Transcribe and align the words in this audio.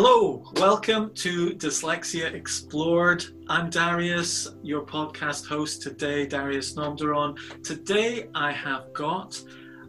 Hello, 0.00 0.44
welcome 0.54 1.12
to 1.14 1.56
Dyslexia 1.56 2.32
Explored. 2.32 3.24
I'm 3.48 3.68
Darius, 3.68 4.46
your 4.62 4.86
podcast 4.86 5.48
host 5.48 5.82
today, 5.82 6.24
Darius 6.24 6.76
Namdaran. 6.76 7.36
Today 7.64 8.28
I 8.32 8.52
have 8.52 8.92
got 8.92 9.42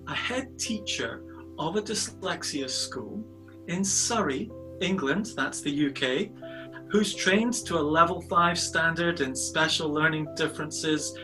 a 0.08 0.16
head 0.16 0.58
teacher 0.58 1.22
of 1.60 1.76
a 1.76 1.82
dyslexia 1.84 2.68
school 2.68 3.24
in 3.68 3.84
Surrey, 3.84 4.50
England, 4.82 5.28
that's 5.36 5.62
the 5.62 5.90
UK, 5.90 6.32
who's 6.90 7.14
trained 7.14 7.54
to 7.68 7.78
a 7.78 7.90
level 7.98 8.20
5 8.20 8.58
standard 8.58 9.22
in 9.22 9.36
special 9.36 9.94
learning 9.94 10.28
differences 10.36 11.16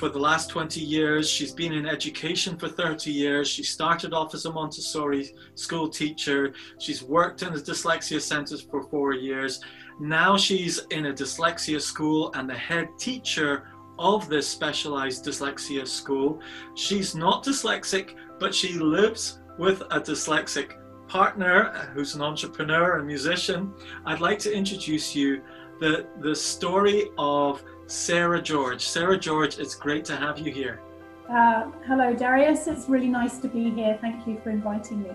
for 0.00 0.08
the 0.08 0.18
last 0.18 0.48
20 0.48 0.80
years. 0.80 1.28
She's 1.28 1.52
been 1.52 1.74
in 1.74 1.84
education 1.84 2.56
for 2.56 2.68
30 2.68 3.12
years. 3.12 3.46
She 3.46 3.62
started 3.62 4.14
off 4.14 4.32
as 4.32 4.46
a 4.46 4.52
Montessori 4.52 5.34
school 5.56 5.90
teacher. 5.90 6.54
She's 6.78 7.02
worked 7.02 7.42
in 7.42 7.52
the 7.52 7.60
dyslexia 7.60 8.18
centers 8.18 8.62
for 8.62 8.82
four 8.84 9.12
years. 9.12 9.60
Now 10.00 10.38
she's 10.38 10.80
in 10.90 11.04
a 11.04 11.12
dyslexia 11.12 11.82
school 11.82 12.32
and 12.32 12.48
the 12.48 12.54
head 12.54 12.88
teacher 12.98 13.68
of 13.98 14.26
this 14.30 14.48
specialized 14.48 15.26
dyslexia 15.26 15.86
school. 15.86 16.40
She's 16.74 17.14
not 17.14 17.44
dyslexic, 17.44 18.14
but 18.38 18.54
she 18.54 18.72
lives 18.72 19.40
with 19.58 19.82
a 19.90 20.00
dyslexic 20.00 20.78
partner 21.08 21.90
who's 21.92 22.14
an 22.14 22.22
entrepreneur 22.22 22.96
and 22.96 23.06
musician. 23.06 23.74
I'd 24.06 24.20
like 24.20 24.38
to 24.38 24.50
introduce 24.50 25.14
you 25.14 25.42
the, 25.78 26.06
the 26.20 26.34
story 26.34 27.10
of 27.18 27.62
Sarah 27.90 28.40
George. 28.40 28.86
Sarah 28.86 29.18
George, 29.18 29.58
it's 29.58 29.74
great 29.74 30.04
to 30.04 30.16
have 30.16 30.38
you 30.38 30.52
here. 30.52 30.80
Uh, 31.28 31.72
hello, 31.88 32.14
Darius. 32.14 32.68
It's 32.68 32.88
really 32.88 33.08
nice 33.08 33.38
to 33.38 33.48
be 33.48 33.68
here. 33.70 33.98
Thank 34.00 34.28
you 34.28 34.40
for 34.44 34.50
inviting 34.50 35.02
me. 35.02 35.10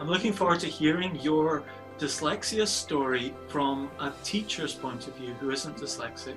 I'm 0.00 0.08
looking 0.08 0.32
forward 0.32 0.60
to 0.60 0.68
hearing 0.68 1.20
your 1.20 1.64
dyslexia 1.98 2.66
story 2.66 3.34
from 3.48 3.90
a 4.00 4.10
teacher's 4.24 4.72
point 4.72 5.06
of 5.06 5.16
view 5.16 5.34
who 5.34 5.50
isn't 5.50 5.76
dyslexic, 5.76 6.36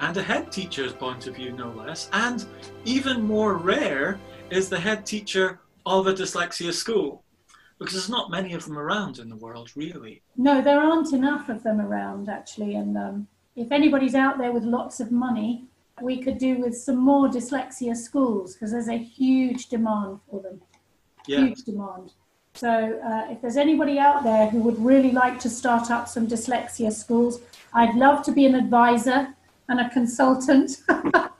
and 0.00 0.16
a 0.16 0.22
head 0.22 0.50
teacher's 0.50 0.94
point 0.94 1.26
of 1.26 1.36
view, 1.36 1.52
no 1.52 1.70
less. 1.72 2.08
And 2.14 2.46
even 2.86 3.20
more 3.20 3.58
rare 3.58 4.18
is 4.48 4.70
the 4.70 4.80
head 4.80 5.04
teacher 5.04 5.60
of 5.84 6.06
a 6.06 6.14
dyslexia 6.14 6.72
school, 6.72 7.22
because 7.78 7.92
there's 7.92 8.08
not 8.08 8.30
many 8.30 8.54
of 8.54 8.64
them 8.64 8.78
around 8.78 9.18
in 9.18 9.28
the 9.28 9.36
world, 9.36 9.72
really. 9.76 10.22
No, 10.38 10.62
there 10.62 10.80
aren't 10.80 11.12
enough 11.12 11.50
of 11.50 11.62
them 11.62 11.82
around, 11.82 12.30
actually. 12.30 12.76
And 12.76 12.96
um, 12.96 13.28
if 13.56 13.70
anybody's 13.70 14.14
out 14.14 14.38
there 14.38 14.52
with 14.52 14.64
lots 14.64 15.00
of 15.00 15.12
money, 15.12 15.64
we 16.00 16.22
could 16.22 16.38
do 16.38 16.58
with 16.58 16.76
some 16.76 16.96
more 16.96 17.28
dyslexia 17.28 17.96
schools 17.96 18.54
because 18.54 18.72
there's 18.72 18.88
a 18.88 18.96
huge 18.96 19.68
demand 19.68 20.20
for 20.30 20.40
them. 20.40 20.60
Yeah. 21.26 21.40
Huge 21.40 21.62
demand. 21.62 22.12
So 22.54 22.68
uh, 22.68 23.32
if 23.32 23.40
there's 23.40 23.56
anybody 23.56 23.98
out 23.98 24.24
there 24.24 24.48
who 24.48 24.58
would 24.60 24.78
really 24.78 25.10
like 25.10 25.38
to 25.40 25.50
start 25.50 25.90
up 25.90 26.08
some 26.08 26.26
dyslexia 26.26 26.92
schools, 26.92 27.40
I'd 27.72 27.94
love 27.94 28.24
to 28.24 28.32
be 28.32 28.46
an 28.46 28.54
advisor 28.54 29.34
and 29.68 29.80
a 29.80 29.88
consultant. 29.90 30.82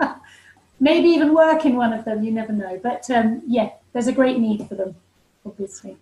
Maybe 0.81 1.09
even 1.09 1.35
work 1.35 1.65
in 1.65 1.77
one 1.77 1.93
of 1.93 2.05
them, 2.05 2.25
you 2.25 2.33
never 2.33 2.53
know. 2.53 2.81
But 2.83 3.11
um, 3.11 3.43
yeah, 3.47 3.71
there's 3.93 4.07
a 4.07 4.13
great 4.13 4.39
need 4.39 4.67
for 4.69 4.75
them, 4.75 4.97
obviously. 5.45 5.97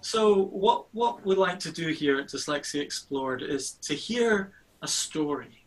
So 0.00 0.34
what, 0.34 0.86
what 0.92 1.24
we 1.24 1.36
like 1.36 1.60
to 1.60 1.70
do 1.70 1.88
here 1.88 2.18
at 2.18 2.26
Dyslexia 2.26 2.80
Explored 2.80 3.42
is 3.42 3.72
to 3.82 3.94
hear 3.94 4.52
a 4.82 4.88
story. 4.88 5.64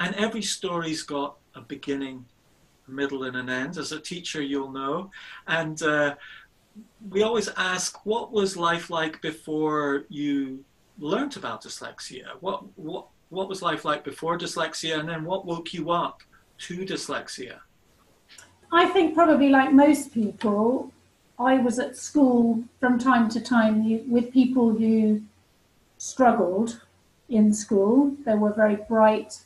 And 0.00 0.14
every 0.14 0.42
story's 0.42 1.02
got 1.02 1.36
a 1.54 1.60
beginning, 1.60 2.24
a 2.88 2.90
middle, 2.90 3.24
and 3.24 3.36
an 3.36 3.48
end. 3.48 3.78
As 3.78 3.92
a 3.92 4.00
teacher, 4.00 4.42
you'll 4.42 4.70
know. 4.70 5.10
And 5.46 5.82
uh, 5.82 6.14
we 7.10 7.22
always 7.22 7.48
ask, 7.56 8.04
what 8.04 8.32
was 8.32 8.56
life 8.56 8.90
like 8.90 9.20
before 9.22 10.04
you 10.08 10.64
learnt 10.98 11.36
about 11.36 11.62
dyslexia? 11.62 12.28
What, 12.40 12.64
what, 12.76 13.06
what 13.30 13.48
was 13.48 13.62
life 13.62 13.84
like 13.84 14.04
before 14.04 14.38
dyslexia? 14.38 14.98
And 14.98 15.08
then 15.08 15.24
what 15.24 15.46
woke 15.46 15.72
you 15.72 15.90
up 15.90 16.22
to 16.58 16.84
dyslexia? 16.84 17.58
I 18.72 18.86
think 18.86 19.14
probably 19.14 19.48
like 19.48 19.72
most 19.72 20.12
people, 20.12 20.92
I 21.38 21.58
was 21.58 21.78
at 21.78 21.96
school 21.96 22.64
from 22.80 22.98
time 22.98 23.28
to 23.30 23.40
time 23.40 24.10
with 24.10 24.32
people 24.32 24.72
who 24.72 25.22
struggled 25.98 26.80
in 27.28 27.52
school. 27.52 28.14
There 28.24 28.36
were 28.36 28.52
very 28.52 28.76
bright 28.76 29.40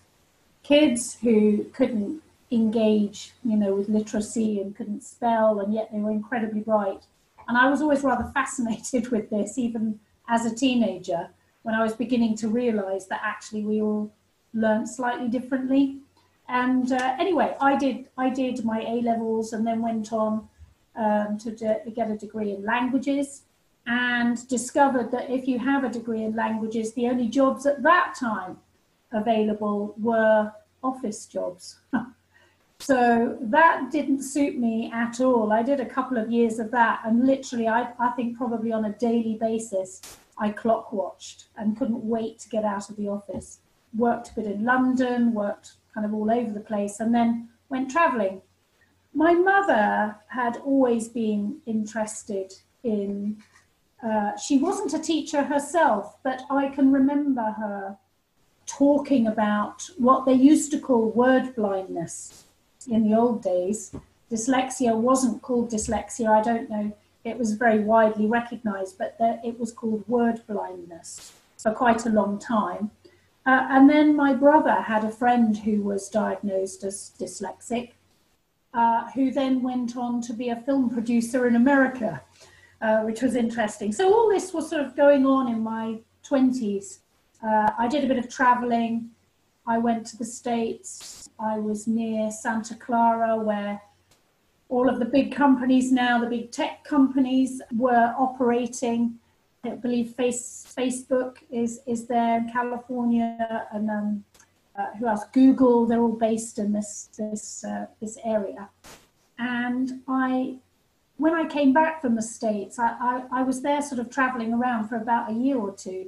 kids 0.62 1.16
who 1.22 1.64
couldn't 1.72 2.22
engage, 2.50 3.32
you 3.44 3.56
know, 3.56 3.74
with 3.74 3.88
literacy 3.88 4.60
and 4.60 4.76
couldn't 4.76 5.02
spell, 5.02 5.60
and 5.60 5.72
yet 5.72 5.90
they 5.92 5.98
were 5.98 6.10
incredibly 6.10 6.60
bright. 6.60 7.02
And 7.48 7.56
I 7.56 7.68
was 7.68 7.80
always 7.80 8.02
rather 8.02 8.30
fascinated 8.34 9.08
with 9.08 9.30
this, 9.30 9.58
even 9.58 10.00
as 10.28 10.44
a 10.44 10.54
teenager, 10.54 11.28
when 11.62 11.74
I 11.74 11.82
was 11.82 11.94
beginning 11.94 12.36
to 12.36 12.48
realize 12.48 13.06
that 13.08 13.20
actually 13.22 13.64
we 13.64 13.80
all 13.80 14.12
learn 14.54 14.86
slightly 14.86 15.28
differently. 15.28 15.98
And 16.48 16.92
uh, 16.92 17.16
anyway, 17.18 17.56
I 17.60 17.76
did 17.76 18.08
I 18.18 18.30
did 18.30 18.64
my 18.64 18.80
A 18.80 19.02
levels 19.02 19.52
and 19.52 19.64
then 19.64 19.82
went 19.82 20.12
on 20.12 20.48
um, 20.96 21.38
to, 21.38 21.54
to 21.54 21.90
get 21.94 22.10
a 22.10 22.16
degree 22.16 22.52
in 22.52 22.64
languages 22.64 23.42
and 23.86 24.46
discovered 24.48 25.10
that 25.10 25.30
if 25.30 25.48
you 25.48 25.58
have 25.58 25.84
a 25.84 25.88
degree 25.88 26.22
in 26.22 26.34
languages, 26.36 26.92
the 26.92 27.06
only 27.06 27.28
jobs 27.28 27.66
at 27.66 27.82
that 27.82 28.14
time 28.18 28.58
available 29.12 29.94
were 29.98 30.52
office 30.82 31.26
jobs. 31.26 31.80
so 32.78 33.36
that 33.40 33.90
didn't 33.90 34.22
suit 34.22 34.58
me 34.58 34.90
at 34.94 35.20
all. 35.20 35.52
I 35.52 35.62
did 35.62 35.80
a 35.80 35.86
couple 35.86 36.18
of 36.18 36.30
years 36.30 36.58
of 36.58 36.70
that, 36.70 37.00
and 37.04 37.26
literally, 37.26 37.68
I, 37.68 37.92
I 37.98 38.10
think 38.10 38.36
probably 38.36 38.72
on 38.72 38.84
a 38.84 38.92
daily 38.92 39.36
basis, 39.40 40.00
I 40.38 40.50
clock 40.50 40.92
watched 40.92 41.46
and 41.56 41.76
couldn't 41.76 42.04
wait 42.04 42.38
to 42.40 42.48
get 42.48 42.64
out 42.64 42.88
of 42.88 42.96
the 42.96 43.08
office. 43.08 43.58
Worked 43.96 44.30
a 44.30 44.34
bit 44.34 44.46
in 44.46 44.64
London, 44.64 45.34
worked 45.34 45.72
kind 45.92 46.06
of 46.06 46.14
all 46.14 46.30
over 46.30 46.52
the 46.52 46.60
place, 46.60 47.00
and 47.00 47.14
then 47.14 47.48
went 47.68 47.90
traveling. 47.90 48.42
My 49.12 49.34
mother 49.34 50.16
had 50.28 50.58
always 50.58 51.08
been 51.08 51.58
interested 51.66 52.54
in 52.84 53.42
uh, 54.02 54.36
she 54.36 54.58
wasn't 54.58 54.94
a 54.94 54.98
teacher 54.98 55.42
herself, 55.42 56.16
but 56.22 56.42
I 56.50 56.68
can 56.68 56.92
remember 56.92 57.42
her 57.42 57.98
talking 58.66 59.26
about 59.26 59.88
what 59.98 60.24
they 60.24 60.32
used 60.32 60.70
to 60.70 60.78
call 60.78 61.10
word 61.10 61.54
blindness 61.54 62.44
in 62.88 63.08
the 63.08 63.16
old 63.16 63.42
days. 63.42 63.94
Dyslexia 64.30 64.96
wasn't 64.96 65.42
called 65.42 65.70
dyslexia, 65.70 66.28
I 66.30 66.40
don't 66.40 66.70
know, 66.70 66.96
it 67.24 67.38
was 67.38 67.52
very 67.52 67.80
widely 67.80 68.26
recognized, 68.26 68.96
but 68.96 69.16
it 69.20 69.58
was 69.58 69.72
called 69.72 70.08
word 70.08 70.42
blindness 70.46 71.32
for 71.58 71.72
quite 71.72 72.06
a 72.06 72.10
long 72.10 72.38
time. 72.38 72.90
Uh, 73.44 73.66
and 73.70 73.90
then 73.90 74.16
my 74.16 74.32
brother 74.32 74.74
had 74.74 75.04
a 75.04 75.10
friend 75.10 75.58
who 75.58 75.82
was 75.82 76.08
diagnosed 76.08 76.84
as 76.84 77.12
dyslexic, 77.18 77.90
uh, 78.72 79.10
who 79.10 79.30
then 79.30 79.62
went 79.62 79.96
on 79.96 80.22
to 80.22 80.32
be 80.32 80.48
a 80.48 80.56
film 80.56 80.88
producer 80.88 81.46
in 81.46 81.56
America 81.56 82.22
uh, 82.80 83.00
which 83.00 83.22
was 83.22 83.34
interesting. 83.34 83.92
So 83.92 84.12
all 84.12 84.28
this 84.28 84.52
was 84.52 84.68
sort 84.68 84.82
of 84.82 84.96
going 84.96 85.26
on 85.26 85.48
in 85.48 85.62
my 85.62 85.98
20s. 86.28 87.00
Uh, 87.46 87.70
I 87.78 87.88
did 87.88 88.04
a 88.04 88.06
bit 88.06 88.18
of 88.18 88.28
traveling. 88.28 89.10
I 89.66 89.78
went 89.78 90.06
to 90.08 90.16
the 90.16 90.24
States. 90.24 91.28
I 91.38 91.58
was 91.58 91.86
near 91.86 92.30
Santa 92.30 92.74
Clara, 92.74 93.36
where 93.36 93.80
all 94.68 94.88
of 94.88 94.98
the 94.98 95.04
big 95.04 95.34
companies 95.34 95.92
now, 95.92 96.20
the 96.20 96.26
big 96.26 96.50
tech 96.52 96.84
companies, 96.84 97.60
were 97.76 98.14
operating. 98.18 99.18
I 99.64 99.70
believe 99.70 100.14
face, 100.14 100.72
Facebook 100.76 101.38
is, 101.50 101.80
is 101.86 102.06
there 102.06 102.38
in 102.38 102.50
California, 102.50 103.66
and 103.72 103.90
um, 103.90 104.24
uh, 104.78 104.86
who 104.98 105.06
else? 105.06 105.24
Google. 105.32 105.86
They're 105.86 106.00
all 106.00 106.16
based 106.16 106.58
in 106.58 106.72
this 106.72 107.10
this 107.18 107.64
uh, 107.64 107.86
this 108.00 108.16
area. 108.24 108.70
And 109.38 110.02
I 110.08 110.58
when 111.20 111.34
I 111.34 111.44
came 111.44 111.74
back 111.74 112.00
from 112.00 112.14
the 112.14 112.22
States, 112.22 112.78
I, 112.78 112.96
I, 112.98 113.40
I 113.40 113.42
was 113.42 113.60
there 113.60 113.82
sort 113.82 114.00
of 114.00 114.08
traveling 114.08 114.54
around 114.54 114.88
for 114.88 114.96
about 114.96 115.30
a 115.30 115.34
year 115.34 115.58
or 115.58 115.70
two. 115.70 116.06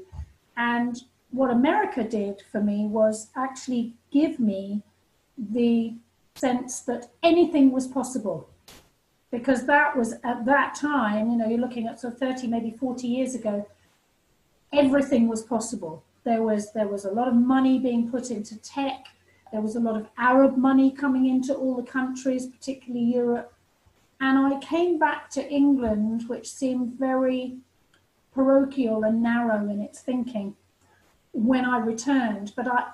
And 0.57 1.03
what 1.31 1.51
America 1.51 2.03
did 2.03 2.43
for 2.51 2.63
me 2.63 2.87
was 2.87 3.29
actually 3.37 3.93
give 4.11 4.41
me 4.41 4.83
the 5.37 5.93
sense 6.35 6.81
that 6.81 7.11
anything 7.23 7.73
was 7.73 7.87
possible. 7.87 8.49
Because 9.31 9.67
that 9.67 9.95
was 9.95 10.15
at 10.25 10.47
that 10.47 10.75
time, 10.75 11.31
you 11.31 11.37
know, 11.37 11.47
you're 11.47 11.59
looking 11.59 11.87
at 11.87 12.01
sort 12.01 12.15
of 12.15 12.19
30, 12.19 12.47
maybe 12.47 12.71
40 12.71 13.07
years 13.07 13.35
ago, 13.35 13.69
everything 14.73 15.29
was 15.29 15.43
possible. 15.43 16.03
There 16.25 16.43
was 16.43 16.73
there 16.73 16.89
was 16.89 17.05
a 17.05 17.11
lot 17.11 17.29
of 17.29 17.35
money 17.35 17.79
being 17.79 18.11
put 18.11 18.31
into 18.31 18.57
tech. 18.63 19.09
There 19.51 19.61
was 19.61 19.77
a 19.77 19.81
lot 19.81 19.97
of 19.97 20.07
Arab 20.17 20.57
money 20.57 20.91
coming 20.91 21.27
into 21.29 21.55
all 21.55 21.75
the 21.75 21.83
countries, 21.83 22.47
particularly 22.47 23.05
Europe. 23.05 23.52
And 24.23 24.39
I 24.39 24.61
came 24.61 25.01
back 25.01 25.31
to 25.31 25.51
England, 25.51 26.29
which 26.29 26.49
seemed 26.49 26.97
very 26.97 27.57
parochial 28.33 29.03
and 29.03 29.21
narrow 29.21 29.69
in 29.69 29.81
its 29.81 30.01
thinking 30.01 30.55
when 31.33 31.65
I 31.65 31.79
returned. 31.79 32.53
But 32.55 32.69
I, 32.69 32.93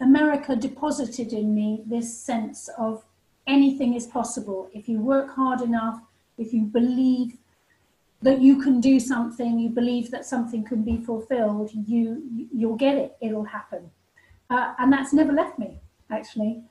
America 0.00 0.56
deposited 0.56 1.34
in 1.34 1.54
me 1.54 1.82
this 1.84 2.18
sense 2.18 2.70
of 2.78 3.04
anything 3.46 3.92
is 3.92 4.06
possible 4.06 4.70
if 4.72 4.88
you 4.88 5.00
work 5.00 5.34
hard 5.34 5.60
enough, 5.60 6.00
if 6.38 6.54
you 6.54 6.62
believe 6.62 7.36
that 8.22 8.40
you 8.40 8.62
can 8.62 8.80
do 8.80 8.98
something, 8.98 9.58
you 9.58 9.68
believe 9.68 10.10
that 10.10 10.24
something 10.24 10.64
can 10.64 10.82
be 10.82 10.96
fulfilled, 10.96 11.70
you 11.74 12.48
you'll 12.54 12.76
get 12.76 12.96
it, 12.96 13.18
it'll 13.20 13.44
happen. 13.44 13.90
Uh, 14.48 14.72
and 14.78 14.90
that's 14.90 15.12
never 15.12 15.32
left 15.32 15.58
me, 15.58 15.78
actually. 16.10 16.62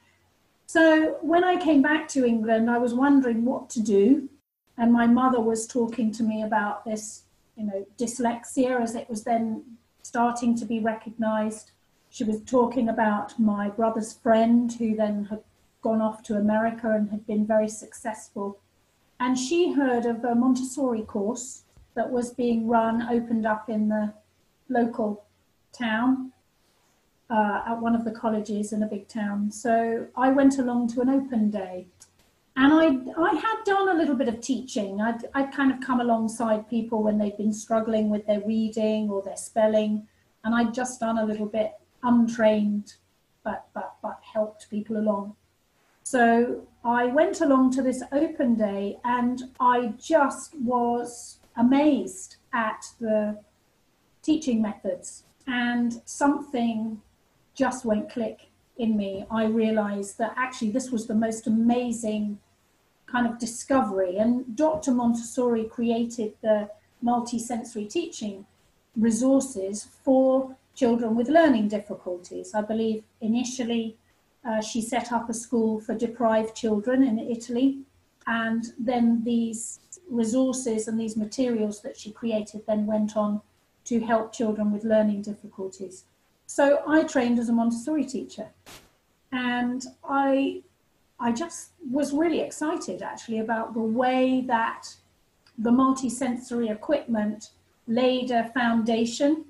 So 0.69 1.17
when 1.21 1.43
I 1.43 1.57
came 1.57 1.81
back 1.81 2.07
to 2.09 2.23
England, 2.23 2.69
I 2.69 2.77
was 2.77 2.93
wondering 2.93 3.43
what 3.43 3.71
to 3.71 3.81
do. 3.81 4.29
And 4.77 4.93
my 4.93 5.07
mother 5.07 5.41
was 5.41 5.65
talking 5.65 6.11
to 6.11 6.21
me 6.21 6.43
about 6.43 6.85
this, 6.85 7.23
you 7.57 7.65
know, 7.65 7.87
dyslexia 7.97 8.79
as 8.79 8.93
it 8.93 9.09
was 9.09 9.23
then 9.23 9.63
starting 10.03 10.55
to 10.59 10.65
be 10.65 10.79
recognized. 10.79 11.71
She 12.11 12.23
was 12.23 12.43
talking 12.43 12.87
about 12.87 13.39
my 13.39 13.69
brother's 13.69 14.13
friend 14.13 14.71
who 14.71 14.95
then 14.95 15.25
had 15.31 15.41
gone 15.81 16.01
off 16.01 16.21
to 16.25 16.35
America 16.35 16.91
and 16.91 17.09
had 17.09 17.25
been 17.25 17.47
very 17.47 17.67
successful. 17.67 18.59
And 19.19 19.39
she 19.39 19.71
heard 19.73 20.05
of 20.05 20.23
a 20.23 20.35
Montessori 20.35 21.01
course 21.01 21.63
that 21.95 22.11
was 22.11 22.29
being 22.29 22.67
run, 22.67 23.09
opened 23.09 23.47
up 23.47 23.71
in 23.71 23.89
the 23.89 24.13
local 24.69 25.25
town 25.73 26.31
uh, 27.29 27.61
at 27.67 27.79
one 27.79 27.95
of 27.95 28.03
the 28.03 28.11
colleges 28.11 28.73
in 28.73 28.83
a 28.83 28.87
big 28.87 29.07
town. 29.07 29.51
So 29.51 30.07
I 30.15 30.31
went 30.31 30.57
along 30.57 30.87
to 30.89 31.01
an 31.01 31.09
open 31.09 31.49
day. 31.49 31.87
And 32.55 32.73
I, 32.73 32.87
I 33.21 33.35
had 33.35 33.63
done 33.63 33.89
a 33.89 33.93
little 33.93 34.15
bit 34.15 34.27
of 34.27 34.41
teaching. 34.41 34.99
I'd, 34.99 35.23
I'd 35.33 35.53
kind 35.53 35.71
of 35.71 35.79
come 35.79 36.01
alongside 36.01 36.69
people 36.69 37.03
when 37.03 37.17
they'd 37.17 37.37
been 37.37 37.53
struggling 37.53 38.09
with 38.09 38.25
their 38.27 38.41
reading 38.41 39.09
or 39.09 39.21
their 39.21 39.37
spelling. 39.37 40.07
And 40.43 40.53
I'd 40.53 40.73
just 40.73 40.99
done 40.99 41.17
a 41.17 41.25
little 41.25 41.45
bit 41.45 41.73
untrained, 42.03 42.95
but, 43.43 43.67
but, 43.73 43.95
but 44.01 44.19
helped 44.33 44.69
people 44.69 44.97
along. 44.97 45.35
So 46.03 46.67
I 46.83 47.05
went 47.05 47.39
along 47.41 47.71
to 47.73 47.83
this 47.83 48.01
open 48.11 48.55
day 48.55 48.97
and 49.03 49.43
I 49.59 49.93
just 49.99 50.55
was 50.55 51.39
amazed 51.55 52.37
at 52.51 52.83
the 52.99 53.39
teaching 54.21 54.61
methods 54.61 55.23
and 55.45 56.01
something 56.05 56.99
just 57.59 57.83
went 57.83 58.09
click 58.09 58.47
in 58.77 58.95
me. 58.95 59.25
I 59.29 59.43
realized 59.45 60.17
that 60.17 60.33
actually 60.37 60.71
this 60.71 60.89
was 60.91 61.05
the 61.05 61.13
most 61.25 61.45
amazing 61.45 62.39
kind 63.05 63.27
of 63.27 63.37
discovery. 63.37 64.15
And 64.17 64.55
Dr. 64.55 64.91
Montessori 64.91 65.65
created 65.65 66.31
the 66.41 66.69
multisensory 67.03 67.89
teaching 67.89 68.45
resources 68.95 69.87
for 70.03 70.55
children 70.73 71.15
with 71.15 71.27
learning 71.27 71.67
difficulties. 71.67 72.53
I 72.53 72.61
believe 72.61 73.03
initially 73.19 73.97
uh, 74.45 74.61
she 74.61 74.81
set 74.81 75.11
up 75.11 75.29
a 75.29 75.33
school 75.33 75.81
for 75.81 75.93
deprived 75.93 76.55
children 76.55 77.03
in 77.03 77.19
Italy. 77.19 77.79
And 78.25 78.63
then 78.79 79.23
these 79.25 79.79
resources 80.09 80.87
and 80.87 80.97
these 80.97 81.17
materials 81.17 81.81
that 81.81 81.97
she 81.97 82.11
created 82.11 82.61
then 82.65 82.85
went 82.85 83.17
on 83.17 83.41
to 83.85 83.99
help 83.99 84.31
children 84.31 84.71
with 84.71 84.85
learning 84.85 85.23
difficulties. 85.23 86.05
So 86.49 86.81
I 86.87 87.03
trained 87.03 87.37
as 87.37 87.47
a 87.47 87.53
Montessori 87.53 88.03
teacher. 88.03 88.47
And 89.31 89.85
I, 90.03 90.63
I 91.19 91.31
just 91.31 91.73
was 91.91 92.11
really 92.11 92.39
excited 92.39 93.03
actually 93.03 93.37
about 93.37 93.75
the 93.75 93.81
way 93.81 94.41
that 94.47 94.95
the 95.59 95.69
multisensory 95.69 96.71
equipment 96.71 97.51
laid 97.85 98.31
a 98.31 98.49
foundation 98.49 99.45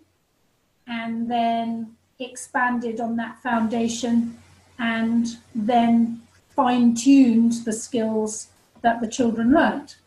and 0.87 1.31
then 1.31 1.95
expanded 2.19 2.99
on 2.99 3.15
that 3.15 3.41
foundation 3.41 4.37
and 4.77 5.25
then 5.55 6.21
fine 6.49 6.95
tuned 6.95 7.63
the 7.63 7.71
skills 7.71 8.49
that 8.81 8.99
the 8.99 9.07
children 9.07 9.53
learnt. 9.53 9.99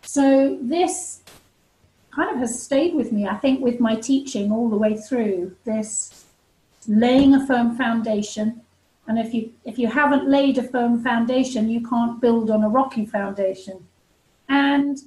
So 0.00 0.56
this 0.62 1.20
kind 2.14 2.30
of 2.30 2.38
has 2.38 2.62
stayed 2.62 2.94
with 2.94 3.10
me, 3.10 3.26
I 3.26 3.36
think, 3.36 3.60
with 3.60 3.80
my 3.80 3.96
teaching 3.96 4.52
all 4.52 4.68
the 4.68 4.76
way 4.76 4.96
through 4.96 5.56
this 5.64 6.24
laying 6.86 7.34
a 7.34 7.46
firm 7.46 7.76
foundation. 7.76 8.60
And 9.06 9.18
if 9.18 9.34
you 9.34 9.52
if 9.64 9.78
you 9.78 9.88
haven't 9.88 10.28
laid 10.28 10.58
a 10.58 10.62
firm 10.62 11.02
foundation, 11.02 11.68
you 11.68 11.86
can't 11.86 12.20
build 12.20 12.50
on 12.50 12.62
a 12.62 12.68
rocky 12.68 13.06
foundation. 13.06 13.86
And 14.48 14.98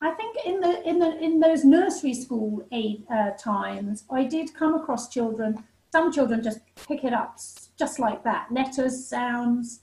I 0.00 0.10
think 0.10 0.36
in 0.44 0.60
the 0.60 0.86
in 0.88 0.98
the 0.98 1.18
in 1.18 1.40
those 1.40 1.64
nursery 1.64 2.14
school 2.14 2.66
uh, 2.72 3.30
times, 3.38 4.04
I 4.10 4.24
did 4.24 4.54
come 4.54 4.74
across 4.74 5.08
children. 5.08 5.64
Some 5.92 6.12
children 6.12 6.42
just 6.42 6.60
pick 6.88 7.04
it 7.04 7.12
up 7.12 7.38
just 7.78 7.98
like 7.98 8.22
that 8.24 8.50
letters, 8.50 9.06
sounds, 9.06 9.80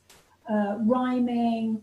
uh, 0.50 0.78
rhyming, 0.80 1.82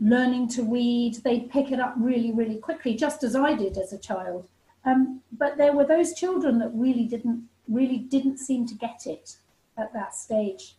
learning 0.00 0.48
to 0.48 0.62
read. 0.62 1.16
They'd 1.24 1.50
pick 1.50 1.70
it 1.72 1.80
up 1.80 1.94
really, 1.96 2.32
really 2.32 2.56
quickly, 2.58 2.94
just 2.94 3.22
as 3.22 3.36
I 3.36 3.54
did 3.54 3.78
as 3.78 3.92
a 3.92 3.98
child. 3.98 4.48
Um, 4.84 5.22
but 5.32 5.56
there 5.56 5.72
were 5.72 5.86
those 5.86 6.14
children 6.14 6.58
that 6.58 6.70
really 6.74 7.04
didn't 7.04 7.48
really 7.68 7.98
didn't 7.98 8.38
seem 8.38 8.66
to 8.66 8.74
get 8.74 9.06
it 9.06 9.36
at 9.78 9.92
that 9.92 10.14
stage. 10.14 10.76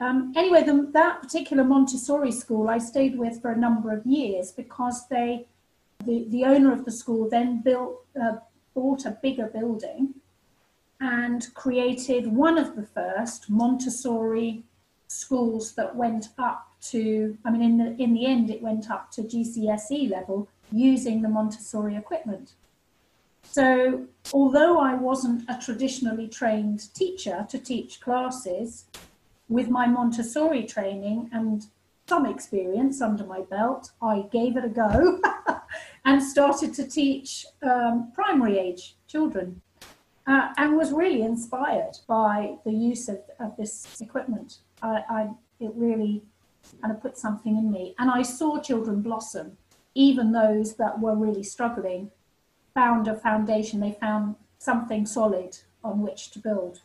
Um, 0.00 0.32
anyway, 0.34 0.62
the, 0.62 0.88
that 0.92 1.20
particular 1.20 1.64
Montessori 1.64 2.32
school 2.32 2.68
I 2.68 2.78
stayed 2.78 3.18
with 3.18 3.42
for 3.42 3.50
a 3.50 3.58
number 3.58 3.92
of 3.92 4.06
years 4.06 4.52
because 4.52 5.08
they, 5.08 5.46
the, 6.04 6.26
the 6.28 6.44
owner 6.44 6.72
of 6.72 6.84
the 6.84 6.92
school 6.92 7.28
then 7.28 7.60
built, 7.62 8.04
uh, 8.20 8.36
bought 8.74 9.04
a 9.04 9.18
bigger 9.22 9.46
building 9.46 10.14
and 11.00 11.52
created 11.54 12.26
one 12.26 12.56
of 12.56 12.76
the 12.76 12.82
first 12.82 13.50
Montessori 13.50 14.62
schools 15.08 15.74
that 15.74 15.96
went 15.96 16.28
up 16.38 16.69
to, 16.82 17.36
I 17.44 17.50
mean, 17.50 17.62
in 17.62 17.78
the, 17.78 18.02
in 18.02 18.14
the 18.14 18.26
end, 18.26 18.50
it 18.50 18.62
went 18.62 18.90
up 18.90 19.10
to 19.12 19.22
GCSE 19.22 20.10
level 20.10 20.48
using 20.72 21.22
the 21.22 21.28
Montessori 21.28 21.96
equipment. 21.96 22.52
So, 23.42 24.06
although 24.32 24.78
I 24.78 24.94
wasn't 24.94 25.48
a 25.48 25.58
traditionally 25.60 26.28
trained 26.28 26.92
teacher 26.94 27.46
to 27.48 27.58
teach 27.58 28.00
classes, 28.00 28.84
with 29.48 29.68
my 29.68 29.86
Montessori 29.86 30.62
training 30.62 31.28
and 31.32 31.66
some 32.08 32.24
experience 32.24 33.00
under 33.02 33.24
my 33.24 33.40
belt, 33.40 33.90
I 34.00 34.24
gave 34.32 34.56
it 34.56 34.64
a 34.64 34.68
go 34.68 35.20
and 36.04 36.22
started 36.22 36.72
to 36.74 36.86
teach 36.86 37.44
um, 37.62 38.12
primary 38.14 38.58
age 38.58 38.96
children 39.06 39.60
uh, 40.26 40.52
and 40.56 40.76
was 40.76 40.92
really 40.92 41.22
inspired 41.22 41.98
by 42.08 42.54
the 42.64 42.72
use 42.72 43.08
of, 43.08 43.18
of 43.40 43.56
this 43.56 44.00
equipment. 44.00 44.58
I, 44.82 45.02
I, 45.08 45.30
it 45.58 45.72
really 45.74 46.22
kind 46.80 46.92
of 46.92 47.02
put 47.02 47.18
something 47.18 47.56
in 47.56 47.70
me. 47.70 47.94
And 47.98 48.10
I 48.10 48.22
saw 48.22 48.60
children 48.60 49.02
blossom, 49.02 49.56
even 49.94 50.32
those 50.32 50.74
that 50.76 51.00
were 51.00 51.14
really 51.14 51.42
struggling, 51.42 52.10
found 52.74 53.08
a 53.08 53.14
foundation, 53.14 53.80
they 53.80 53.96
found 54.00 54.36
something 54.58 55.06
solid 55.06 55.58
on 55.82 56.02
which 56.02 56.30
to 56.32 56.38
build. 56.38 56.80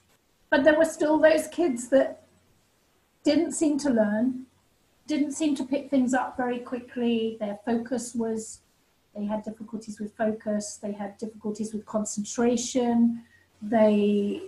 But 0.49 0.63
there 0.63 0.77
were 0.77 0.85
still 0.85 1.17
those 1.17 1.47
kids 1.47 1.89
that 1.89 2.23
didn't 3.23 3.53
seem 3.53 3.77
to 3.79 3.89
learn, 3.89 4.45
didn't 5.07 5.33
seem 5.33 5.55
to 5.55 5.63
pick 5.63 5.89
things 5.89 6.13
up 6.13 6.37
very 6.37 6.59
quickly. 6.59 7.37
Their 7.39 7.59
focus 7.65 8.15
was, 8.15 8.61
they 9.15 9.25
had 9.25 9.43
difficulties 9.43 9.99
with 9.99 10.15
focus, 10.15 10.79
they 10.81 10.91
had 10.91 11.17
difficulties 11.17 11.73
with 11.73 11.85
concentration, 11.85 13.23
they 13.61 14.41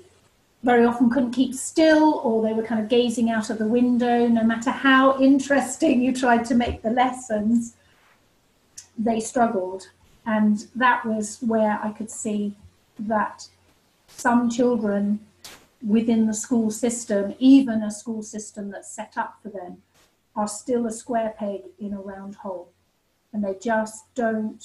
very 0.64 0.86
often 0.86 1.10
couldn't 1.10 1.32
keep 1.32 1.54
still 1.54 2.16
or 2.24 2.42
they 2.42 2.54
were 2.54 2.64
kind 2.64 2.82
of 2.82 2.90
gazing 2.90 3.30
out 3.30 3.50
of 3.50 3.58
the 3.58 3.68
window. 3.68 4.28
No 4.28 4.44
matter 4.44 4.72
how 4.72 5.20
interesting 5.22 6.02
you 6.02 6.14
tried 6.14 6.46
to 6.46 6.56
make 6.56 6.82
the 6.82 6.90
lessons 6.90 7.76
they 8.98 9.20
struggled. 9.20 9.90
And 10.26 10.68
that 10.76 11.06
was 11.06 11.38
where 11.42 11.80
i 11.84 11.92
could 11.92 12.12
see 12.12 12.56
that 13.00 13.48
some 14.08 14.50
children 14.50 15.20
within 15.86 16.26
the 16.26 16.34
school 16.34 16.72
system 16.72 17.36
even 17.38 17.84
a 17.84 17.92
school 17.92 18.24
system 18.24 18.72
that's 18.72 18.90
set 18.90 19.14
up 19.16 19.38
for 19.44 19.50
them 19.50 19.84
are 20.36 20.48
still 20.48 20.86
a 20.88 20.92
square 20.92 21.34
peg 21.38 21.62
in 21.80 21.94
a 21.94 22.00
round 22.00 22.36
hole. 22.36 22.72
And 23.32 23.44
they 23.44 23.56
just 23.62 24.14
don't 24.16 24.64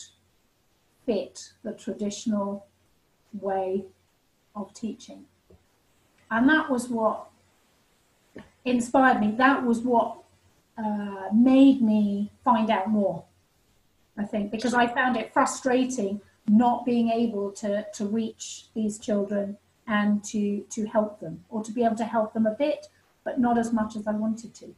fit 1.04 1.52
the 1.62 1.72
traditional 1.72 2.66
way 3.32 3.84
of 4.54 4.72
teaching. 4.74 5.24
And 6.32 6.48
that 6.48 6.70
was 6.70 6.88
what 6.88 7.26
inspired 8.64 9.20
me. 9.20 9.34
That 9.36 9.64
was 9.64 9.80
what 9.80 10.16
uh, 10.78 11.28
made 11.32 11.82
me 11.82 12.30
find 12.42 12.70
out 12.70 12.88
more, 12.88 13.22
I 14.16 14.24
think, 14.24 14.50
because 14.50 14.72
I 14.72 14.86
found 14.86 15.18
it 15.18 15.30
frustrating 15.34 16.22
not 16.48 16.86
being 16.86 17.10
able 17.10 17.52
to, 17.52 17.86
to 17.92 18.06
reach 18.06 18.64
these 18.74 18.98
children 18.98 19.58
and 19.86 20.24
to, 20.24 20.64
to 20.70 20.86
help 20.86 21.20
them, 21.20 21.44
or 21.50 21.62
to 21.62 21.70
be 21.70 21.84
able 21.84 21.96
to 21.96 22.04
help 22.04 22.32
them 22.32 22.46
a 22.46 22.52
bit, 22.52 22.86
but 23.24 23.38
not 23.38 23.58
as 23.58 23.70
much 23.70 23.94
as 23.94 24.06
I 24.06 24.12
wanted 24.12 24.54
to. 24.54 24.74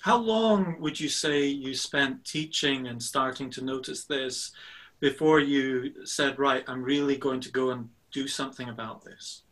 How 0.00 0.16
long 0.16 0.76
would 0.80 0.98
you 0.98 1.08
say 1.08 1.44
you 1.46 1.74
spent 1.74 2.24
teaching 2.24 2.88
and 2.88 3.00
starting 3.00 3.48
to 3.50 3.64
notice 3.64 4.04
this 4.04 4.50
before 4.98 5.38
you 5.38 6.04
said, 6.04 6.36
right, 6.38 6.64
I'm 6.66 6.82
really 6.82 7.16
going 7.16 7.40
to 7.42 7.52
go 7.52 7.70
and 7.70 7.90
do 8.10 8.26
something 8.26 8.68
about 8.68 9.04
this? 9.04 9.42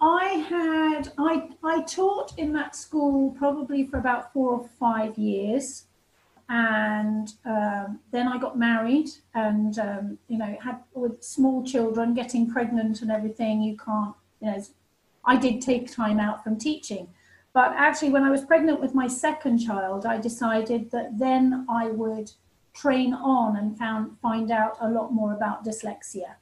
I 0.00 0.24
had 0.48 1.12
I 1.18 1.50
I 1.62 1.82
taught 1.82 2.38
in 2.38 2.52
that 2.54 2.74
school 2.74 3.32
probably 3.32 3.86
for 3.86 3.98
about 3.98 4.32
four 4.32 4.52
or 4.52 4.68
five 4.78 5.18
years, 5.18 5.84
and 6.48 7.32
um, 7.44 8.00
then 8.10 8.26
I 8.26 8.38
got 8.38 8.58
married, 8.58 9.10
and 9.34 9.78
um, 9.78 10.18
you 10.28 10.38
know, 10.38 10.56
had 10.62 10.80
with 10.94 11.22
small 11.22 11.64
children, 11.64 12.14
getting 12.14 12.50
pregnant 12.50 13.02
and 13.02 13.10
everything. 13.10 13.62
You 13.62 13.76
can't, 13.76 14.14
you 14.40 14.50
know, 14.50 14.62
I 15.24 15.36
did 15.36 15.60
take 15.60 15.92
time 15.92 16.18
out 16.18 16.42
from 16.42 16.56
teaching, 16.56 17.08
but 17.52 17.74
actually, 17.76 18.10
when 18.10 18.22
I 18.22 18.30
was 18.30 18.42
pregnant 18.42 18.80
with 18.80 18.94
my 18.94 19.06
second 19.06 19.58
child, 19.58 20.06
I 20.06 20.16
decided 20.16 20.90
that 20.92 21.18
then 21.18 21.66
I 21.68 21.88
would 21.90 22.30
train 22.72 23.12
on 23.12 23.56
and 23.56 23.76
found 23.76 24.18
find 24.22 24.50
out 24.50 24.78
a 24.80 24.88
lot 24.88 25.12
more 25.12 25.34
about 25.34 25.62
dyslexia. 25.62 26.36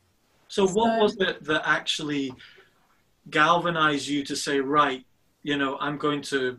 So, 0.46 0.66
what 0.68 1.00
was 1.00 1.16
it 1.16 1.42
that 1.44 1.62
actually 1.64 2.32
galvanized 3.30 4.08
you 4.08 4.24
to 4.24 4.36
say, 4.36 4.60
right, 4.60 5.04
you 5.42 5.56
know, 5.56 5.76
I'm 5.78 5.98
going 5.98 6.22
to 6.22 6.58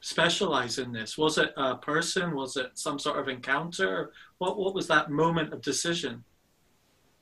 specialize 0.00 0.78
in 0.78 0.92
this? 0.92 1.16
Was 1.16 1.38
it 1.38 1.52
a 1.56 1.76
person? 1.76 2.34
Was 2.34 2.56
it 2.56 2.72
some 2.74 2.98
sort 2.98 3.18
of 3.18 3.28
encounter? 3.28 4.12
What 4.38 4.58
what 4.58 4.74
was 4.74 4.86
that 4.88 5.10
moment 5.10 5.52
of 5.52 5.62
decision? 5.62 6.24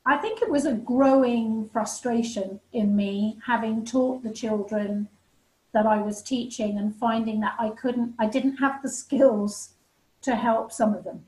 I 0.05 0.17
think 0.17 0.43
it 0.43 0.51
was 0.51 0.67
a 0.67 0.75
growing 0.75 1.71
frustration 1.73 2.61
in 2.73 2.97
me, 2.97 3.39
having 3.47 3.85
taught 3.85 4.25
the 4.25 4.33
children 4.33 5.09
that 5.73 5.87
I 5.87 6.03
was 6.03 6.23
teaching 6.23 6.79
and 6.79 6.95
finding 6.95 7.41
that 7.41 7.55
I 7.59 7.71
couldn't, 7.71 8.15
I 8.19 8.27
didn't 8.27 8.57
have 8.57 8.83
the 8.83 8.89
skills 8.89 9.71
to 10.23 10.35
help 10.35 10.73
some 10.73 10.93
of 10.95 11.05
them. 11.05 11.25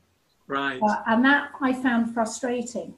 Right. 0.47 0.79
Uh, 0.81 1.01
and 1.07 1.23
that 1.25 1.51
I 1.61 1.73
found 1.73 2.13
frustrating. 2.13 2.95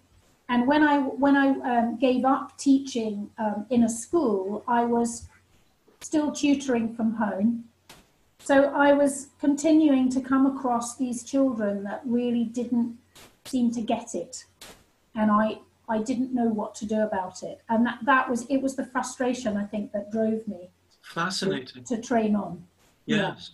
And 0.49 0.67
when 0.67 0.83
I 0.83 0.99
when 0.99 1.35
I 1.35 1.47
um, 1.77 1.97
gave 1.97 2.23
up 2.25 2.57
teaching 2.57 3.29
um, 3.37 3.65
in 3.69 3.83
a 3.83 3.89
school, 3.89 4.63
I 4.67 4.85
was 4.85 5.27
still 5.99 6.31
tutoring 6.31 6.95
from 6.95 7.15
home. 7.15 7.65
So 8.39 8.73
I 8.73 8.93
was 8.93 9.27
continuing 9.39 10.09
to 10.11 10.21
come 10.21 10.45
across 10.45 10.95
these 10.95 11.23
children 11.23 11.83
that 11.83 12.01
really 12.05 12.45
didn't 12.45 12.97
seem 13.45 13.71
to 13.71 13.81
get 13.81 14.15
it, 14.15 14.45
and 15.15 15.29
I 15.31 15.59
I 15.89 15.99
didn't 15.99 16.33
know 16.33 16.47
what 16.47 16.75
to 16.75 16.85
do 16.85 17.01
about 17.01 17.43
it. 17.43 17.61
And 17.67 17.85
that 17.85 17.99
that 18.03 18.29
was 18.29 18.45
it 18.49 18.61
was 18.61 18.75
the 18.75 18.85
frustration 18.85 19.57
I 19.57 19.65
think 19.65 19.91
that 19.91 20.11
drove 20.11 20.47
me 20.47 20.69
Fascinating. 21.13 21.83
To, 21.85 21.95
to 21.95 22.01
train 22.01 22.35
on. 22.35 22.65
Yes. 23.05 23.17
Yeah. 23.17 23.53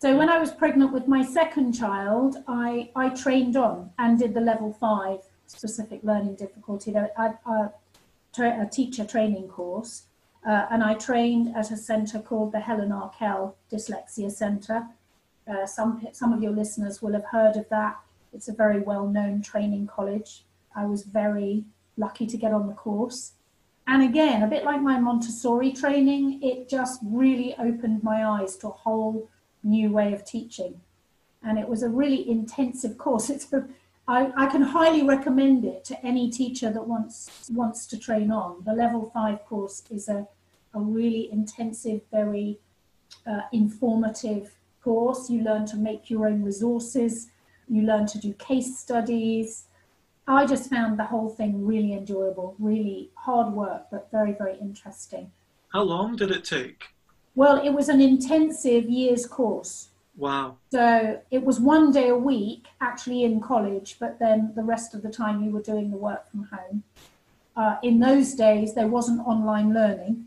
So 0.00 0.16
when 0.16 0.28
I 0.28 0.38
was 0.38 0.52
pregnant 0.52 0.92
with 0.92 1.08
my 1.08 1.24
second 1.24 1.72
child, 1.72 2.36
I, 2.46 2.90
I 2.94 3.08
trained 3.10 3.56
on 3.56 3.90
and 3.98 4.18
did 4.18 4.32
the 4.32 4.40
level 4.40 4.72
five 4.72 5.20
specific 5.48 6.00
learning 6.04 6.36
difficulty, 6.36 6.92
a, 6.94 7.10
a, 7.18 7.72
a 8.38 8.68
teacher 8.70 9.04
training 9.04 9.48
course. 9.48 10.04
Uh, 10.46 10.66
and 10.70 10.84
I 10.84 10.94
trained 10.94 11.54
at 11.56 11.70
a 11.72 11.76
centre 11.76 12.20
called 12.20 12.52
the 12.52 12.60
Helen 12.60 12.92
Arkell 12.92 13.56
Dyslexia 13.72 14.30
Centre. 14.30 14.86
Uh, 15.48 15.66
some, 15.66 16.06
some 16.12 16.32
of 16.32 16.42
your 16.42 16.52
listeners 16.52 17.02
will 17.02 17.12
have 17.12 17.24
heard 17.24 17.56
of 17.56 17.68
that. 17.70 17.98
It's 18.32 18.48
a 18.48 18.52
very 18.52 18.80
well 18.80 19.06
known 19.06 19.42
training 19.42 19.88
college. 19.88 20.44
I 20.76 20.84
was 20.86 21.02
very 21.02 21.64
lucky 21.96 22.26
to 22.26 22.36
get 22.36 22.52
on 22.52 22.68
the 22.68 22.74
course. 22.74 23.32
And 23.86 24.02
again, 24.02 24.42
a 24.42 24.46
bit 24.46 24.64
like 24.64 24.82
my 24.82 25.00
Montessori 25.00 25.72
training, 25.72 26.40
it 26.42 26.68
just 26.68 27.00
really 27.02 27.54
opened 27.58 28.04
my 28.04 28.24
eyes 28.24 28.56
to 28.58 28.68
a 28.68 28.72
whole 28.72 29.28
new 29.64 29.90
way 29.90 30.12
of 30.12 30.24
teaching. 30.24 30.80
And 31.42 31.58
it 31.58 31.68
was 31.68 31.82
a 31.82 31.88
really 31.88 32.28
intensive 32.28 32.98
course. 32.98 33.30
It's 33.38 33.46
I, 34.08 34.32
I 34.36 34.46
can 34.46 34.62
highly 34.62 35.02
recommend 35.02 35.66
it 35.66 35.84
to 35.84 36.06
any 36.06 36.30
teacher 36.30 36.70
that 36.70 36.86
wants 36.86 37.48
wants 37.52 37.86
to 37.88 37.98
train 37.98 38.30
on. 38.30 38.62
The 38.64 38.72
level 38.72 39.10
five 39.12 39.44
course 39.44 39.84
is 39.90 40.08
a, 40.08 40.26
a 40.72 40.80
really 40.80 41.30
intensive, 41.30 42.00
very 42.10 42.58
uh, 43.26 43.42
informative 43.52 44.54
course. 44.82 45.28
You 45.28 45.42
learn 45.42 45.66
to 45.66 45.76
make 45.76 46.08
your 46.08 46.26
own 46.26 46.42
resources. 46.42 47.28
You 47.68 47.82
learn 47.82 48.06
to 48.06 48.18
do 48.18 48.32
case 48.32 48.78
studies. 48.78 49.64
I 50.26 50.46
just 50.46 50.70
found 50.70 50.98
the 50.98 51.04
whole 51.04 51.28
thing 51.28 51.66
really 51.66 51.92
enjoyable, 51.92 52.54
really 52.58 53.10
hard 53.14 53.52
work, 53.52 53.84
but 53.90 54.10
very, 54.10 54.32
very 54.32 54.58
interesting. 54.58 55.32
How 55.68 55.82
long 55.82 56.16
did 56.16 56.30
it 56.30 56.44
take? 56.44 56.84
Well, 57.34 57.62
it 57.62 57.70
was 57.70 57.90
an 57.90 58.00
intensive 58.00 58.88
year's 58.88 59.26
course. 59.26 59.88
Wow. 60.18 60.56
So 60.72 61.22
it 61.30 61.44
was 61.44 61.60
one 61.60 61.92
day 61.92 62.08
a 62.08 62.16
week 62.16 62.66
actually 62.80 63.22
in 63.22 63.40
college, 63.40 63.96
but 64.00 64.18
then 64.18 64.52
the 64.56 64.64
rest 64.64 64.92
of 64.92 65.02
the 65.02 65.10
time 65.10 65.44
you 65.44 65.50
were 65.50 65.62
doing 65.62 65.92
the 65.92 65.96
work 65.96 66.28
from 66.28 66.44
home. 66.44 66.82
Uh, 67.56 67.76
in 67.84 68.00
those 68.00 68.34
days, 68.34 68.74
there 68.74 68.88
wasn't 68.88 69.20
online 69.26 69.72
learning. 69.72 70.26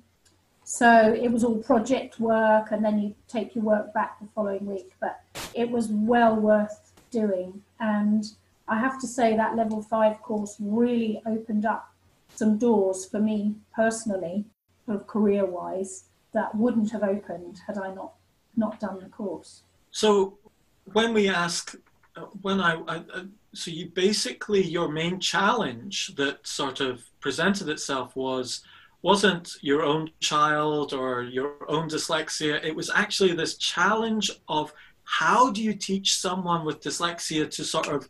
So 0.63 1.13
it 1.13 1.29
was 1.29 1.43
all 1.43 1.57
project 1.57 2.21
work, 2.21 2.71
and 2.71 2.83
then 2.85 2.99
you 2.99 3.15
take 3.27 3.53
your 3.53 3.65
work 3.65 3.93
back 3.93 4.19
the 4.21 4.27
following 4.33 4.65
week. 4.65 4.93
But 5.01 5.21
it 5.53 5.69
was 5.69 5.89
well 5.89 6.37
worth 6.37 6.93
doing. 7.11 7.61
And 7.81 8.23
I 8.69 8.79
have 8.79 8.99
to 9.01 9.07
say 9.07 9.35
that 9.35 9.57
level 9.57 9.81
five 9.81 10.21
course 10.21 10.55
really 10.59 11.21
opened 11.25 11.65
up 11.65 11.93
some 12.33 12.57
doors 12.57 13.05
for 13.05 13.19
me 13.19 13.55
personally, 13.75 14.45
sort 14.85 15.01
of 15.01 15.07
career 15.07 15.45
wise, 15.45 16.05
that 16.31 16.55
wouldn't 16.55 16.91
have 16.91 17.03
opened 17.03 17.59
had 17.67 17.77
I 17.77 17.93
not 17.93 18.13
not 18.55 18.79
done 18.79 18.99
the 18.99 19.09
course. 19.09 19.63
So 19.91 20.39
when 20.85 21.13
we 21.13 21.29
ask, 21.29 21.75
uh, 22.15 22.21
when 22.41 22.59
I, 22.59 22.81
I 22.87 22.95
uh, 23.13 23.23
so 23.53 23.69
you 23.71 23.89
basically 23.89 24.63
your 24.63 24.89
main 24.89 25.19
challenge 25.19 26.15
that 26.15 26.45
sort 26.47 26.79
of 26.79 27.03
presented 27.19 27.67
itself 27.69 28.15
was 28.15 28.61
wasn't 29.01 29.55
your 29.61 29.83
own 29.83 30.09
child 30.19 30.93
or 30.93 31.23
your 31.23 31.55
own 31.67 31.89
dyslexia. 31.89 32.63
It 32.63 32.75
was 32.75 32.89
actually 32.93 33.33
this 33.33 33.57
challenge 33.57 34.31
of 34.47 34.73
how 35.03 35.51
do 35.51 35.61
you 35.61 35.73
teach 35.73 36.17
someone 36.17 36.63
with 36.63 36.81
dyslexia 36.81 37.49
to 37.51 37.63
sort 37.63 37.87
of 37.87 38.07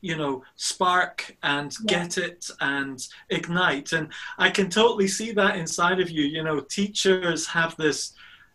you 0.00 0.16
know 0.16 0.42
spark 0.56 1.36
and 1.42 1.74
get 1.86 2.16
it 2.16 2.48
and 2.60 3.06
ignite? 3.28 3.92
And 3.92 4.08
i 4.38 4.48
can 4.48 4.70
totally 4.70 5.08
see 5.08 5.32
that 5.32 5.56
inside 5.56 6.00
of 6.00 6.10
you. 6.10 6.24
You 6.24 6.42
know 6.42 6.60
teachers 6.60 7.46
have 7.46 7.76
this 7.76 8.12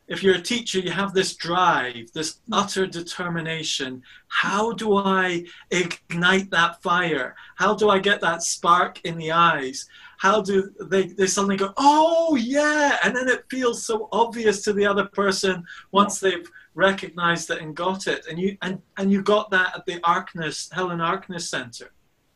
if 0.08 0.22
you're 0.22 0.36
a 0.36 0.42
teacher 0.42 0.80
you 0.80 0.92
have 0.92 1.14
this 1.14 1.36
drive 1.36 2.12
this 2.14 2.40
utter 2.52 2.86
determination. 2.86 4.02
How 4.28 4.74
do 4.74 4.98
i 4.98 5.46
ignite 5.72 6.50
that 6.52 6.82
fire? 6.82 7.36
How 7.56 7.74
do 7.76 7.90
i 7.90 8.00
get 8.00 8.22
that 8.22 8.44
spark 8.44 9.02
in 9.04 9.18
the 9.18 9.32
eyes? 9.32 9.88
How 10.18 10.42
do 10.42 10.72
they, 10.80 11.08
they 11.08 11.28
suddenly 11.28 11.58
go 11.58 11.74
oh 11.78 12.36
yeah 12.36 12.98
and 13.04 13.16
then 13.16 13.28
it 13.28 13.46
feels 13.50 13.86
so 13.86 14.08
obvious 14.12 14.64
to 14.64 14.74
the 14.74 14.86
other 14.86 15.06
person 15.06 15.64
once 15.92 16.20
they've 16.20 16.50
recognized 16.76 17.50
it 17.50 17.62
and 17.62 17.76
got 17.76 18.08
it. 18.08 18.26
And 18.30 18.38
you 18.38 18.58
and, 18.62 18.82
and 18.98 19.12
you 19.12 19.22
got 19.22 19.50
that 19.52 19.76
at 19.76 19.86
the 19.86 20.00
Arkell 20.04 20.52
Helen 20.72 21.02
Arkell 21.02 21.40
Center. 21.40 21.92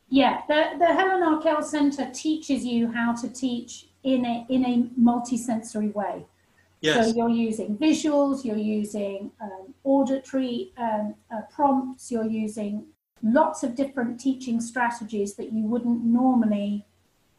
Yeah 0.10 0.42
the, 0.48 0.72
the 0.80 0.88
Helen 0.88 1.22
Arkell 1.22 1.62
Center 1.62 2.10
teaches 2.12 2.66
you 2.66 2.92
how 2.92 3.14
to 3.14 3.30
teach 3.30 3.90
in 4.04 4.26
a 4.26 4.46
in 4.50 4.66
a 4.66 5.00
multisensory 5.00 5.94
way 5.94 6.26
yes. 6.82 7.06
so 7.06 7.16
you're 7.16 7.30
using 7.30 7.78
visuals 7.78 8.44
you're 8.44 8.58
using 8.58 9.32
um, 9.42 9.74
auditory 9.84 10.72
um, 10.78 11.16
uh, 11.34 11.42
prompts 11.50 12.12
you're 12.12 12.28
using 12.28 12.86
lots 13.24 13.64
of 13.64 13.76
different 13.76 14.20
teaching 14.20 14.62
strategies 14.62 15.36
that 15.36 15.52
you 15.52 15.64
wouldn't 15.64 16.04
normally 16.04 16.86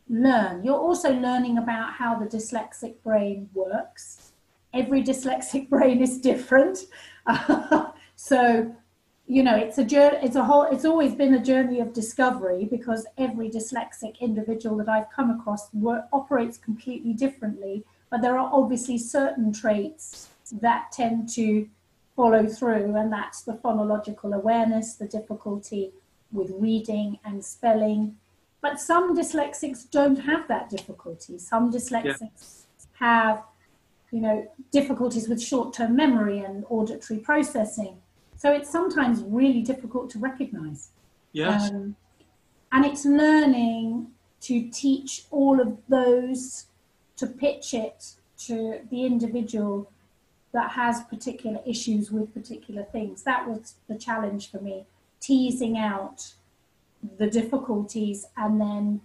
learn 0.08 0.62
you're 0.64 0.78
also 0.78 1.12
learning 1.12 1.58
about 1.58 1.92
how 1.92 2.14
the 2.14 2.26
dyslexic 2.26 2.94
brain 3.02 3.48
works 3.54 4.30
every 4.72 5.02
dyslexic 5.02 5.68
brain 5.70 6.00
is 6.02 6.18
different. 6.18 6.78
so, 8.16 8.74
you 9.26 9.42
know, 9.42 9.56
it's 9.56 9.78
a 9.78 9.84
journey, 9.84 10.18
it's 10.22 10.36
a 10.36 10.44
whole, 10.44 10.64
it's 10.64 10.84
always 10.84 11.14
been 11.14 11.34
a 11.34 11.42
journey 11.42 11.80
of 11.80 11.92
discovery 11.92 12.66
because 12.70 13.06
every 13.18 13.48
dyslexic 13.48 14.18
individual 14.20 14.76
that 14.78 14.88
I've 14.88 15.10
come 15.10 15.30
across 15.30 15.72
work, 15.74 16.04
operates 16.12 16.58
completely 16.58 17.12
differently. 17.12 17.84
But 18.10 18.22
there 18.22 18.38
are 18.38 18.50
obviously 18.52 18.98
certain 18.98 19.52
traits 19.52 20.28
that 20.60 20.92
tend 20.92 21.28
to 21.30 21.68
follow 22.16 22.46
through, 22.46 22.96
and 22.96 23.12
that's 23.12 23.42
the 23.42 23.52
phonological 23.52 24.34
awareness, 24.34 24.94
the 24.94 25.06
difficulty 25.06 25.92
with 26.32 26.50
reading 26.58 27.18
and 27.24 27.44
spelling. 27.44 28.16
But 28.60 28.80
some 28.80 29.16
dyslexics 29.16 29.88
don't 29.90 30.16
have 30.16 30.48
that 30.48 30.68
difficulty. 30.68 31.38
Some 31.38 31.72
dyslexics 31.72 32.64
yeah. 33.00 33.06
have 33.06 33.42
you 34.10 34.20
know, 34.20 34.46
difficulties 34.72 35.28
with 35.28 35.40
short-term 35.42 35.94
memory 35.94 36.40
and 36.40 36.64
auditory 36.68 37.20
processing. 37.20 37.96
So 38.36 38.52
it's 38.52 38.70
sometimes 38.70 39.22
really 39.22 39.62
difficult 39.62 40.10
to 40.10 40.18
recognize. 40.18 40.88
Yes. 41.32 41.70
Um, 41.70 41.96
and 42.72 42.84
it's 42.84 43.04
learning 43.04 44.08
to 44.42 44.68
teach 44.70 45.24
all 45.30 45.60
of 45.60 45.76
those 45.88 46.66
to 47.20 47.26
pitch 47.26 47.72
it 47.74 48.14
to 48.46 48.80
the 48.90 49.04
individual 49.04 49.90
that 50.52 50.72
has 50.72 51.02
particular 51.04 51.60
issues 51.64 52.10
with 52.10 52.34
particular 52.34 52.82
things. 52.82 53.22
That 53.22 53.48
was 53.48 53.74
the 53.88 53.96
challenge 53.96 54.50
for 54.50 54.60
me, 54.60 54.86
teasing 55.20 55.78
out 55.78 56.34
the 57.18 57.30
difficulties 57.30 58.26
and 58.36 58.60
then 58.60 59.00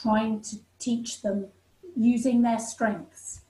trying 0.00 0.40
to 0.40 0.56
teach 0.78 1.22
them 1.22 1.48
using 1.96 2.42
their 2.42 2.58
strengths 2.58 3.40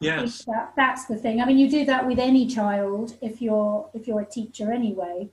Yes. 0.00 0.44
That, 0.44 0.72
that's 0.76 1.06
the 1.06 1.16
thing. 1.16 1.40
I 1.40 1.44
mean, 1.44 1.58
you 1.58 1.68
do 1.68 1.84
that 1.86 2.06
with 2.06 2.18
any 2.18 2.46
child 2.46 3.16
if 3.20 3.42
you're 3.42 3.88
if 3.94 4.06
you're 4.06 4.20
a 4.20 4.26
teacher 4.26 4.72
anyway. 4.72 5.30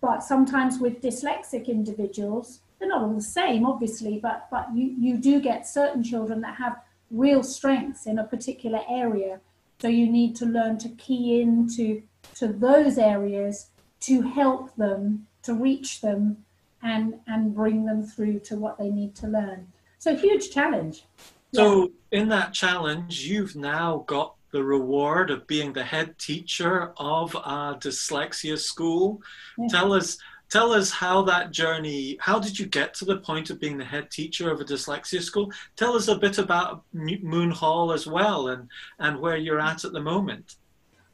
but 0.00 0.22
sometimes 0.22 0.78
with 0.78 1.00
dyslexic 1.00 1.66
individuals, 1.66 2.60
they're 2.78 2.88
not 2.88 3.02
all 3.02 3.14
the 3.14 3.20
same, 3.20 3.66
obviously, 3.66 4.18
but, 4.18 4.46
but 4.48 4.68
you, 4.72 4.94
you 4.96 5.16
do 5.16 5.40
get 5.40 5.66
certain 5.66 6.04
children 6.04 6.40
that 6.42 6.54
have 6.54 6.76
real 7.10 7.42
strengths 7.42 8.06
in 8.06 8.18
a 8.18 8.24
particular 8.24 8.80
area. 8.88 9.40
So 9.80 9.88
you 9.88 10.10
need 10.10 10.34
to 10.36 10.46
learn 10.46 10.78
to 10.78 10.88
key 10.90 11.40
into 11.40 12.02
to 12.34 12.48
those 12.48 12.98
areas 12.98 13.70
to 14.00 14.22
help 14.22 14.74
them, 14.76 15.26
to 15.42 15.54
reach 15.54 16.00
them, 16.00 16.44
and, 16.82 17.14
and 17.26 17.54
bring 17.54 17.84
them 17.84 18.04
through 18.04 18.40
to 18.40 18.56
what 18.56 18.78
they 18.78 18.90
need 18.90 19.14
to 19.16 19.26
learn. 19.26 19.68
So 19.98 20.16
huge 20.16 20.50
challenge. 20.50 21.04
So 21.52 21.90
yeah. 22.10 22.20
in 22.20 22.28
that 22.28 22.52
challenge, 22.52 23.24
you've 23.24 23.56
now 23.56 24.04
got 24.06 24.34
the 24.52 24.62
reward 24.62 25.30
of 25.30 25.46
being 25.46 25.72
the 25.72 25.84
head 25.84 26.18
teacher 26.18 26.92
of 26.96 27.34
a 27.34 27.76
dyslexia 27.78 28.58
school. 28.58 29.20
Yeah. 29.58 29.66
Tell 29.68 29.92
us 29.92 30.18
tell 30.50 30.72
us 30.72 30.90
how 30.90 31.22
that 31.22 31.50
journey 31.50 32.16
how 32.20 32.38
did 32.38 32.58
you 32.58 32.66
get 32.66 32.94
to 32.94 33.04
the 33.04 33.18
point 33.18 33.50
of 33.50 33.60
being 33.60 33.78
the 33.78 33.84
head 33.84 34.10
teacher 34.10 34.50
of 34.50 34.60
a 34.60 34.64
dyslexia 34.64 35.22
school? 35.22 35.52
Tell 35.76 35.94
us 35.94 36.08
a 36.08 36.16
bit 36.16 36.38
about 36.38 36.84
moon 36.92 37.50
hall 37.50 37.92
as 37.92 38.06
well 38.06 38.48
and 38.48 38.68
and 38.98 39.18
where 39.20 39.36
you're 39.36 39.60
at 39.60 39.84
at 39.84 39.92
the 39.92 40.00
moment. 40.00 40.56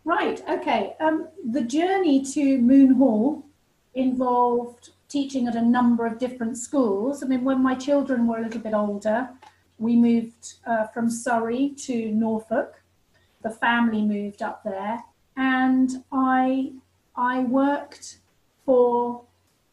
Right 0.05 0.43
okay 0.49 0.95
um, 1.01 1.29
the 1.51 1.63
journey 1.63 2.25
to 2.33 2.59
moon 2.59 2.95
hall 2.95 3.45
involved 3.95 4.91
teaching 5.09 5.47
at 5.47 5.55
a 5.55 5.63
number 5.63 6.07
of 6.07 6.19
different 6.19 6.59
schools. 6.59 7.23
I 7.23 7.27
mean 7.27 7.45
when 7.45 7.63
my 7.63 7.75
children 7.75 8.27
were 8.27 8.39
a 8.39 8.43
little 8.43 8.61
bit 8.61 8.75
older 8.75 9.29
we 9.79 9.97
moved 9.97 10.55
uh, 10.67 10.87
from 10.89 11.11
surrey 11.11 11.75
to 11.79 12.11
norfolk. 12.13 12.81
The 13.43 13.51
family 13.51 14.03
moved 14.03 14.41
up 14.43 14.63
there, 14.65 15.03
and 15.37 16.05
I 16.13 16.73
I 17.17 17.41
worked 17.41 18.19
for 18.65 19.25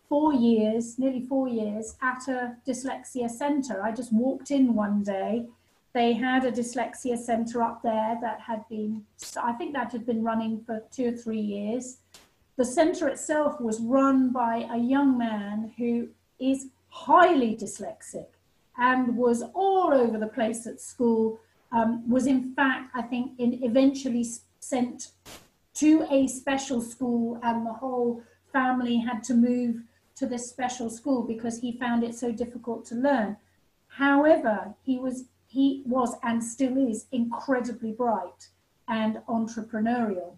four 0.10 0.34
years, 0.34 1.00
nearly 1.00 1.22
four 1.22 1.48
years, 1.48 1.96
at 2.02 2.28
a 2.28 2.56
dyslexia 2.68 3.30
centre. 3.30 3.82
I 3.84 3.92
just 3.92 4.12
walked 4.12 4.52
in 4.52 4.74
one 4.74 5.04
day. 5.04 5.46
They 5.94 6.14
had 6.14 6.46
a 6.46 6.52
dyslexia 6.52 7.18
centre 7.18 7.62
up 7.62 7.82
there 7.82 8.18
that 8.22 8.42
had 8.42 8.68
been, 8.70 9.06
I 9.42 9.54
think 9.54 9.74
that 9.74 9.92
had 9.92 10.06
been 10.06 10.24
running 10.24 10.64
for 10.66 10.84
two 10.92 11.10
or 11.10 11.18
three 11.18 11.40
years. 11.40 11.98
The 12.58 12.66
centre 12.66 13.08
itself 13.08 13.60
was 13.60 13.80
run 13.80 14.32
by 14.32 14.68
a 14.72 14.78
young 14.78 15.18
man 15.18 15.74
who 15.78 16.10
is 16.40 16.68
highly 16.90 17.56
dyslexic 17.56 18.28
and 18.78 19.16
was 19.16 19.44
all 19.54 19.94
over 19.94 20.18
the 20.18 20.28
place 20.28 20.68
at 20.68 20.80
school 20.82 21.40
um, 21.72 22.10
was 22.10 22.28
in 22.28 22.54
fact, 22.54 22.92
I 22.94 23.02
think, 23.02 23.40
in 23.40 23.64
eventually 23.64 24.26
sent 24.60 25.12
to 25.76 26.06
a 26.12 26.28
special 26.28 26.82
school, 26.82 27.40
and 27.44 27.66
the 27.66 27.74
whole 27.74 28.22
family 28.52 28.98
had 28.98 29.24
to 29.26 29.34
move 29.34 29.84
to 30.16 30.26
this 30.26 30.50
special 30.50 30.90
school 30.90 31.24
because 31.24 31.60
he 31.60 31.72
found 31.78 32.04
it 32.04 32.16
so 32.16 32.32
difficult 32.32 32.86
to 32.86 32.96
learn. 32.96 33.38
However, 33.88 34.76
he 34.84 34.98
was 34.98 35.26
he 35.48 35.84
was 35.86 36.16
and 36.24 36.42
still 36.42 36.78
is 36.78 37.08
incredibly 37.12 37.92
bright 37.92 38.48
and 38.88 39.18
entrepreneurial. 39.28 40.36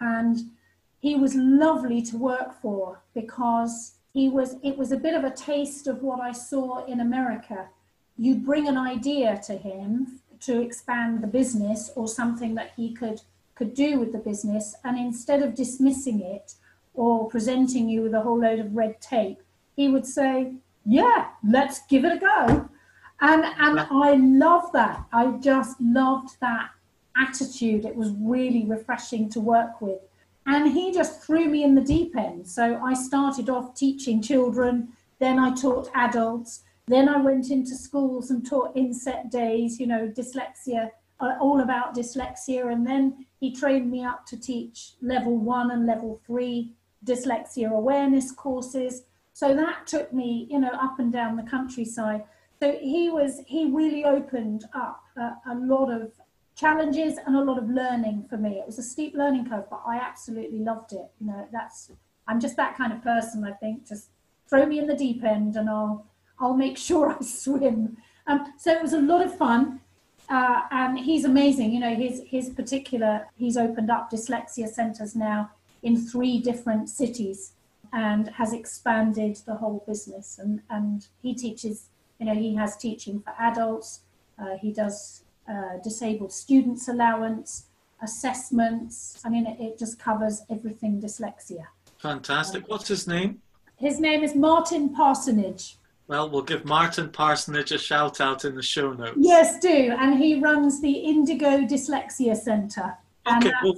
And 0.00 0.50
he 0.98 1.14
was 1.14 1.36
lovely 1.36 2.02
to 2.02 2.16
work 2.16 2.60
for 2.60 3.00
because 3.14 3.94
he 4.12 4.28
was 4.28 4.56
it 4.62 4.76
was 4.76 4.90
a 4.90 4.96
bit 4.96 5.14
of 5.14 5.24
a 5.24 5.30
taste 5.30 5.86
of 5.86 6.02
what 6.02 6.20
I 6.20 6.32
saw 6.32 6.84
in 6.86 7.00
America. 7.00 7.68
You 8.16 8.34
bring 8.36 8.66
an 8.66 8.76
idea 8.76 9.40
to 9.46 9.56
him 9.56 10.20
to 10.40 10.60
expand 10.60 11.22
the 11.22 11.26
business 11.26 11.90
or 11.94 12.08
something 12.08 12.54
that 12.56 12.72
he 12.76 12.92
could 12.92 13.20
could 13.54 13.74
do 13.74 13.98
with 13.98 14.12
the 14.12 14.18
business 14.18 14.76
and 14.84 14.96
instead 14.96 15.42
of 15.42 15.54
dismissing 15.54 16.20
it 16.20 16.54
or 16.98 17.28
presenting 17.28 17.88
you 17.88 18.02
with 18.02 18.14
a 18.14 18.20
whole 18.20 18.40
load 18.40 18.58
of 18.58 18.74
red 18.74 19.00
tape 19.00 19.40
he 19.76 19.88
would 19.88 20.06
say 20.06 20.52
yeah 20.84 21.28
let's 21.46 21.86
give 21.86 22.04
it 22.04 22.12
a 22.12 22.18
go. 22.18 22.68
And 23.20 23.44
and 23.44 23.80
i 23.80 24.14
love 24.14 24.72
that. 24.72 25.04
I 25.12 25.32
just 25.50 25.80
loved 25.80 26.36
that 26.40 26.70
attitude. 27.16 27.84
It 27.84 27.96
was 27.96 28.10
really 28.18 28.64
refreshing 28.64 29.28
to 29.30 29.40
work 29.40 29.80
with. 29.80 30.00
And 30.46 30.72
he 30.72 30.92
just 30.92 31.22
threw 31.22 31.46
me 31.46 31.62
in 31.64 31.74
the 31.74 31.88
deep 31.94 32.16
end. 32.16 32.46
So 32.46 32.80
i 32.84 32.94
started 32.94 33.48
off 33.50 33.74
teaching 33.74 34.22
children 34.22 34.88
then 35.20 35.38
i 35.38 35.52
taught 35.52 35.90
adults 35.94 36.62
then 36.88 37.06
I 37.06 37.18
went 37.18 37.50
into 37.50 37.74
schools 37.74 38.30
and 38.30 38.44
taught 38.44 38.74
inset 38.74 39.30
days, 39.30 39.78
you 39.78 39.86
know, 39.86 40.08
dyslexia, 40.08 40.90
uh, 41.20 41.34
all 41.38 41.60
about 41.60 41.94
dyslexia. 41.94 42.72
And 42.72 42.86
then 42.86 43.26
he 43.40 43.54
trained 43.54 43.90
me 43.90 44.04
up 44.04 44.24
to 44.26 44.40
teach 44.40 44.94
level 45.02 45.36
one 45.36 45.70
and 45.70 45.86
level 45.86 46.20
three 46.26 46.72
dyslexia 47.08 47.70
awareness 47.70 48.30
courses. 48.32 49.02
So 49.32 49.54
that 49.54 49.86
took 49.86 50.12
me, 50.12 50.46
you 50.50 50.60
know, 50.60 50.70
up 50.72 50.98
and 50.98 51.12
down 51.12 51.36
the 51.36 51.42
countryside. 51.42 52.24
So 52.60 52.76
he 52.80 53.08
was, 53.08 53.40
he 53.46 53.70
really 53.70 54.04
opened 54.04 54.64
up 54.74 55.02
a, 55.16 55.36
a 55.50 55.54
lot 55.54 55.90
of 55.90 56.12
challenges 56.56 57.18
and 57.24 57.36
a 57.36 57.40
lot 57.40 57.56
of 57.56 57.70
learning 57.70 58.26
for 58.28 58.36
me. 58.36 58.58
It 58.58 58.66
was 58.66 58.78
a 58.78 58.82
steep 58.82 59.14
learning 59.14 59.48
curve, 59.48 59.64
but 59.70 59.82
I 59.86 59.96
absolutely 59.96 60.58
loved 60.58 60.92
it. 60.92 61.06
You 61.20 61.28
know, 61.28 61.48
that's, 61.52 61.92
I'm 62.26 62.40
just 62.40 62.56
that 62.56 62.76
kind 62.76 62.92
of 62.92 63.02
person, 63.02 63.44
I 63.44 63.52
think. 63.52 63.86
Just 63.86 64.10
throw 64.48 64.66
me 64.66 64.78
in 64.78 64.86
the 64.86 64.96
deep 64.96 65.22
end 65.22 65.56
and 65.56 65.70
I'll, 65.70 66.04
I'll 66.40 66.56
make 66.56 66.76
sure 66.88 67.16
I 67.16 67.22
swim. 67.22 67.96
Um, 68.26 68.52
so 68.58 68.72
it 68.72 68.82
was 68.82 68.92
a 68.92 69.00
lot 69.00 69.24
of 69.24 69.36
fun. 69.36 69.80
Uh, 70.28 70.62
and 70.70 70.98
he's 70.98 71.24
amazing. 71.24 71.72
You 71.72 71.80
know, 71.80 71.94
his 71.94 72.22
his 72.26 72.50
particular 72.50 73.26
he's 73.38 73.56
opened 73.56 73.90
up 73.90 74.10
dyslexia 74.10 74.68
centres 74.68 75.16
now 75.16 75.50
in 75.82 75.96
three 75.96 76.38
different 76.38 76.88
cities 76.88 77.52
and 77.92 78.28
has 78.30 78.52
expanded 78.52 79.36
the 79.46 79.54
whole 79.54 79.84
business. 79.86 80.38
And 80.38 80.62
and 80.70 81.06
he 81.22 81.34
teaches. 81.34 81.88
You 82.18 82.26
know, 82.26 82.34
he 82.34 82.56
has 82.56 82.76
teaching 82.76 83.20
for 83.20 83.32
adults. 83.38 84.00
Uh, 84.40 84.56
he 84.60 84.72
does 84.72 85.22
uh, 85.48 85.78
disabled 85.82 86.32
students 86.32 86.88
allowance, 86.88 87.66
assessments. 88.02 89.20
I 89.24 89.28
mean, 89.28 89.46
it, 89.46 89.60
it, 89.60 89.78
just 89.78 89.98
covers 89.98 90.42
everything 90.50 91.00
dyslexia. 91.00 91.64
Fantastic. 91.98 92.68
What's 92.68 92.88
his 92.88 93.06
name? 93.06 93.40
His 93.76 94.00
name 94.00 94.22
is 94.22 94.34
Martin 94.34 94.94
Parsonage. 94.94 95.76
Well, 96.06 96.30
we'll 96.30 96.42
give 96.42 96.64
Martin 96.64 97.10
Parsonage 97.10 97.72
a 97.72 97.78
shout 97.78 98.20
out 98.20 98.44
in 98.44 98.54
the 98.54 98.62
show 98.62 98.92
notes. 98.92 99.18
Yes, 99.18 99.58
do. 99.60 99.94
And 99.98 100.18
he 100.18 100.40
runs 100.40 100.80
the 100.80 100.90
Indigo 100.90 101.60
Dyslexia 101.60 102.36
Centre. 102.36 102.96
Okay, 103.26 103.52
well, 103.62 103.74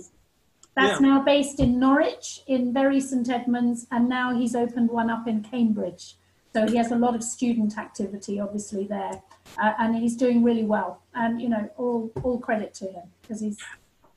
that's 0.81 1.01
yeah. 1.01 1.07
now 1.07 1.23
based 1.23 1.61
in 1.61 1.79
Norwich, 1.79 2.43
in 2.47 2.73
Bury 2.73 3.01
St 3.01 3.29
Edmunds, 3.29 3.87
and 3.91 4.09
now 4.09 4.35
he's 4.35 4.55
opened 4.55 4.91
one 4.91 5.11
up 5.11 5.29
in 5.29 5.43
Cambridge. 5.43 6.17
So 6.53 6.67
he 6.67 6.77
has 6.77 6.91
a 6.91 6.97
lot 6.97 7.15
of 7.15 7.23
student 7.23 7.79
activity, 7.79 8.41
obviously, 8.41 8.85
there. 8.85 9.23
Uh, 9.63 9.73
and 9.79 9.95
he's 9.95 10.17
doing 10.17 10.43
really 10.43 10.65
well. 10.65 11.03
And, 11.15 11.41
you 11.41 11.49
know, 11.49 11.71
all, 11.77 12.11
all 12.25 12.39
credit 12.39 12.75
to 12.75 12.87
him 12.87 13.05
because 13.23 13.41
he's. 13.41 13.59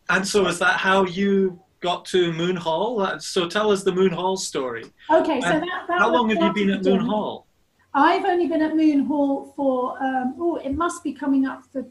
And 0.10 0.28
so 0.28 0.48
is 0.48 0.58
that 0.60 0.78
how 0.80 1.06
you 1.06 1.60
got 1.80 2.06
to 2.06 2.34
Moon 2.34 2.56
Hall? 2.56 3.20
So 3.20 3.48
tell 3.48 3.72
us 3.72 3.84
the 3.84 3.92
Moon 3.92 4.12
Hall 4.12 4.36
story. 4.36 4.86
Okay, 5.12 5.42
so 5.42 5.50
that, 5.50 5.86
that 5.88 6.00
How 6.00 6.12
long 6.12 6.30
have 6.30 6.42
you 6.42 6.54
been 6.54 6.70
at 6.72 6.84
Moon 6.84 7.06
Hall? 7.06 7.46
I've 7.94 8.26
only 8.26 8.48
been 8.48 8.64
at 8.64 8.76
Moon 8.76 9.06
Hall 9.06 9.54
for 9.56 10.02
um, 10.04 10.36
oh, 10.40 10.56
it 10.56 10.76
must 10.76 11.04
be 11.04 11.14
coming 11.14 11.46
up 11.46 11.64
for 11.72 11.86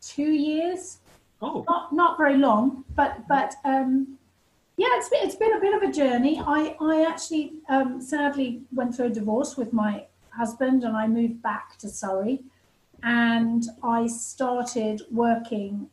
two 0.00 0.30
years. 0.30 0.98
Oh, 1.42 1.64
not 1.68 1.92
not 1.92 2.18
very 2.18 2.36
long, 2.36 2.84
but 2.94 3.26
but 3.28 3.54
um, 3.64 4.18
yeah, 4.76 4.88
it's 4.92 5.08
been 5.08 5.20
it's 5.22 5.36
been 5.36 5.56
a 5.56 5.60
bit 5.60 5.74
of 5.74 5.82
a 5.88 5.92
journey. 5.92 6.40
I 6.44 6.76
I 6.80 7.04
actually 7.06 7.54
um, 7.68 8.00
sadly 8.00 8.62
went 8.72 8.94
through 8.94 9.06
a 9.06 9.10
divorce 9.10 9.56
with 9.56 9.72
my 9.72 10.04
husband, 10.30 10.84
and 10.84 10.96
I 10.96 11.06
moved 11.06 11.42
back 11.42 11.78
to 11.78 11.88
Surrey, 11.88 12.40
and 13.02 13.64
I 13.82 14.06
started 14.06 15.02
working 15.10 15.88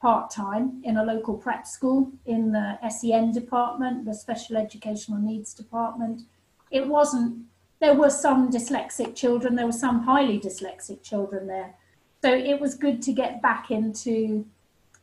part 0.00 0.30
time 0.30 0.80
in 0.84 0.96
a 0.96 1.04
local 1.04 1.34
prep 1.34 1.66
school 1.66 2.12
in 2.26 2.52
the 2.52 2.78
SEN 2.88 3.32
department, 3.32 4.04
the 4.04 4.14
special 4.14 4.56
educational 4.56 5.18
needs 5.18 5.52
department. 5.54 6.22
It 6.70 6.86
wasn't 6.86 7.46
there 7.80 7.94
were 7.94 8.10
some 8.10 8.50
dyslexic 8.50 9.14
children, 9.14 9.54
there 9.54 9.66
were 9.66 9.72
some 9.72 10.02
highly 10.02 10.38
dyslexic 10.40 11.02
children 11.02 11.46
there. 11.46 11.74
So 12.22 12.34
it 12.34 12.60
was 12.60 12.74
good 12.74 13.00
to 13.02 13.12
get 13.12 13.40
back 13.40 13.70
into, 13.70 14.44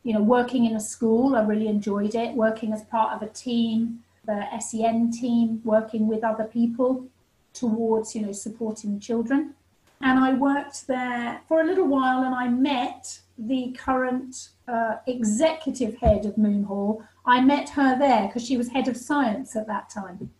you 0.06 0.14
know, 0.14 0.22
working 0.22 0.64
in 0.64 0.76
a 0.76 0.80
school. 0.80 1.36
I 1.36 1.42
really 1.42 1.68
enjoyed 1.68 2.14
it, 2.14 2.34
working 2.34 2.72
as 2.72 2.82
part 2.84 3.12
of 3.14 3.22
a 3.22 3.30
team, 3.32 4.02
the 4.24 4.44
SEN 4.58 5.10
team, 5.10 5.60
working 5.64 6.06
with 6.06 6.24
other 6.24 6.44
people 6.44 7.06
towards, 7.52 8.14
you 8.14 8.22
know, 8.22 8.32
supporting 8.32 9.00
children. 9.00 9.54
And 10.00 10.18
I 10.18 10.34
worked 10.34 10.86
there 10.86 11.40
for 11.48 11.60
a 11.60 11.64
little 11.64 11.86
while 11.86 12.22
and 12.22 12.34
I 12.34 12.48
met 12.48 13.20
the 13.38 13.74
current 13.78 14.50
uh, 14.68 14.96
executive 15.06 15.96
head 15.98 16.24
of 16.24 16.38
Moon 16.38 16.64
Hall. 16.64 17.02
I 17.24 17.40
met 17.40 17.70
her 17.70 17.98
there 17.98 18.26
because 18.26 18.46
she 18.46 18.56
was 18.56 18.68
head 18.68 18.88
of 18.88 18.96
science 18.96 19.56
at 19.56 19.66
that 19.66 19.90
time 19.90 20.30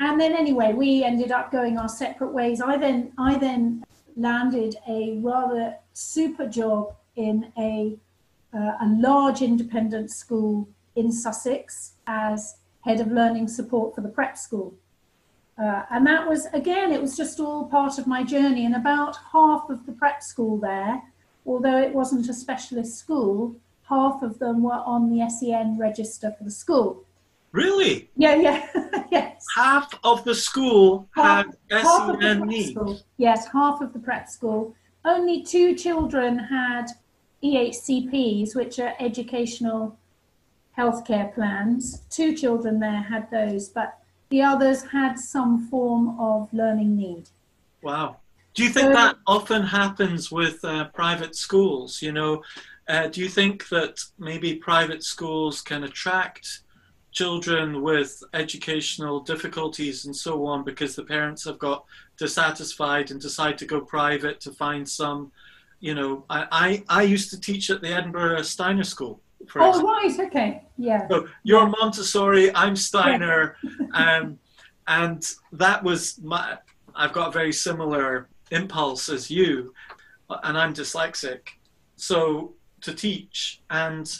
and 0.00 0.20
then 0.20 0.34
anyway, 0.34 0.72
we 0.72 1.02
ended 1.02 1.32
up 1.32 1.50
going 1.50 1.76
our 1.76 1.88
separate 1.88 2.32
ways. 2.32 2.60
I 2.60 2.76
then 2.76 3.12
I 3.18 3.36
then 3.36 3.84
landed 4.16 4.76
a 4.88 5.18
rather 5.18 5.76
super 5.92 6.46
job 6.46 6.94
in 7.16 7.52
a 7.58 7.96
uh, 8.54 8.72
a 8.80 8.86
large 8.98 9.42
independent 9.42 10.10
school 10.10 10.68
in 10.96 11.12
Sussex 11.12 11.92
as 12.06 12.56
head 12.84 13.00
of 13.00 13.08
learning 13.08 13.48
support 13.48 13.94
for 13.94 14.00
the 14.00 14.08
prep 14.08 14.36
school. 14.36 14.74
Uh, 15.58 15.82
and 15.90 16.06
that 16.06 16.28
was, 16.28 16.46
again, 16.52 16.92
it 16.92 17.00
was 17.00 17.16
just 17.16 17.40
all 17.40 17.64
part 17.66 17.98
of 17.98 18.06
my 18.06 18.22
journey. 18.22 18.64
And 18.64 18.76
about 18.76 19.16
half 19.32 19.68
of 19.68 19.84
the 19.86 19.92
prep 19.92 20.22
school 20.22 20.56
there, 20.58 21.02
although 21.44 21.78
it 21.78 21.92
wasn't 21.92 22.28
a 22.28 22.34
specialist 22.34 22.96
school, 22.96 23.56
half 23.88 24.22
of 24.22 24.38
them 24.38 24.62
were 24.62 24.82
on 24.86 25.10
the 25.10 25.28
SEN 25.28 25.76
register 25.78 26.32
for 26.38 26.44
the 26.44 26.50
school. 26.50 27.04
Really? 27.52 28.08
Yeah, 28.16 28.34
yeah, 28.36 29.04
yes. 29.10 29.44
Half 29.56 29.98
of 30.04 30.22
the 30.24 30.34
school 30.34 31.08
Half- 31.12 31.46
had 31.70 31.82
half 31.82 32.20
SEN 32.20 32.46
needs. 32.46 32.70
school. 32.70 33.00
Yes, 33.16 33.48
half 33.52 33.80
of 33.80 33.92
the 33.92 33.98
prep 33.98 34.28
school. 34.28 34.74
Only 35.04 35.42
two 35.42 35.74
children 35.74 36.38
had 36.38 36.86
EHCPs, 37.42 38.54
which 38.54 38.78
are 38.78 38.94
educational 38.98 39.96
healthcare 40.76 41.32
plans. 41.34 42.02
Two 42.10 42.34
children 42.34 42.80
there 42.80 43.02
had 43.02 43.30
those, 43.30 43.68
but 43.68 43.98
the 44.30 44.42
others 44.42 44.82
had 44.84 45.18
some 45.18 45.66
form 45.68 46.18
of 46.20 46.52
learning 46.52 46.96
need. 46.96 47.28
Wow. 47.82 48.16
Do 48.54 48.64
you 48.64 48.70
think 48.70 48.88
So- 48.88 48.92
that 48.94 49.16
often 49.26 49.62
happens 49.62 50.30
with 50.30 50.64
uh, 50.64 50.86
private 50.88 51.34
schools? 51.36 52.02
You 52.02 52.12
know, 52.12 52.42
uh, 52.88 53.08
do 53.08 53.20
you 53.20 53.28
think 53.28 53.68
that 53.68 54.00
maybe 54.18 54.56
private 54.56 55.04
schools 55.04 55.60
can 55.60 55.84
attract 55.84 56.60
children 57.12 57.82
with 57.82 58.22
educational 58.34 59.20
difficulties 59.20 60.04
and 60.04 60.14
so 60.14 60.46
on 60.46 60.64
because 60.64 60.94
the 60.94 61.02
parents 61.02 61.44
have 61.44 61.58
got 61.58 61.84
dissatisfied 62.16 63.10
and 63.10 63.20
decide 63.20 63.58
to 63.58 63.66
go 63.66 63.80
private 63.80 64.40
to 64.40 64.52
find 64.52 64.88
some, 64.88 65.32
you 65.80 65.94
know, 65.94 66.24
I, 66.28 66.46
I, 66.88 67.00
I 67.00 67.02
used 67.02 67.30
to 67.30 67.40
teach 67.40 67.70
at 67.70 67.80
the 67.80 67.88
Edinburgh 67.88 68.42
Steiner 68.42 68.84
School, 68.84 69.20
for 69.48 69.62
Oh, 69.62 69.68
example. 69.68 69.90
right, 69.90 70.20
okay, 70.20 70.62
yeah. 70.76 71.06
So 71.08 71.28
you're 71.44 71.66
Montessori, 71.68 72.54
I'm 72.54 72.76
Steiner, 72.76 73.56
um, 73.94 74.38
and 74.86 75.24
that 75.52 75.82
was 75.82 76.18
my. 76.22 76.58
I've 76.94 77.12
got 77.12 77.28
a 77.28 77.32
very 77.32 77.52
similar 77.52 78.28
impulse 78.50 79.08
as 79.08 79.30
you, 79.30 79.72
and 80.42 80.58
I'm 80.58 80.74
dyslexic, 80.74 81.40
so 81.96 82.54
to 82.80 82.94
teach 82.94 83.60
and 83.70 84.10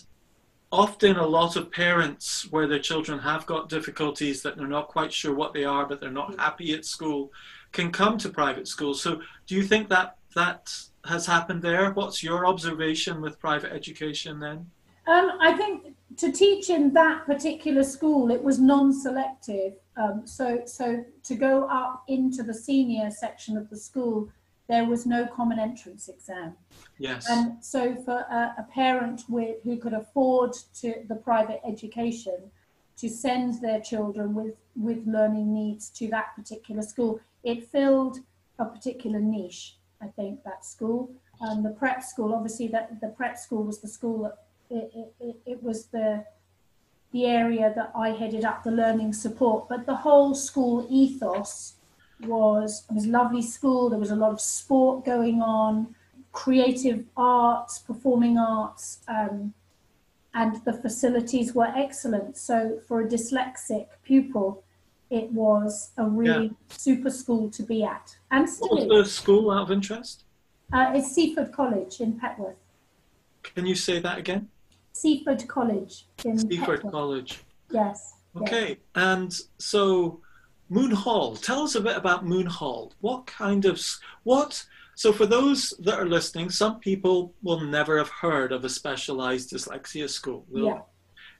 often 0.70 1.16
a 1.16 1.26
lot 1.26 1.56
of 1.56 1.72
parents 1.72 2.46
where 2.50 2.66
their 2.66 2.78
children 2.78 3.18
have 3.18 3.46
got 3.46 3.68
difficulties 3.70 4.42
that 4.42 4.56
they're 4.56 4.66
not 4.66 4.88
quite 4.88 5.12
sure 5.12 5.32
what 5.34 5.54
they 5.54 5.64
are 5.64 5.86
but 5.86 5.98
they're 6.00 6.10
not 6.10 6.38
happy 6.38 6.74
at 6.74 6.84
school 6.84 7.32
can 7.72 7.90
come 7.90 8.18
to 8.18 8.28
private 8.28 8.68
schools 8.68 9.00
so 9.00 9.18
do 9.46 9.54
you 9.54 9.62
think 9.62 9.88
that 9.88 10.17
that 10.34 10.72
has 11.04 11.26
happened 11.26 11.62
there 11.62 11.90
what's 11.92 12.22
your 12.22 12.46
observation 12.46 13.20
with 13.20 13.38
private 13.38 13.72
education 13.72 14.38
then 14.38 14.70
Um, 15.06 15.32
I 15.40 15.54
think 15.54 15.94
to 16.18 16.32
teach 16.32 16.68
in 16.70 16.92
that 16.94 17.26
particular 17.26 17.84
school, 17.84 18.30
it 18.30 18.42
was 18.42 18.58
non-selective. 18.58 19.74
Um, 19.96 20.26
so, 20.26 20.62
so 20.66 21.04
to 21.24 21.34
go 21.34 21.64
up 21.64 22.04
into 22.08 22.42
the 22.42 22.54
senior 22.54 23.10
section 23.10 23.56
of 23.56 23.70
the 23.70 23.76
school, 23.76 24.28
there 24.68 24.84
was 24.84 25.06
no 25.06 25.26
common 25.26 25.58
entrance 25.58 26.08
exam. 26.08 26.54
yes 26.98 27.26
And 27.28 27.64
so 27.64 27.94
for 28.04 28.18
a, 28.18 28.54
a 28.58 28.66
parent 28.72 29.24
with, 29.28 29.62
who 29.64 29.78
could 29.78 29.94
afford 29.94 30.52
to 30.80 31.04
the 31.08 31.14
private 31.14 31.60
education 31.66 32.50
to 32.98 33.08
send 33.08 33.62
their 33.62 33.80
children 33.80 34.34
with, 34.34 34.56
with 34.76 35.06
learning 35.06 35.54
needs 35.54 35.88
to 35.90 36.08
that 36.08 36.36
particular 36.36 36.82
school, 36.82 37.20
it 37.44 37.68
filled 37.68 38.18
a 38.58 38.64
particular 38.64 39.20
niche, 39.20 39.77
I 40.00 40.06
think, 40.06 40.44
that 40.44 40.64
school. 40.64 41.10
And 41.40 41.64
the 41.64 41.70
prep 41.70 42.02
school, 42.02 42.34
obviously 42.34 42.68
that 42.68 43.00
the 43.00 43.08
prep 43.08 43.38
school 43.38 43.64
was 43.64 43.80
the 43.80 43.88
school 43.88 44.22
that 44.24 44.38
it, 44.70 45.14
it, 45.20 45.36
it, 45.46 45.62
was 45.62 45.86
the 45.86 46.24
the 47.12 47.24
area 47.24 47.72
that 47.74 47.90
I 47.94 48.10
headed 48.10 48.44
up 48.44 48.64
the 48.64 48.70
learning 48.70 49.14
support, 49.14 49.68
but 49.68 49.86
the 49.86 49.94
whole 49.94 50.34
school 50.34 50.86
ethos 50.90 51.74
was 52.24 52.84
it 52.90 52.94
was 52.94 53.06
lovely 53.06 53.42
school. 53.42 53.88
There 53.88 53.98
was 53.98 54.10
a 54.10 54.16
lot 54.16 54.32
of 54.32 54.40
sport 54.40 55.04
going 55.04 55.40
on, 55.40 55.94
creative 56.32 57.04
arts, 57.16 57.78
performing 57.78 58.36
arts, 58.38 59.00
um, 59.08 59.54
and 60.34 60.62
the 60.64 60.72
facilities 60.72 61.54
were 61.54 61.72
excellent. 61.74 62.36
So 62.36 62.80
for 62.86 63.00
a 63.00 63.06
dyslexic 63.06 63.86
pupil, 64.04 64.62
it 65.10 65.30
was 65.32 65.90
a 65.96 66.04
really 66.04 66.52
super 66.68 67.10
school 67.10 67.50
to 67.50 67.62
be 67.62 67.82
at. 67.84 68.16
And 68.30 68.42
what 68.42 68.50
still, 68.50 68.68
was 68.70 68.82
is. 68.84 68.88
the 68.88 69.04
school 69.20 69.50
out 69.50 69.62
of 69.62 69.70
interest 69.70 70.24
uh, 70.72 70.92
it's 70.94 71.12
Seaford 71.12 71.50
College 71.52 72.00
in 72.00 72.20
Petworth. 72.20 72.56
can 73.42 73.64
you 73.66 73.74
say 73.74 73.98
that 74.00 74.18
again 74.18 74.48
Seaford 74.92 75.46
College 75.48 76.06
in 76.24 76.38
seaford 76.38 76.82
Petworth. 76.82 76.90
college 76.90 77.40
Yes. 77.70 78.14
yes. 78.34 78.42
Okay, 78.42 78.78
and 78.94 79.34
so 79.58 80.20
Moon 80.70 80.90
Hall. 80.90 81.34
Tell 81.34 81.62
us 81.62 81.74
a 81.76 81.80
bit 81.80 81.96
about 81.96 82.26
Moon 82.26 82.46
Hall. 82.46 82.92
What 83.00 83.26
kind 83.26 83.64
of 83.64 83.80
what? 84.24 84.64
So 84.96 85.12
for 85.12 85.26
those 85.26 85.72
that 85.80 85.98
are 85.98 86.06
listening, 86.06 86.50
some 86.50 86.78
people 86.80 87.32
will 87.42 87.60
never 87.60 87.96
have 87.98 88.10
heard 88.10 88.52
of 88.52 88.64
a 88.64 88.68
specialized 88.68 89.50
dyslexia 89.50 90.08
school. 90.10 90.44
They'll- 90.52 90.66
Yeah. 90.66 90.80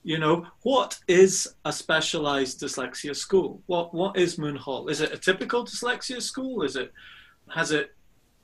You 0.03 0.17
know, 0.17 0.47
what 0.63 0.97
is 1.07 1.55
a 1.65 1.73
specialized 1.73 2.61
dyslexia 2.61 3.15
school? 3.15 3.61
What 3.65 3.93
what 3.93 4.17
is 4.17 4.37
Moon 4.37 4.55
Hall? 4.55 4.87
Is 4.87 5.01
it 5.01 5.13
a 5.13 5.17
typical 5.17 5.65
dyslexia 5.65 6.21
school? 6.21 6.63
Is 6.63 6.75
it 6.75 6.93
has 7.53 7.71
it 7.71 7.95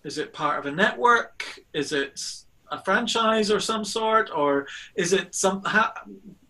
is 0.03 0.17
it 0.17 0.33
part 0.33 0.59
of 0.59 0.65
a 0.65 0.71
network? 0.71 1.59
Is 1.73 1.91
it 1.91 2.21
a 2.71 2.83
franchise 2.83 3.51
or 3.51 3.59
some 3.59 3.85
sort, 3.85 4.29
or 4.35 4.67
is 4.95 5.13
it 5.13 5.33
some? 5.33 5.63
How, 5.63 5.93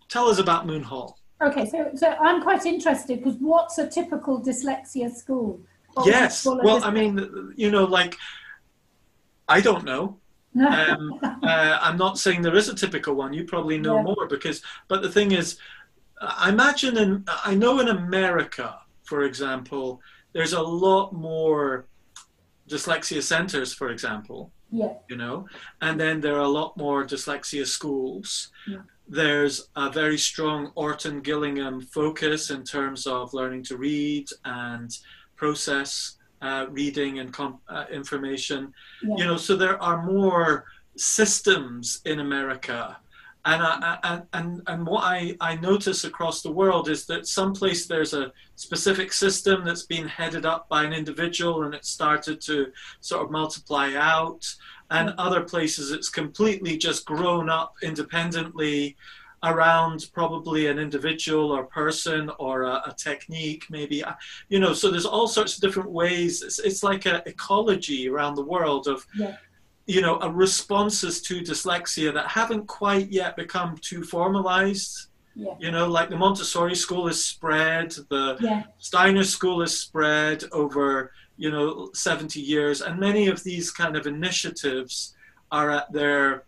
tell 0.08 0.26
us 0.28 0.38
about 0.38 0.66
Moon 0.66 0.82
Hall. 0.82 1.18
Okay, 1.42 1.68
so 1.68 1.90
so 1.94 2.08
I'm 2.20 2.42
quite 2.42 2.64
interested 2.64 3.22
because 3.22 3.38
what's 3.40 3.78
a 3.78 3.88
typical 3.88 4.40
dyslexia 4.40 5.14
school? 5.14 5.60
Yes. 6.04 6.44
Well, 6.44 6.84
I 6.84 6.90
mean, 6.90 7.54
you 7.56 7.70
know, 7.70 7.84
like, 7.84 8.16
I 9.48 9.60
don't 9.60 9.84
know. 9.84 10.18
Um, 10.58 11.18
uh, 11.22 11.78
I'm 11.82 11.96
not 11.96 12.18
saying 12.18 12.42
there 12.42 12.56
is 12.56 12.68
a 12.68 12.74
typical 12.74 13.14
one. 13.14 13.32
You 13.32 13.44
probably 13.44 13.78
know 13.78 13.96
Yeah. 13.96 14.02
more 14.02 14.26
because, 14.28 14.62
but 14.88 15.02
the 15.02 15.10
thing 15.10 15.32
is, 15.32 15.58
I 16.20 16.48
imagine 16.48 16.96
in, 16.96 17.24
I 17.44 17.54
know 17.54 17.80
in 17.80 17.88
America, 17.88 18.78
for 19.04 19.22
example, 19.24 20.00
there's 20.32 20.54
a 20.54 20.62
lot 20.62 21.12
more 21.12 21.86
dyslexia 22.68 23.22
centers, 23.22 23.72
for 23.72 23.90
example, 23.90 24.50
yeah, 24.70 24.94
you 25.08 25.16
know, 25.16 25.46
and 25.80 26.00
then 26.00 26.20
there 26.20 26.34
are 26.36 26.40
a 26.40 26.48
lot 26.48 26.76
more 26.76 27.04
dyslexia 27.06 27.66
schools. 27.66 28.50
Yeah. 28.66 28.78
There's 29.08 29.68
a 29.76 29.88
very 29.90 30.18
strong 30.18 30.72
Orton 30.74 31.20
Gillingham 31.20 31.80
focus 31.80 32.50
in 32.50 32.64
terms 32.64 33.06
of 33.06 33.32
learning 33.32 33.62
to 33.64 33.76
read 33.76 34.26
and 34.44 34.90
process 35.36 36.16
uh, 36.46 36.66
reading 36.80 37.12
and 37.20 37.28
com- 37.38 37.58
uh, 37.68 37.84
information. 38.00 38.60
yeah, 39.02 39.16
You 39.18 39.24
know, 39.28 39.36
so 39.46 39.52
there 39.56 39.78
are 39.88 39.98
more 40.16 40.48
systems 40.96 42.00
in 42.04 42.20
America. 42.20 42.96
And, 43.52 43.62
I, 43.62 43.74
I- 43.82 43.98
and, 44.12 44.22
and, 44.38 44.62
and 44.66 44.86
what 44.86 45.04
I, 45.04 45.18
I 45.40 45.52
notice 45.56 46.00
across 46.04 46.42
the 46.42 46.50
world 46.60 46.88
is 46.88 47.06
that 47.06 47.26
someplace 47.40 47.86
there's 47.86 48.14
a 48.14 48.32
specific 48.56 49.12
system 49.12 49.64
that's 49.64 49.86
been 49.96 50.08
headed 50.08 50.44
up 50.52 50.68
by 50.68 50.80
an 50.84 50.92
individual 50.92 51.62
and 51.64 51.72
it's 51.74 51.88
started 51.88 52.40
to 52.42 52.56
sort 53.00 53.24
of 53.24 53.30
multiply 53.30 53.88
out. 53.94 54.42
And 54.90 55.06
other 55.18 55.42
places 55.54 55.90
it's 55.96 56.08
completely 56.08 56.74
just 56.88 57.00
grown 57.06 57.46
up 57.50 57.70
independently 57.82 58.96
around 59.52 59.98
probably 60.12 60.66
an 60.66 60.78
individual 60.78 61.50
or 61.56 61.64
person 61.64 62.30
or 62.38 62.62
a, 62.64 62.74
a 62.90 62.94
technique 62.96 63.64
maybe 63.70 63.98
you 64.48 64.58
know 64.62 64.72
so 64.72 64.90
there's 64.90 65.06
all 65.14 65.28
sorts 65.28 65.54
of 65.54 65.60
different 65.60 65.90
ways. 65.90 66.42
It's, 66.42 66.58
it's 66.68 66.82
like 66.82 67.06
an 67.06 67.22
ecology 67.26 68.08
around 68.08 68.34
the 68.36 68.44
world 68.54 68.84
of 68.88 68.98
Yeah. 69.14 69.36
you 69.94 70.00
know 70.04 70.14
uh, 70.24 70.28
responses 70.46 71.14
to 71.28 71.34
dyslexia 71.50 72.10
that 72.16 72.26
haven't 72.40 72.66
quite 72.66 73.08
yet 73.20 73.36
become 73.36 73.70
too 73.90 74.02
formalized. 74.14 74.94
Yeah, 75.38 75.54
you 75.64 75.70
know 75.70 75.86
like 75.96 76.08
the 76.10 76.16
montessori 76.24 76.74
school 76.84 77.04
is 77.12 77.18
spread 77.32 77.88
the 78.14 78.24
yeah, 78.40 78.62
Steiner 78.78 79.26
School 79.36 79.58
is 79.66 79.74
spread 79.86 80.38
over, 80.60 81.12
you 81.36 81.50
know, 81.54 81.90
70 81.92 82.40
years, 82.40 82.80
and 82.80 82.98
many 82.98 83.24
of 83.28 83.38
these 83.44 83.70
kind 83.70 83.94
of 83.98 84.06
initiatives 84.06 85.14
are 85.52 85.70
at 85.70 85.92
their 85.92 86.44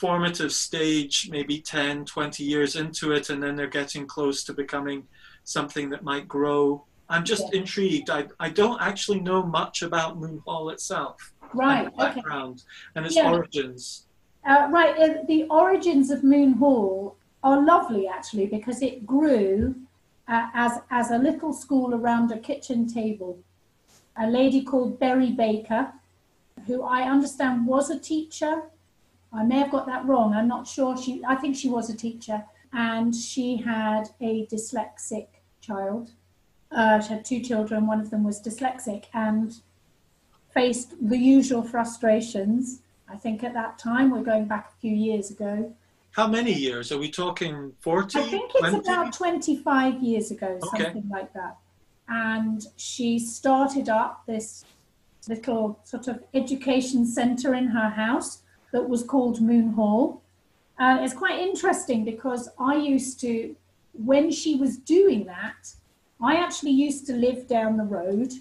formative 0.00 0.52
stage, 0.52 1.28
maybe 1.30 1.60
10, 1.60 2.06
20 2.06 2.42
years 2.42 2.74
into 2.74 3.12
it, 3.12 3.28
and 3.28 3.42
then 3.42 3.54
they're 3.54 3.66
getting 3.66 4.06
close 4.06 4.42
to 4.44 4.54
becoming 4.54 5.06
something 5.44 5.90
that 5.90 6.02
might 6.02 6.26
grow. 6.26 6.86
I'm 7.10 7.24
just 7.24 7.52
Yeah. 7.52 7.60
intrigued. 7.60 8.08
I, 8.08 8.26
I 8.38 8.48
don't 8.48 8.80
actually 8.80 9.20
know 9.20 9.42
much 9.42 9.82
about 9.82 10.18
Moon 10.18 10.40
Hall 10.46 10.70
itself, 10.70 11.16
right, 11.52 11.78
and 11.78 11.88
its 11.88 11.98
okay. 11.98 12.14
background, 12.14 12.62
and 12.94 13.04
its 13.04 13.16
Yeah. 13.16 13.30
origins. 13.30 14.06
Uh, 14.48 14.68
right, 14.70 14.96
uh, 14.98 15.22
the 15.26 15.44
origins 15.50 16.10
of 16.10 16.24
Moon 16.24 16.54
Hall 16.54 17.16
are 17.42 17.60
lovely 17.62 18.08
actually 18.08 18.46
because 18.46 18.80
it 18.80 19.06
grew 19.06 19.74
uh, 20.28 20.46
as 20.54 20.72
as 20.90 21.10
a 21.10 21.18
little 21.18 21.52
school 21.52 21.94
around 21.94 22.30
a 22.32 22.38
kitchen 22.38 22.86
table. 22.86 23.38
A 24.16 24.26
lady 24.30 24.62
called 24.62 24.98
Berry 24.98 25.32
Baker, 25.32 25.92
who 26.66 26.82
I 26.82 27.02
understand 27.02 27.66
was 27.66 27.90
a 27.90 27.98
teacher. 27.98 28.62
I 29.32 29.44
may 29.44 29.58
have 29.58 29.70
got 29.70 29.86
that 29.86 30.04
wrong. 30.06 30.34
I'm 30.34 30.48
not 30.48 30.66
sure. 30.66 30.96
She, 30.96 31.22
I 31.26 31.36
think 31.36 31.56
she 31.56 31.68
was 31.68 31.88
a 31.90 31.96
teacher. 31.96 32.44
and 32.72 33.14
she 33.14 33.56
had 33.56 34.10
a 34.20 34.46
dyslexic 34.46 35.26
child. 35.60 36.12
Uh, 36.70 37.00
she 37.00 37.08
had 37.14 37.24
two 37.24 37.40
children, 37.40 37.84
one 37.86 38.00
of 38.00 38.10
them 38.10 38.22
was 38.22 38.40
dyslexic, 38.40 39.06
and 39.12 39.56
faced 40.54 40.94
the 41.08 41.18
usual 41.18 41.62
frustrations. 41.64 42.82
I 43.08 43.16
think 43.16 43.42
at 43.42 43.54
that 43.54 43.76
time, 43.78 44.10
we're 44.12 44.22
going 44.22 44.44
back 44.44 44.72
a 44.76 44.80
few 44.80 44.94
years 44.94 45.32
ago. 45.32 45.74
How 46.12 46.28
many 46.28 46.52
years? 46.52 46.92
Are 46.92 46.98
we 46.98 47.10
talking 47.10 47.72
40? 47.80 48.18
I 48.20 48.22
think 48.22 48.52
it's 48.54 48.60
20? 48.60 48.78
about 48.78 49.12
25 49.12 50.00
years 50.00 50.30
ago, 50.30 50.58
Okay. 50.72 50.84
something 50.84 51.08
like 51.08 51.32
that. 51.32 51.56
And 52.08 52.64
she 52.76 53.18
started 53.18 53.88
up 53.88 54.24
this 54.26 54.64
little 55.28 55.80
sort 55.84 56.06
of 56.06 56.22
education 56.34 57.04
centre 57.04 57.54
in 57.54 57.66
her 57.68 57.90
house 57.90 58.42
that 58.72 58.88
was 58.88 59.02
called 59.02 59.40
Moon 59.40 59.72
Hall. 59.72 60.22
And 60.78 61.04
it's 61.04 61.14
quite 61.14 61.38
interesting 61.40 62.04
because 62.04 62.48
I 62.58 62.76
used 62.76 63.20
to, 63.20 63.54
when 63.92 64.30
she 64.30 64.56
was 64.56 64.78
doing 64.78 65.24
that, 65.26 65.74
I 66.22 66.36
actually 66.36 66.72
used 66.72 67.06
to 67.06 67.14
live 67.14 67.46
down 67.46 67.76
the 67.76 67.84
road 67.84 68.32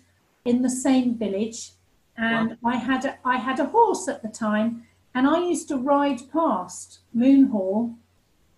in 0.46 0.62
the 0.62 0.70
same 0.70 1.16
village, 1.16 1.72
and 2.18 2.58
I 2.66 2.76
had 2.76 3.06
a, 3.06 3.18
I 3.24 3.38
had 3.38 3.60
a 3.60 3.66
horse 3.66 4.08
at 4.08 4.22
the 4.22 4.28
time, 4.28 4.84
and 5.14 5.28
I 5.28 5.40
used 5.40 5.68
to 5.70 5.78
ride 5.78 6.30
past 6.32 7.00
Moon 7.14 7.48
Hall 7.48 7.96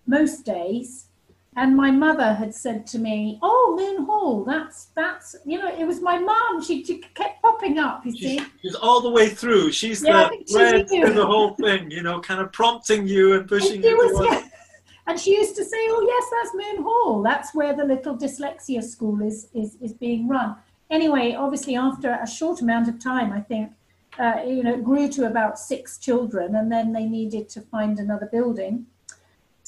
most 0.06 0.44
days. 0.44 1.06
And 1.54 1.76
my 1.76 1.90
mother 1.90 2.32
had 2.32 2.54
said 2.54 2.86
to 2.88 2.98
me, 2.98 3.38
"Oh, 3.42 3.74
Moon 3.78 4.06
Hall, 4.06 4.42
that's 4.42 4.86
that's 4.96 5.36
you 5.44 5.58
know, 5.58 5.68
it 5.68 5.84
was 5.84 6.00
my 6.00 6.18
mum. 6.18 6.62
She, 6.62 6.82
she 6.82 6.98
kept 6.98 7.42
popping 7.42 7.78
up. 7.78 8.06
You 8.06 8.12
see, 8.12 8.38
She's, 8.38 8.46
she's 8.62 8.74
all 8.74 9.02
the 9.02 9.10
way 9.10 9.28
through. 9.28 9.72
She's 9.72 10.02
Yeah, 10.02 10.30
the 10.30 10.44
thread 10.50 10.88
through 10.88 11.12
the 11.12 11.26
whole 11.26 11.54
thing, 11.56 11.90
you 11.90 12.02
know, 12.02 12.20
kind 12.20 12.40
of 12.40 12.52
prompting 12.52 13.06
you 13.06 13.34
and 13.34 13.46
pushing 13.46 13.82
you. 13.82 13.96
was, 13.96 14.26
yeah. 14.26 14.48
And 15.06 15.18
she 15.18 15.32
used 15.32 15.56
to 15.56 15.64
say, 15.64 15.76
"Oh 15.76 16.02
yes, 16.06 16.24
that's 16.32 16.54
Moon 16.54 16.84
Hall. 16.84 17.22
That's 17.22 17.54
where 17.54 17.74
the 17.74 17.84
little 17.84 18.16
dyslexia 18.16 18.82
school 18.82 19.20
is 19.20 19.48
is 19.52 19.76
is 19.82 19.92
being 19.92 20.28
run." 20.28 20.56
Anyway, 20.90 21.34
obviously, 21.34 21.76
after 21.76 22.12
a 22.12 22.26
short 22.26 22.62
amount 22.62 22.88
of 22.88 22.98
time, 22.98 23.32
I 23.32 23.40
think 23.40 23.72
uh, 24.18 24.42
you 24.46 24.62
know 24.62 24.74
it 24.74 24.84
grew 24.84 25.08
to 25.08 25.26
about 25.26 25.58
six 25.58 25.98
children, 25.98 26.54
and 26.54 26.72
then 26.72 26.92
they 26.92 27.04
needed 27.04 27.48
to 27.50 27.60
find 27.60 27.98
another 27.98 28.26
building. 28.26 28.86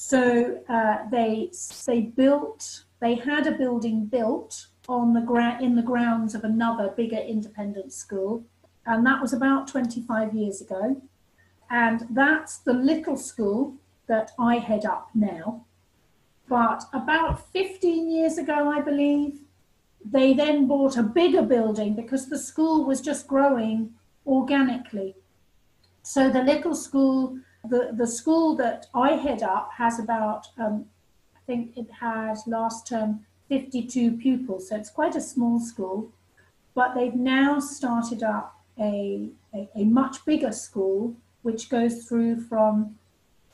So 0.07 0.61
uh, 0.69 1.09
they 1.09 1.49
they 1.87 2.01
built. 2.01 2.83
They 3.01 3.15
had 3.15 3.47
a 3.47 3.51
building 3.51 4.05
built 4.05 4.67
on 4.87 5.13
the 5.13 5.21
gra- 5.21 5.57
in 5.59 5.73
the 5.73 5.81
grounds 5.81 6.35
of 6.35 6.43
another 6.43 6.89
bigger 6.89 7.17
independent 7.17 7.91
school, 7.91 8.43
and 8.85 9.03
that 9.07 9.19
was 9.19 9.33
about 9.33 9.67
25 9.67 10.35
years 10.35 10.61
ago. 10.61 11.01
And 11.71 12.05
that's 12.11 12.59
the 12.59 12.73
little 12.73 13.17
school 13.17 13.77
that 14.05 14.29
I 14.37 14.59
head 14.59 14.85
up 14.85 15.09
now. 15.15 15.65
But 16.47 16.83
about 16.93 17.51
15 17.51 18.11
years 18.11 18.37
ago, 18.37 18.69
I 18.69 18.81
believe, 18.81 19.39
they 20.05 20.35
then 20.35 20.67
bought 20.67 20.97
a 20.97 21.01
bigger 21.21 21.41
building 21.41 21.95
because 21.95 22.29
the 22.29 22.37
school 22.37 22.85
was 22.85 23.01
just 23.01 23.25
growing 23.27 23.95
organically. 24.27 25.15
So 26.03 26.29
the 26.29 26.43
little 26.43 26.75
school, 26.75 27.39
the, 27.69 27.91
the 27.93 28.07
school 28.07 28.55
that 28.55 28.87
I 28.93 29.11
head 29.11 29.43
up 29.43 29.71
has 29.77 29.99
about, 29.99 30.47
um, 30.57 30.85
I 31.35 31.39
think 31.45 31.77
it 31.77 31.89
has 31.99 32.43
last 32.47 32.87
term 32.87 33.25
52 33.49 34.13
pupils. 34.17 34.69
So 34.69 34.75
it's 34.75 34.89
quite 34.89 35.15
a 35.15 35.21
small 35.21 35.59
school. 35.59 36.11
But 36.73 36.95
they've 36.95 37.15
now 37.15 37.59
started 37.59 38.23
up 38.23 38.59
a, 38.79 39.29
a, 39.53 39.69
a 39.75 39.83
much 39.85 40.25
bigger 40.25 40.51
school, 40.51 41.15
which 41.43 41.69
goes 41.69 42.05
through 42.05 42.41
from 42.41 42.97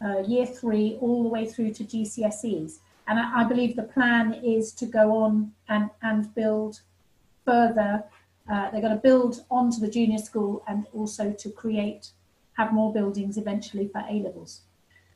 uh, 0.03 0.19
year 0.19 0.45
three 0.45 0.97
all 1.01 1.23
the 1.23 1.29
way 1.29 1.45
through 1.45 1.73
to 1.73 1.83
GCSEs. 1.83 2.79
And 3.07 3.19
I, 3.19 3.41
I 3.41 3.43
believe 3.43 3.75
the 3.75 3.83
plan 3.83 4.33
is 4.33 4.71
to 4.73 4.85
go 4.85 5.17
on 5.17 5.51
and, 5.69 5.89
and 6.01 6.33
build 6.33 6.81
further. 7.45 8.03
Uh, 8.51 8.71
they're 8.71 8.81
going 8.81 8.95
to 8.95 9.01
build 9.01 9.45
onto 9.51 9.79
the 9.79 9.89
junior 9.89 10.17
school 10.17 10.63
and 10.67 10.87
also 10.93 11.31
to 11.31 11.49
create, 11.49 12.11
have 12.61 12.71
more 12.73 12.93
buildings 12.93 13.37
eventually 13.37 13.87
for 13.93 14.01
A 14.09 14.15
levels. 14.27 14.61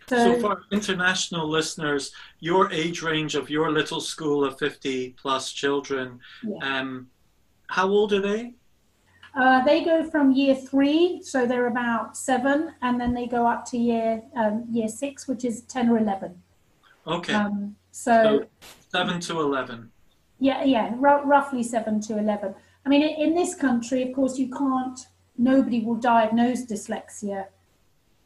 So, 0.08 0.40
for 0.40 0.62
international 0.72 1.50
listeners, 1.50 2.12
your 2.40 2.72
age 2.72 3.02
range 3.02 3.34
of 3.36 3.50
your 3.50 3.72
little 3.72 4.00
school 4.00 4.44
of 4.46 4.58
50 4.60 5.16
plus 5.22 5.52
children, 5.52 6.20
Yeah. 6.44 6.80
um, 6.80 7.08
how 7.78 7.88
old 7.88 8.14
are 8.14 8.22
they? 8.22 8.54
Uh, 9.36 9.64
they 9.66 9.84
go 9.84 9.98
from 10.12 10.32
year 10.32 10.56
three, 10.56 11.22
so 11.24 11.46
they're 11.50 11.68
about 11.68 12.16
seven, 12.16 12.60
and 12.86 12.94
then 13.02 13.14
they 13.18 13.28
go 13.28 13.46
up 13.54 13.66
to 13.72 13.78
year 13.78 14.22
um, 14.42 14.64
year 14.78 14.88
six, 14.88 15.28
which 15.28 15.44
is 15.44 15.56
ten 15.64 15.90
or 15.90 15.98
eleven. 15.98 16.32
Okay, 17.18 17.34
Um, 17.34 17.76
so 17.92 18.14
So- 18.24 18.46
7 18.98 19.20
to 19.28 19.34
11. 19.42 19.92
yeah, 20.40 20.64
yeah, 20.64 20.86
r- 21.02 21.26
roughly 21.26 21.64
seven 21.64 22.00
to 22.08 22.18
eleven. 22.18 22.50
I 22.86 22.90
mean, 22.90 23.02
in 23.26 23.34
this 23.36 23.54
country, 23.56 24.00
of 24.08 24.12
course, 24.16 24.38
you 24.42 24.50
can't. 24.62 25.00
Nobody 25.38 25.82
will 25.82 25.96
diagnose 25.96 26.66
dyslexia 26.66 27.48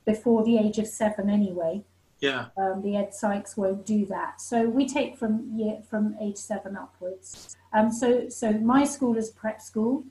before 0.05 0.43
the 0.43 0.57
age 0.57 0.77
of 0.79 0.87
seven, 0.87 1.29
anyway. 1.29 1.83
Yeah, 2.19 2.47
Um, 2.57 2.81
the 2.81 2.97
Ed 2.97 3.11
Psychs 3.11 3.55
won't 3.55 3.85
do 3.85 4.05
that. 4.07 4.41
So 4.41 4.67
we 4.67 4.85
take 4.87 5.17
from 5.17 5.51
year 5.57 5.81
from 5.89 6.17
age 6.19 6.35
seven 6.37 6.75
upwards. 6.75 7.55
Um, 7.71 7.91
so 7.91 8.27
so 8.27 8.51
my 8.53 8.83
school 8.83 9.15
is 9.15 9.29
prep 9.29 9.61
school, 9.61 10.03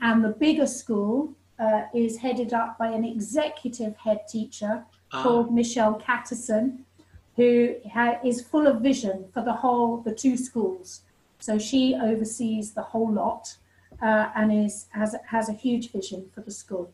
and 0.00 0.24
the 0.24 0.28
bigger 0.28 0.66
school 0.68 1.34
uh, 1.58 1.82
is 1.92 2.18
headed 2.18 2.52
up 2.54 2.78
by 2.78 2.88
an 2.88 3.04
executive 3.04 3.96
head 3.96 4.28
teacher 4.28 4.84
Ah, 5.10 5.22
called 5.22 5.52
Michelle 5.52 5.94
Catterson, 5.94 6.84
who 7.34 7.74
ha- 7.92 8.20
is 8.24 8.40
full 8.42 8.66
of 8.68 8.80
vision 8.82 9.24
for 9.34 9.42
the 9.42 9.54
whole 9.54 9.96
the 9.96 10.14
two 10.14 10.36
schools. 10.36 11.00
So 11.40 11.58
she 11.58 11.94
oversees 11.94 12.72
the 12.74 12.82
whole 12.82 13.10
lot 13.10 13.56
uh, 14.02 14.30
and 14.36 14.52
is 14.52 14.86
has 14.90 15.14
has 15.26 15.48
a 15.48 15.52
huge 15.52 15.90
vision 15.92 16.28
for 16.34 16.40
the 16.40 16.50
school. 16.50 16.92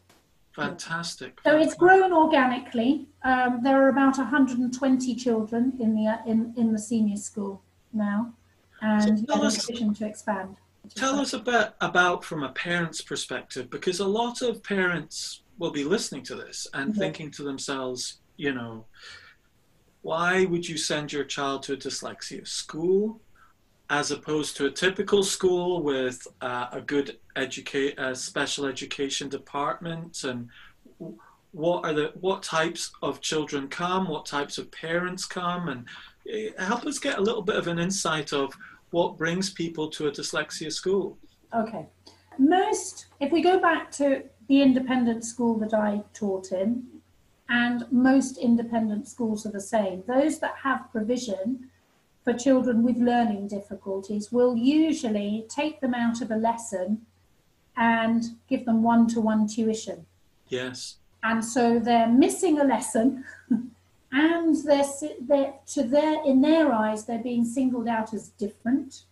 fantastic. 0.53 1.41
So 1.45 1.57
it's 1.59 1.75
grown 1.75 2.13
organically. 2.13 3.09
Um, 3.25 3.61
there 3.65 3.83
are 3.83 3.89
about 3.89 4.17
120 4.19 5.15
children 5.17 5.73
in 5.81 5.95
the 5.95 6.19
in, 6.27 6.55
in 6.57 6.73
the 6.73 6.79
senior 6.79 7.17
school 7.17 7.63
now, 7.93 8.33
and 8.81 9.19
So 9.19 9.27
tell 9.27 9.45
us- 9.45 9.69
a 9.69 9.73
vision 9.73 9.95
to 9.95 10.07
expand. 10.07 10.57
Tell 10.95 11.19
us 11.19 11.33
a 11.33 11.39
bit 11.39 11.73
about 11.81 12.23
from 12.25 12.43
a 12.43 12.53
parent's 12.53 13.01
perspective, 13.01 13.71
because 13.71 14.01
a 14.01 14.07
lot 14.07 14.43
of 14.43 14.63
parents 14.63 15.43
will 15.59 15.71
be 15.71 15.83
listening 15.83 16.23
to 16.25 16.35
this 16.35 16.67
and 16.75 16.95
Yeah. 16.95 16.99
thinking 17.01 17.31
to 17.33 17.43
themselves, 17.43 18.21
you 18.37 18.53
know, 18.53 18.85
why 20.03 20.45
would 20.45 20.69
you 20.69 20.77
send 20.77 21.11
your 21.13 21.25
child 21.25 21.63
to 21.65 21.73
a 21.73 21.77
dyslexia 21.77 22.47
school 22.47 23.21
as 23.91 24.11
opposed 24.11 24.57
to 24.57 24.67
a 24.67 24.71
typical 24.71 25.23
school 25.23 25.83
with 25.83 26.27
uh, 26.41 26.69
a 26.73 26.81
good 26.81 27.19
uh, 27.37 28.15
special 28.15 28.67
education 28.67 29.29
department? 29.29 30.25
And 30.25 30.49
what 31.53 31.85
are 31.85 31.93
the 31.93 32.13
what 32.21 32.43
types 32.43 32.93
of 33.03 33.21
children 33.21 33.69
come? 33.69 34.09
What 34.09 34.27
types 34.27 34.59
of 34.59 34.71
parents 34.73 35.25
come? 35.25 35.69
And 35.69 35.87
uh, 36.33 36.65
help 36.65 36.87
us 36.87 36.99
get 36.99 37.19
a 37.19 37.23
little 37.23 37.43
bit 37.43 37.57
of 37.57 37.69
an 37.69 37.79
insight 37.79 38.33
of 38.33 38.53
what 38.91 39.19
brings 39.19 39.51
people 39.51 39.89
to 39.91 40.07
a 40.07 40.13
dyslexia 40.13 40.73
school. 40.73 41.19
Okay. 41.55 41.87
Most, 42.39 43.07
if 43.21 43.31
we 43.31 43.43
go 43.43 43.61
back 43.61 43.91
to 43.93 44.25
the 44.49 44.63
independent 44.63 45.25
school 45.25 45.59
that 45.59 45.75
I 45.75 46.03
taught 46.13 46.53
in, 46.53 46.85
and 47.49 47.85
most 47.93 48.39
independent 48.39 49.07
schools 49.09 49.47
are 49.47 49.53
the 49.53 49.61
same, 49.61 50.03
those 50.07 50.39
that 50.41 50.55
have 50.63 50.91
provision 50.91 51.71
for 52.25 52.33
children 52.33 52.83
with 52.83 52.97
learning 52.97 53.49
difficulties 53.49 54.33
will 54.33 54.57
usually 54.57 55.47
take 55.49 55.81
them 55.81 55.95
out 55.95 56.23
of 56.23 56.31
a 56.31 56.37
lesson 56.37 57.03
and 57.77 58.25
give 58.49 58.65
them 58.65 58.83
one 58.83 59.07
to 59.09 59.21
one 59.21 59.47
tuition. 59.47 60.07
yes 60.49 60.97
And 61.23 61.45
so 61.45 61.79
they're 61.79 62.09
missing 62.09 62.61
a 62.61 62.65
lesson. 62.65 63.25
And 64.17 64.55
they're, 64.65 64.85
they're 65.23 65.55
to 65.75 65.83
their 65.83 66.25
in 66.25 66.41
their 66.41 66.73
eyes 66.73 67.05
they're 67.05 67.19
being 67.19 67.45
singled 67.45 67.89
out 67.89 68.15
as 68.15 68.29
different. 68.29 69.03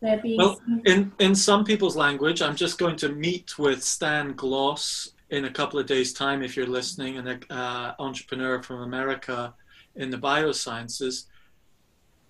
They're 0.00 0.20
being 0.20 0.38
Well, 0.38 0.60
in 0.84 1.12
in 1.20 1.36
some 1.36 1.64
people's 1.64 1.94
language, 1.94 2.42
I'm 2.42 2.56
just 2.56 2.76
going 2.76 2.96
to 2.96 3.10
meet 3.10 3.56
with 3.60 3.84
Stan 3.84 4.32
Gloss 4.32 5.12
in 5.30 5.44
a 5.44 5.50
couple 5.50 5.78
of 5.78 5.86
days' 5.86 6.12
time. 6.12 6.42
If 6.42 6.56
you're 6.56 6.66
listening, 6.66 7.16
an 7.16 7.44
uh, 7.48 7.94
entrepreneur 8.00 8.60
from 8.60 8.82
America 8.82 9.54
in 9.94 10.10
the 10.10 10.18
biosciences, 10.18 11.26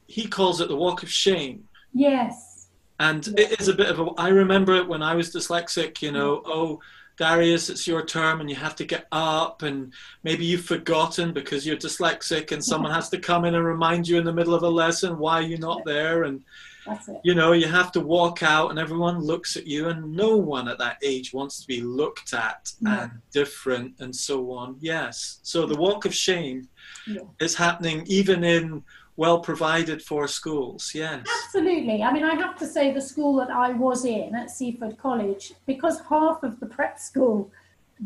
he 0.06 0.26
calls 0.26 0.60
it 0.60 0.68
the 0.68 0.76
walk 0.76 1.02
of 1.02 1.10
shame, 1.10 1.68
yes. 1.92 2.68
and 3.00 3.26
Yeah. 3.26 3.34
it 3.44 3.60
is 3.60 3.68
a 3.68 3.74
bit 3.74 3.88
of 3.90 3.98
a. 4.00 4.06
I 4.18 4.28
remember 4.28 4.74
it 4.76 4.88
when 4.88 5.02
I 5.02 5.14
was 5.14 5.34
dyslexic. 5.34 6.02
You 6.02 6.12
know, 6.12 6.42
oh. 6.46 6.80
Darius, 7.16 7.70
it's 7.70 7.86
your 7.86 8.04
term, 8.04 8.40
and 8.40 8.50
you 8.50 8.56
have 8.56 8.74
to 8.74 8.84
get 8.84 9.06
up, 9.12 9.62
and 9.62 9.92
maybe 10.24 10.44
you've 10.44 10.64
forgotten 10.64 11.32
because 11.32 11.64
you're 11.64 11.76
dyslexic, 11.76 12.50
and 12.50 12.64
someone 12.64 12.90
has 12.90 13.08
to 13.10 13.18
come 13.20 13.44
in 13.44 13.54
and 13.54 13.64
remind 13.64 14.08
you 14.08 14.18
in 14.18 14.24
the 14.24 14.32
middle 14.32 14.52
of 14.52 14.64
a 14.64 14.68
lesson 14.68 15.16
why 15.16 15.38
you're 15.38 15.60
not 15.60 15.84
there, 15.84 16.24
and 16.24 16.42
That's 16.84 17.06
it. 17.08 17.20
you 17.22 17.36
know 17.36 17.52
you 17.52 17.68
have 17.68 17.92
to 17.92 18.00
walk 18.00 18.42
out 18.42 18.70
and 18.70 18.80
everyone 18.80 19.20
looks 19.20 19.56
at 19.56 19.64
you 19.64 19.90
and 19.90 20.12
no 20.12 20.36
one 20.36 20.66
at 20.66 20.78
that 20.78 20.96
age 21.04 21.32
wants 21.32 21.60
to 21.60 21.66
be 21.68 21.80
looked 21.82 22.34
at 22.34 22.72
and 22.84 23.12
different 23.32 23.94
and 24.00 24.14
so 24.14 24.50
on 24.50 24.76
yes 24.80 25.38
so 25.42 25.64
the 25.66 25.76
walk 25.76 26.04
of 26.04 26.12
shame 26.14 26.68
Yeah. 27.06 27.22
is 27.40 27.54
happening 27.54 28.04
even 28.08 28.42
in 28.44 28.82
well 29.16 29.38
provided 29.40 30.02
for 30.02 30.26
schools. 30.26 30.92
Yes. 30.94 31.26
Absolutely. 31.44 32.02
I 32.02 32.12
mean, 32.12 32.24
I 32.24 32.34
have 32.34 32.58
to 32.58 32.66
say 32.66 32.92
the 32.92 33.00
school 33.00 33.36
that 33.36 33.50
I 33.50 33.72
was 33.72 34.04
in 34.04 34.34
at 34.34 34.50
Seaford 34.50 34.98
College, 34.98 35.52
because 35.66 36.00
half 36.08 36.42
of 36.42 36.58
the 36.60 36.66
prep 36.66 36.98
school 36.98 37.50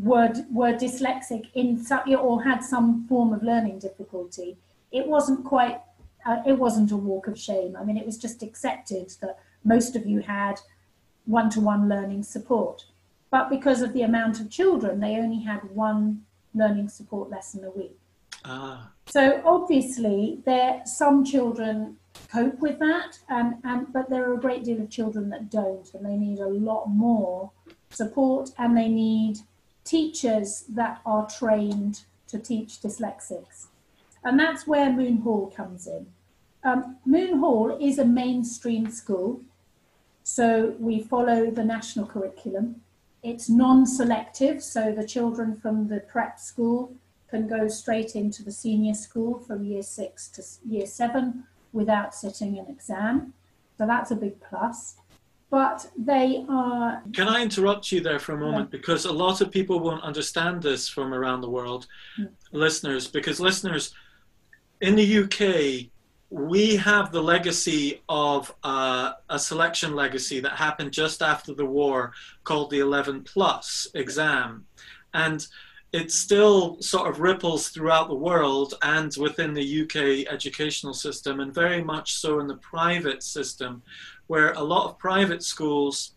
were, 0.01 0.31
were 0.51 0.73
dyslexic 0.73 1.47
in 1.55 1.83
some, 1.83 2.01
or 2.15 2.43
had 2.43 2.63
some 2.63 3.07
form 3.07 3.33
of 3.33 3.41
learning 3.41 3.79
difficulty, 3.79 4.57
it 4.91 5.07
wasn't 5.07 5.43
quite, 5.43 5.81
uh, 6.25 6.41
it 6.45 6.53
wasn't 6.53 6.91
a 6.91 6.97
walk 6.97 7.27
of 7.27 7.39
shame. 7.39 7.75
I 7.75 7.83
mean, 7.83 7.97
it 7.97 8.05
was 8.05 8.17
just 8.17 8.43
accepted 8.43 9.11
that 9.21 9.39
most 9.63 9.95
of 9.95 10.05
you 10.05 10.19
had 10.19 10.59
one-to-one 11.25 11.89
learning 11.89 12.23
support. 12.23 12.85
But 13.31 13.49
because 13.49 13.81
of 13.81 13.93
the 13.93 14.01
amount 14.03 14.39
of 14.39 14.49
children, 14.49 14.99
they 14.99 15.15
only 15.15 15.43
had 15.43 15.61
one 15.73 16.23
learning 16.53 16.89
support 16.89 17.29
lesson 17.29 17.63
a 17.63 17.69
week. 17.69 17.97
Ah. 18.45 18.91
So 19.07 19.41
obviously, 19.45 20.39
there 20.45 20.81
some 20.85 21.25
children 21.25 21.97
cope 22.31 22.59
with 22.59 22.79
that, 22.79 23.17
and, 23.27 23.55
and 23.63 23.91
but 23.91 24.09
there 24.09 24.29
are 24.29 24.35
a 24.35 24.39
great 24.39 24.63
deal 24.63 24.81
of 24.81 24.89
children 24.89 25.29
that 25.29 25.49
don't, 25.49 25.91
and 25.93 26.05
they 26.05 26.15
need 26.15 26.39
a 26.39 26.47
lot 26.47 26.85
more 26.87 27.51
support, 27.89 28.51
and 28.57 28.77
they 28.77 28.87
need 28.87 29.39
teachers 29.83 30.65
that 30.69 31.01
are 31.05 31.27
trained 31.27 32.01
to 32.27 32.37
teach 32.37 32.81
dyslexics, 32.81 33.67
and 34.23 34.39
that's 34.39 34.67
where 34.67 34.91
Moon 34.91 35.17
Hall 35.17 35.51
comes 35.55 35.87
in. 35.87 36.05
Um, 36.63 36.97
Moon 37.05 37.39
Hall 37.39 37.77
is 37.81 37.97
a 37.97 38.05
mainstream 38.05 38.91
school, 38.91 39.41
so 40.23 40.75
we 40.79 41.01
follow 41.01 41.49
the 41.49 41.63
national 41.63 42.05
curriculum. 42.05 42.81
It's 43.23 43.49
non-selective, 43.49 44.61
so 44.63 44.91
the 44.91 45.05
children 45.05 45.55
from 45.55 45.87
the 45.87 45.99
prep 45.99 46.39
school 46.39 46.93
can 47.29 47.47
go 47.47 47.67
straight 47.67 48.15
into 48.15 48.43
the 48.43 48.51
senior 48.51 48.93
school 48.93 49.39
from 49.39 49.63
year 49.63 49.83
six 49.83 50.27
to 50.29 50.43
year 50.67 50.85
seven 50.85 51.43
without 51.71 52.15
sitting 52.15 52.57
an 52.57 52.67
exam. 52.67 53.33
So 53.77 53.85
that's 53.85 54.11
a 54.11 54.15
big 54.15 54.39
plus. 54.41 54.95
But 55.49 55.89
they 55.97 56.45
are. 56.47 57.01
Can 57.13 57.27
I 57.27 57.41
interrupt 57.41 57.91
you 57.91 58.01
there 58.01 58.19
for 58.19 58.33
a 58.33 58.37
moment? 58.37 58.69
Because 58.69 59.05
a 59.05 59.11
lot 59.11 59.41
of 59.41 59.49
people 59.49 59.79
won't 59.79 60.03
understand 60.03 60.61
this 60.61 60.87
from 60.87 61.11
around 61.11 61.41
the 61.41 61.49
world, 61.49 61.87
mm. 62.19 62.29
listeners, 62.51 63.07
because 63.07 63.39
listeners, 63.39 63.93
in 64.81 64.95
the 64.95 65.23
UK, 65.23 65.89
we 66.29 66.75
have 66.75 67.11
the 67.11 67.23
legacy 67.23 68.03
of 68.07 68.53
uh, 68.63 69.13
a 69.29 69.39
selection 69.39 69.95
legacy 69.95 70.39
that 70.39 70.51
happened 70.51 70.91
just 70.91 71.23
after 71.23 71.55
the 71.55 71.65
war 71.65 72.13
called 72.43 72.69
the 72.69 72.79
11 72.79 73.23
plus 73.23 73.87
exam. 73.95 74.65
And 75.15 75.45
it 75.91 76.11
still 76.11 76.79
sort 76.81 77.09
of 77.09 77.19
ripples 77.19 77.69
throughout 77.69 78.07
the 78.07 78.15
world 78.15 78.75
and 78.83 79.11
within 79.19 79.53
the 79.53 79.81
UK 79.81 80.31
educational 80.31 80.93
system, 80.93 81.39
and 81.39 81.53
very 81.53 81.83
much 81.83 82.13
so 82.13 82.39
in 82.39 82.47
the 82.47 82.57
private 82.57 83.23
system, 83.23 83.81
where 84.27 84.51
a 84.53 84.63
lot 84.63 84.87
of 84.87 84.99
private 84.99 85.41
schools, 85.41 86.13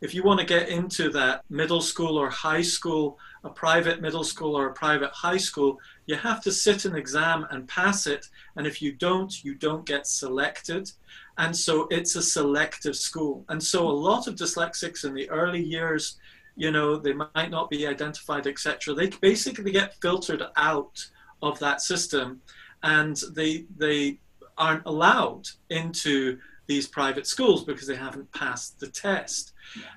if 0.00 0.14
you 0.14 0.22
want 0.22 0.38
to 0.38 0.46
get 0.46 0.68
into 0.68 1.10
that 1.10 1.42
middle 1.50 1.80
school 1.80 2.16
or 2.16 2.30
high 2.30 2.62
school, 2.62 3.18
a 3.42 3.50
private 3.50 4.00
middle 4.00 4.24
school 4.24 4.56
or 4.56 4.68
a 4.68 4.74
private 4.74 5.10
high 5.10 5.36
school, 5.36 5.78
you 6.06 6.14
have 6.14 6.40
to 6.42 6.52
sit 6.52 6.84
an 6.84 6.94
exam 6.94 7.46
and 7.50 7.66
pass 7.68 8.06
it. 8.06 8.26
And 8.56 8.66
if 8.66 8.80
you 8.80 8.92
don't, 8.92 9.44
you 9.44 9.54
don't 9.54 9.86
get 9.86 10.06
selected. 10.06 10.90
And 11.38 11.56
so 11.56 11.88
it's 11.90 12.14
a 12.14 12.22
selective 12.22 12.96
school. 12.96 13.44
And 13.48 13.62
so 13.62 13.88
a 13.88 13.90
lot 13.90 14.26
of 14.26 14.36
dyslexics 14.36 15.04
in 15.04 15.14
the 15.14 15.28
early 15.30 15.62
years 15.62 16.18
you 16.56 16.70
know, 16.70 16.96
they 16.96 17.12
might 17.12 17.50
not 17.50 17.70
be 17.70 17.86
identified, 17.86 18.46
etc. 18.46 18.94
They 18.94 19.08
basically 19.20 19.70
get 19.70 20.00
filtered 20.00 20.42
out 20.56 21.04
of 21.42 21.58
that 21.58 21.82
system, 21.82 22.40
and 22.82 23.20
they 23.34 23.66
they 23.76 24.18
aren't 24.58 24.86
allowed 24.86 25.46
into 25.68 26.38
these 26.66 26.88
private 26.88 27.26
schools 27.26 27.64
because 27.64 27.86
they 27.86 27.94
haven't 27.94 28.32
passed 28.32 28.80
the 28.80 28.88
test. 28.88 29.52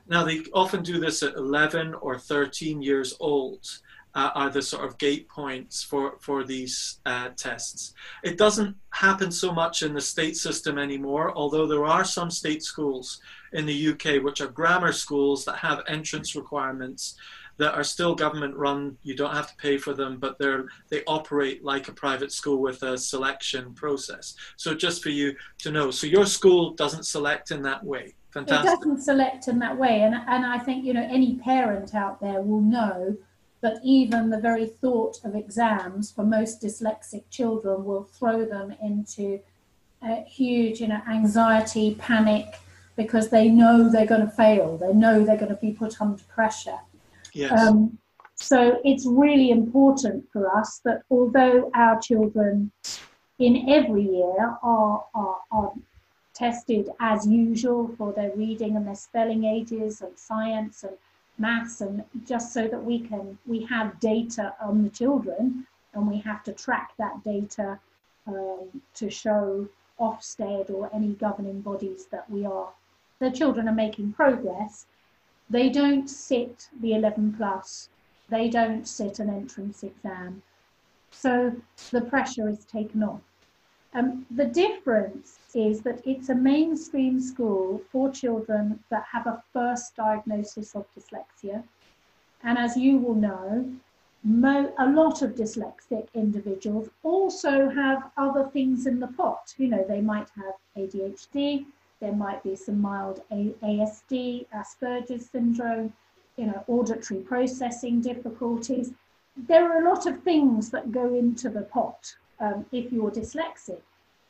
Now 0.08 0.24
they 0.24 0.44
often 0.54 0.84
do 0.84 1.00
this 1.00 1.24
at 1.24 1.36
11 1.36 1.96
or 1.96 2.20
13 2.20 2.82
years 2.82 3.16
old. 3.20 3.66
Uh, 4.20 4.32
are 4.36 4.50
the 4.50 4.62
sort 4.62 4.84
of 4.84 4.98
gate 4.98 5.30
points 5.30 5.82
for 5.82 6.18
for 6.20 6.44
these 6.44 7.00
uh, 7.06 7.30
tests. 7.38 7.94
It 8.22 8.38
doesn't 8.38 8.76
happen 8.90 9.32
so 9.32 9.54
much 9.54 9.82
in 9.82 9.94
the 9.94 10.02
state 10.02 10.36
system 10.36 10.78
anymore, 10.78 11.32
although 11.38 11.66
there 11.66 11.86
are 11.86 12.04
some 12.04 12.30
state 12.30 12.62
schools 12.62 13.22
in 13.54 13.66
the 13.66 13.88
UK, 13.92 14.22
which 14.22 14.42
are 14.42 14.50
grammar 14.50 14.92
schools 14.92 15.46
that 15.46 15.56
have 15.60 15.84
entrance 15.88 16.36
requirements 16.36 17.16
that 17.60 17.76
are 17.76 17.84
still 17.86 18.14
government 18.14 18.58
run. 18.58 18.98
You 19.04 19.16
don't 19.16 19.34
have 19.34 19.52
to 19.52 19.56
pay 19.56 19.78
for 19.78 19.94
them, 19.94 20.18
but 20.20 20.38
they're 20.38 20.66
they 20.90 21.02
operate 21.06 21.64
like 21.64 21.88
a 21.88 21.94
private 21.94 22.34
school 22.34 22.58
with 22.58 22.84
a 22.84 22.98
selection 22.98 23.74
process. 23.74 24.36
So 24.58 24.76
just 24.76 25.02
for 25.02 25.12
you 25.12 25.34
to 25.60 25.72
know, 25.72 25.92
so 25.92 26.08
your 26.08 26.26
school 26.26 26.72
doesn't 26.72 27.06
select 27.06 27.52
in 27.52 27.62
that 27.62 27.82
way. 27.86 28.16
Fantastic. 28.32 28.66
It 28.66 28.76
doesn't 28.80 29.02
select 29.02 29.48
in 29.48 29.60
that 29.60 29.78
way, 29.78 30.02
and 30.02 30.14
and 30.14 30.46
I 30.46 30.60
think 30.60 30.84
you 30.84 30.94
know 30.94 31.08
any 31.10 31.36
parent 31.36 31.96
out 31.96 32.20
there 32.20 32.42
will 32.42 32.62
know 32.62 33.18
that 33.62 33.80
even 33.84 34.30
the 34.30 34.40
very 34.40 34.66
thought 34.66 35.20
of 35.24 35.36
exams 35.36 36.12
for 36.12 36.24
most 36.24 36.62
dyslexic 36.62 37.24
children 37.30 37.84
will 37.84 38.04
throw 38.04 38.46
them 38.46 38.74
into 38.82 39.40
a 40.02 40.24
huge 40.24 40.80
you 40.80 40.88
know 40.88 41.02
anxiety, 41.10 41.96
panic 41.96 42.56
because 42.96 43.30
they 43.30 43.48
know 43.48 43.90
they're 43.90 44.06
going 44.06 44.26
to 44.26 44.32
fail. 44.32 44.78
They 44.78 44.94
know 44.94 45.24
they're 45.24 45.38
going 45.38 45.56
to 45.56 45.62
be 45.62 45.72
put 45.72 46.02
under 46.02 46.22
pressure. 46.24 46.80
Yes. 47.34 47.58
Um, 47.58 47.98
so 48.36 48.80
it's 48.84 49.06
really 49.06 49.52
important 49.52 50.26
for 50.32 50.54
us 50.58 50.82
that 50.84 51.04
although 51.10 51.72
our 51.76 52.00
children 52.02 52.72
in 53.40 53.70
every 53.70 54.04
year 54.04 54.58
are, 54.62 55.06
are, 55.16 55.38
are 55.52 55.74
tested 56.34 56.90
as 57.00 57.26
usual 57.26 57.94
for 57.98 58.12
their 58.14 58.32
reading 58.36 58.76
and 58.76 58.86
their 58.86 58.96
spelling 58.96 59.46
ages 59.46 60.02
and 60.02 60.18
science 60.18 60.84
and 60.84 60.94
maths 61.40 61.82
and 61.82 62.04
just 62.26 62.54
so 62.54 62.68
that 62.68 62.84
we 62.84 63.00
can 63.00 63.38
we 63.46 63.64
have 63.66 64.00
data 64.00 64.54
on 64.62 64.84
the 64.84 64.90
children 64.90 65.66
and 65.94 66.08
we 66.08 66.20
have 66.20 66.44
to 66.44 66.54
track 66.54 66.92
that 66.98 67.24
data 67.24 67.80
um, 68.28 68.82
to 68.94 69.10
show 69.10 69.68
Ofsted 70.00 70.70
or 70.70 70.90
any 70.94 71.14
governing 71.14 71.62
bodies 71.62 72.06
that 72.12 72.30
we 72.30 72.46
are 72.46 72.70
the 73.20 73.30
children 73.30 73.68
are 73.68 73.74
making 73.74 74.14
progress, 74.14 74.86
they 75.50 75.70
don't 75.70 76.10
sit 76.10 76.70
the 76.80 76.94
11 76.94 77.34
plus, 77.34 77.90
they 78.30 78.50
don't 78.50 78.88
sit 78.88 79.20
an 79.20 79.30
entrance 79.30 79.84
exam. 79.84 80.42
So 81.12 81.54
the 81.92 82.02
pressure 82.02 82.48
is 82.48 82.66
taken 82.66 83.04
off. 83.04 83.22
Um, 83.94 84.26
the 84.30 84.46
difference 84.46 85.40
is 85.56 85.82
that 85.82 86.06
it's 86.06 86.30
a 86.30 86.36
mainstream 86.36 87.20
school 87.20 87.82
for 87.92 88.12
children 88.12 88.84
that 88.90 89.06
have 89.12 89.26
a 89.26 89.44
first 89.52 89.96
diagnosis 89.96 90.76
of 90.76 90.86
dyslexia. 90.96 91.64
And 92.44 92.58
as 92.58 92.78
you 92.78 92.98
will 92.98 93.16
know, 93.16 93.66
a 94.24 94.90
lot 94.90 95.22
of 95.24 95.32
dyslexic 95.32 96.08
individuals 96.14 96.90
also 97.04 97.70
have 97.70 98.12
other 98.16 98.48
things 98.50 98.86
in 98.86 99.00
the 99.00 99.08
pot. 99.08 99.56
You 99.58 99.70
know, 99.70 99.84
they 99.88 100.02
might 100.02 100.30
have 100.36 100.56
ADHD, 100.78 101.66
there 102.00 102.14
might 102.14 102.44
be 102.44 102.56
some 102.56 102.80
mild 102.80 103.22
ASD, 103.32 104.46
Asperger's 104.54 105.30
syndrome, 105.30 105.94
you 106.38 106.46
know, 106.46 106.64
auditory 106.68 107.22
processing 107.22 108.02
difficulties. 108.02 108.94
There 109.36 109.72
are 109.72 109.82
a 109.82 109.90
lot 109.90 110.06
of 110.06 110.22
things 110.22 110.70
that 110.70 110.92
go 110.92 111.14
into 111.16 111.50
the 111.50 111.64
pot 111.64 112.16
um, 112.40 112.66
if 112.72 112.92
you're 112.92 113.12
dyslexic. 113.12 113.82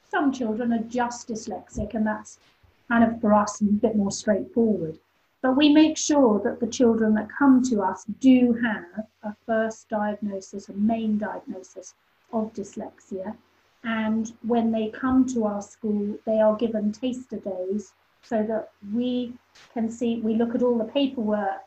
Some 0.10 0.32
children 0.32 0.74
are 0.74 0.84
just 0.84 1.28
dyslexic, 1.28 1.94
and 1.94 2.06
that's 2.06 2.40
kind 2.88 3.04
of 3.04 3.22
for 3.22 3.34
us 3.34 3.62
a 3.62 3.66
bit 3.66 3.96
more 3.96 4.12
straightforward. 4.12 5.00
But 5.42 5.56
we 5.56 5.70
make 5.70 5.98
sure 5.98 6.40
that 6.44 6.60
the 6.60 6.68
children 6.68 7.14
that 7.14 7.30
come 7.30 7.64
to 7.70 7.82
us 7.82 8.04
do 8.20 8.54
have 8.62 9.06
a 9.24 9.36
first 9.46 9.88
diagnosis, 9.88 10.68
a 10.70 10.74
main 10.74 11.18
diagnosis 11.18 11.94
of 12.34 12.54
dyslexia, 12.54 13.36
and 13.84 14.34
when 14.42 14.72
they 14.72 14.90
come 14.90 15.26
to 15.28 15.46
our 15.46 15.62
school, 15.62 16.18
they 16.26 16.42
are 16.42 16.56
given 16.56 16.92
taster 16.92 17.38
days 17.38 17.94
so 18.22 18.44
that 18.44 18.72
we 18.94 19.34
can 19.74 19.90
see, 19.90 20.20
we 20.20 20.36
look 20.36 20.56
at 20.56 20.64
all 20.64 20.78
the 20.78 20.84
paperwork. 20.84 21.62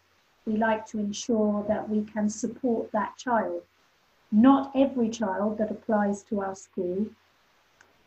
We 0.45 0.57
like 0.57 0.85
to 0.87 0.99
ensure 0.99 1.65
that 1.69 1.89
we 1.89 2.05
can 2.05 2.29
support 2.29 2.91
that 2.93 3.17
child. 3.17 3.63
Not 4.33 4.73
every 4.75 5.09
child 5.11 5.59
that 5.59 5.71
applies 5.71 6.23
to 6.25 6.41
our 6.41 6.55
school 6.55 7.07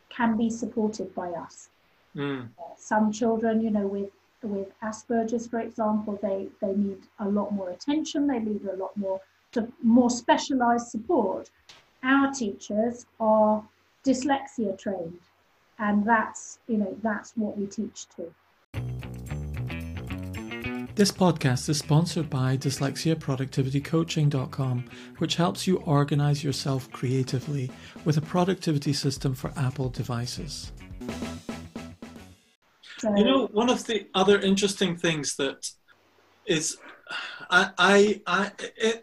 can 0.10 0.36
be 0.36 0.50
supported 0.50 1.14
by 1.14 1.30
us. 1.30 1.70
Mm. 2.16 2.50
Some 2.78 3.12
children, 3.12 3.62
you 3.62 3.70
know, 3.70 3.88
with 3.88 4.10
with 4.42 4.68
Asperger's, 4.82 5.48
for 5.48 5.60
example, 5.60 6.20
they, 6.22 6.50
they 6.62 6.76
need 6.76 7.02
a 7.20 7.28
lot 7.28 7.52
more 7.52 7.72
attention. 7.72 8.28
They 8.28 8.40
need 8.40 8.64
a 8.66 8.76
lot 8.76 8.96
more 8.98 9.22
more 9.82 10.10
specialised 10.10 10.90
support. 10.90 11.50
Our 12.04 12.32
teachers 12.32 13.06
are 13.20 13.64
dyslexia 14.04 14.78
trained 14.78 15.22
and 15.80 16.06
that's 16.06 16.60
you 16.68 16.78
know 16.78 16.96
that's 17.02 17.34
what 17.36 17.58
we 17.58 17.66
teach 17.66 18.08
too 18.16 18.34
This 20.96 21.12
podcast 21.12 21.68
is 21.68 21.80
sponsored 21.80 22.30
by 22.30 22.56
dyslexiaproductivitycoaching.com, 22.56 24.86
which 25.18 25.36
helps 25.36 25.68
you 25.68 25.80
organize 25.80 26.42
yourself 26.42 26.90
creatively 26.94 27.70
with 28.06 28.16
a 28.16 28.22
productivity 28.22 28.94
system 28.94 29.36
for 29.36 29.52
Apple 29.58 29.90
devices. 29.90 30.72
You 33.04 33.26
know, 33.26 33.48
one 33.48 33.70
of 33.70 33.86
the 33.86 34.08
other 34.16 34.40
interesting 34.40 34.96
things 34.96 35.36
that 35.36 35.70
is, 36.46 36.78
I, 37.50 37.72
I, 37.78 38.22
I 38.26 38.52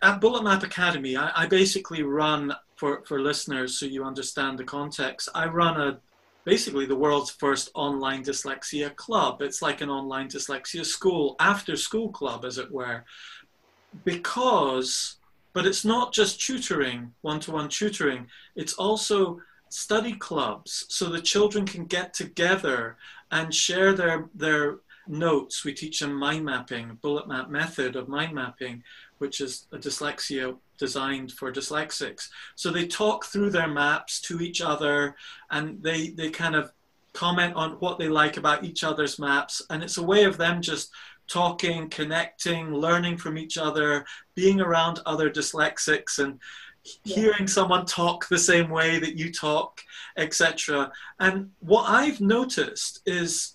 at 0.01 0.18
Bullet 0.18 0.45
Map 0.45 0.62
Academy, 0.62 1.18
I, 1.18 1.43
I 1.43 1.47
basically 1.47 2.03
run 2.03 2.55
for, 2.76 3.03
for 3.05 3.20
listeners 3.20 3.78
so 3.78 3.84
you 3.84 4.03
understand 4.03 4.59
the 4.59 4.64
context. 4.64 5.28
I 5.34 5.45
run 5.45 5.78
a 5.78 6.01
basically 6.45 6.86
the 6.86 6.97
world's 6.97 7.30
first 7.30 7.70
online 7.74 8.24
dyslexia 8.24 8.95
club. 8.97 9.43
It's 9.43 9.62
like 9.62 9.80
an 9.80 9.90
online 9.90 10.28
dyslexia 10.28 10.84
school, 10.84 11.36
after 11.38 11.76
school 11.76 12.11
club, 12.11 12.45
as 12.45 12.59
it 12.59 12.70
were. 12.70 13.05
Because, 14.05 15.16
but 15.53 15.66
it's 15.66 15.84
not 15.84 16.12
just 16.12 16.40
tutoring, 16.40 17.12
one 17.20 17.40
to 17.40 17.53
one 17.53 17.68
tutoring, 17.68 18.26
it's 18.57 18.74
also 18.74 19.40
study 19.68 20.12
clubs 20.12 20.84
so 20.88 21.09
the 21.09 21.20
children 21.20 21.64
can 21.64 21.86
get 21.86 22.12
together 22.12 22.97
and 23.30 23.55
share 23.55 23.93
their, 23.95 24.28
their 24.34 24.78
notes. 25.07 25.64
We 25.64 25.72
teach 25.72 26.01
them 26.01 26.14
mind 26.14 26.45
mapping, 26.45 26.99
bullet 27.01 27.28
map 27.28 27.51
method 27.51 27.97
of 27.97 28.09
mind 28.09 28.34
mapping, 28.34 28.82
which 29.18 29.40
is 29.40 29.66
a 29.72 29.78
dyslexia 29.78 30.57
designed 30.83 31.30
for 31.30 31.53
dyslexics. 31.53 32.28
So 32.57 32.72
they 32.72 32.89
talk 32.89 33.24
through 33.24 33.51
their 33.51 33.68
maps 33.68 34.20
to 34.22 34.41
each 34.41 34.61
other 34.61 35.14
and 35.49 35.80
they, 35.80 36.09
they 36.09 36.28
kind 36.30 36.57
of 36.57 36.72
comment 37.12 37.55
on 37.55 37.74
what 37.83 38.01
they 38.01 38.09
like 38.09 38.37
about 38.37 38.64
each 38.64 38.83
other's 38.83 39.16
maps. 39.16 39.62
And 39.70 39.80
it's 39.80 39.99
a 39.99 40.03
way 40.03 40.24
of 40.24 40.39
them 40.39 40.61
just 40.61 40.91
talking, 41.28 41.89
connecting, 41.89 42.74
learning 42.74 43.18
from 43.18 43.39
each 43.39 43.59
other, 43.59 44.05
being 44.35 44.61
around 44.61 44.99
other 45.07 45.30
dyslexics 45.30 46.18
and 46.18 46.41
yeah. 47.05 47.14
hearing 47.14 47.47
someone 47.47 47.87
talk 47.87 48.26
the 48.28 48.37
same 48.53 48.68
way 48.68 48.99
that 48.99 49.16
you 49.16 49.30
talk, 49.30 49.83
etc. 50.16 50.91
And 51.20 51.53
what 51.61 51.89
I've 51.89 52.20
noticed 52.20 53.03
is 53.07 53.55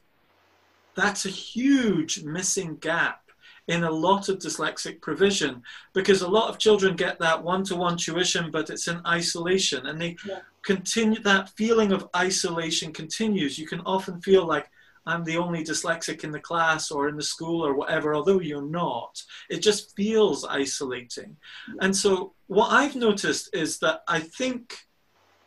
that's 0.95 1.25
a 1.25 1.29
huge 1.29 2.23
missing 2.23 2.77
gap 2.77 3.26
in 3.67 3.83
a 3.83 3.91
lot 3.91 4.29
of 4.29 4.39
dyslexic 4.39 5.01
provision 5.01 5.61
because 5.93 6.21
a 6.21 6.27
lot 6.27 6.49
of 6.49 6.57
children 6.57 6.95
get 6.95 7.19
that 7.19 7.43
one-to-one 7.43 7.97
tuition 7.97 8.49
but 8.51 8.69
it's 8.69 8.87
in 8.87 9.01
isolation 9.05 9.87
and 9.87 9.99
they 9.99 10.15
yeah. 10.25 10.39
continue 10.63 11.21
that 11.21 11.49
feeling 11.57 11.91
of 11.91 12.07
isolation 12.15 12.93
continues. 12.93 13.59
You 13.59 13.67
can 13.67 13.81
often 13.81 14.21
feel 14.21 14.45
like 14.45 14.69
i'm 15.05 15.23
the 15.23 15.37
only 15.37 15.63
dyslexic 15.63 16.23
in 16.23 16.31
the 16.31 16.39
class 16.39 16.91
or 16.91 17.07
in 17.07 17.15
the 17.15 17.23
school 17.23 17.65
or 17.65 17.73
whatever 17.73 18.15
although 18.15 18.39
you're 18.39 18.61
not. 18.61 19.21
It 19.49 19.59
just 19.59 19.95
feels 19.95 20.45
isolating. 20.45 21.37
And 21.81 21.95
so 21.95 22.33
what 22.47 22.71
i've 22.71 22.95
noticed 22.95 23.49
is 23.53 23.79
that 23.79 24.01
i 24.07 24.19
think 24.19 24.77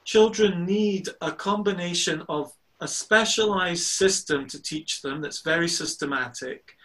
children 0.05 0.67
need 0.67 1.09
a 1.21 1.33
combination 1.33 2.23
of 2.29 2.53
a 2.81 2.89
specialized 2.89 3.85
system 3.85 4.47
to 4.47 4.61
teach 4.63 5.03
them 5.03 5.21
that's 5.21 5.43
very 5.43 5.69
systematic 5.69 6.77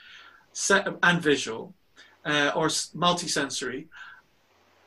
and 1.04 1.22
visual 1.22 1.74
uh, 2.26 2.52
or 2.56 2.68
multisensory. 2.68 3.88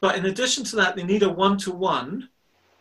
But 0.01 0.16
in 0.16 0.27
addition 0.27 0.64
to 0.64 0.77
that, 0.77 0.97
they 0.97 1.03
need 1.03 1.23
a 1.23 1.29
one-to-one 1.29 2.29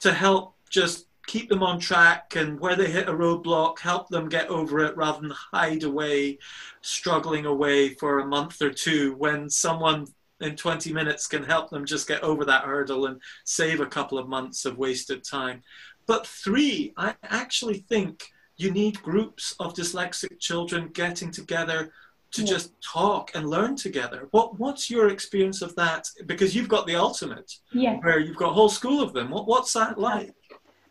to 0.02 0.14
help 0.14 0.56
just 0.70 1.08
keep 1.26 1.50
them 1.50 1.62
on 1.62 1.80
track 1.80 2.36
and 2.36 2.60
where 2.60 2.76
they 2.76 2.90
hit 2.90 3.10
a 3.10 3.14
roadblock, 3.14 3.80
help 3.80 4.08
them 4.08 4.30
get 4.30 4.48
over 4.48 4.80
it 4.80 4.96
rather 4.96 5.22
than 5.22 5.34
hide 5.54 5.84
away, 5.84 6.40
struggling 6.82 7.46
away 7.46 7.94
for 7.96 8.20
a 8.20 8.26
month 8.26 8.62
or 8.62 8.72
two 8.72 9.14
when 9.16 9.50
someone 9.50 10.06
in 10.40 10.56
20 10.56 10.94
minutes 10.94 11.28
can 11.28 11.44
help 11.44 11.70
them 11.70 11.86
just 11.86 12.08
get 12.08 12.24
over 12.24 12.46
that 12.46 12.64
hurdle 12.64 13.08
and 13.08 13.22
save 13.44 13.82
a 13.82 13.86
couple 13.86 14.18
of 14.18 14.30
months 14.30 14.66
of 14.66 14.78
wasted 14.78 15.24
time. 15.24 15.62
But 16.06 16.26
three, 16.26 16.94
I 16.96 17.16
actually 17.24 17.80
think 17.90 18.32
you 18.56 18.72
need 18.72 19.02
groups 19.02 19.56
of 19.60 19.74
dyslexic 19.74 20.40
children 20.40 20.90
getting 20.94 21.32
together 21.32 21.92
to 22.32 22.42
yeah. 22.42 22.48
just 22.48 22.74
talk 22.82 23.32
and 23.36 23.50
learn 23.50 23.76
together. 23.76 24.28
What 24.32 24.60
what's 24.60 24.90
your 24.90 25.10
experience 25.10 25.62
of 25.62 25.76
that? 25.76 26.08
Because 26.26 26.56
you've 26.56 26.70
got 26.70 26.86
the 26.88 26.96
ultimate, 26.96 27.52
yeah, 27.74 27.98
where 27.98 28.20
you've 28.20 28.38
got 28.38 28.52
a 28.52 28.54
whole 28.54 28.70
school 28.70 29.02
of 29.02 29.14
them. 29.14 29.30
What 29.30 29.48
what's 29.48 29.74
that 29.74 29.98
like? 29.98 30.34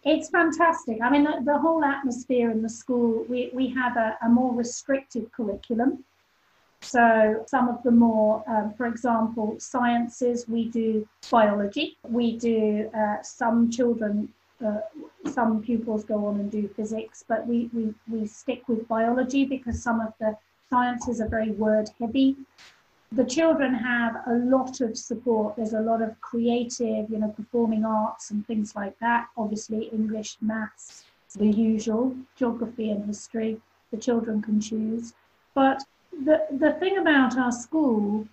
It's 0.05 0.31
fantastic. 0.31 0.99
I 1.03 1.11
mean, 1.11 1.25
the, 1.25 1.41
the 1.45 1.59
whole 1.59 1.85
atmosphere 1.85 2.51
in 2.51 2.63
the 2.63 2.69
school. 2.69 3.25
We 3.29 3.51
we 3.53 3.69
have 3.69 3.97
a, 3.97 4.17
a 4.23 4.29
more 4.29 4.55
restricted 4.55 5.31
curriculum. 5.33 6.05
So 6.83 7.45
some 7.49 7.69
of 7.69 7.83
the 7.83 7.91
more, 7.91 8.45
um, 8.47 8.75
for 8.77 8.87
example, 8.87 9.57
sciences, 9.59 10.47
we 10.47 10.69
do 10.69 11.09
biology. 11.31 11.97
We 12.05 12.37
do 12.37 12.91
uh, 12.95 13.23
some 13.23 13.71
children 13.71 14.33
uh, 14.65 14.81
some 15.27 15.63
pupils 15.63 16.05
go 16.05 16.27
on 16.27 16.41
and 16.41 16.51
do 16.51 16.69
physics, 16.69 17.25
but 17.27 17.47
we, 17.47 17.69
we, 17.73 17.93
we 18.09 18.27
stick 18.27 18.63
with 18.69 18.89
biology 18.89 19.45
because 19.45 19.83
some 19.83 20.01
of 20.01 20.13
the 20.19 20.37
sciences 20.71 21.21
are 21.21 21.29
very 21.29 21.53
word 21.53 21.91
heavy. 22.01 22.37
The 23.13 23.25
children 23.25 23.73
have 23.75 24.17
a 24.27 24.35
lot 24.35 24.81
of 24.81 24.99
support. 24.99 25.55
There's 25.57 25.75
a 25.75 25.81
lot 25.81 26.03
of 26.03 26.21
creative, 26.21 27.09
you 27.09 27.19
know, 27.19 27.29
performing 27.29 27.85
arts 27.85 28.31
and 28.31 28.45
things 28.47 28.75
like 28.75 28.99
that. 28.99 29.29
Obviously, 29.37 29.85
English, 29.85 30.37
maths, 30.41 31.05
the 31.37 31.47
usual, 31.47 32.17
geography 32.35 32.91
and 32.91 33.07
history. 33.07 33.61
The 33.93 33.99
children 33.99 34.43
can 34.43 34.61
choose. 34.61 35.15
But 35.55 35.85
the, 36.25 36.45
the 36.51 36.73
thing 36.73 36.99
about 36.99 37.39
our 37.39 37.53
school, 37.53 38.27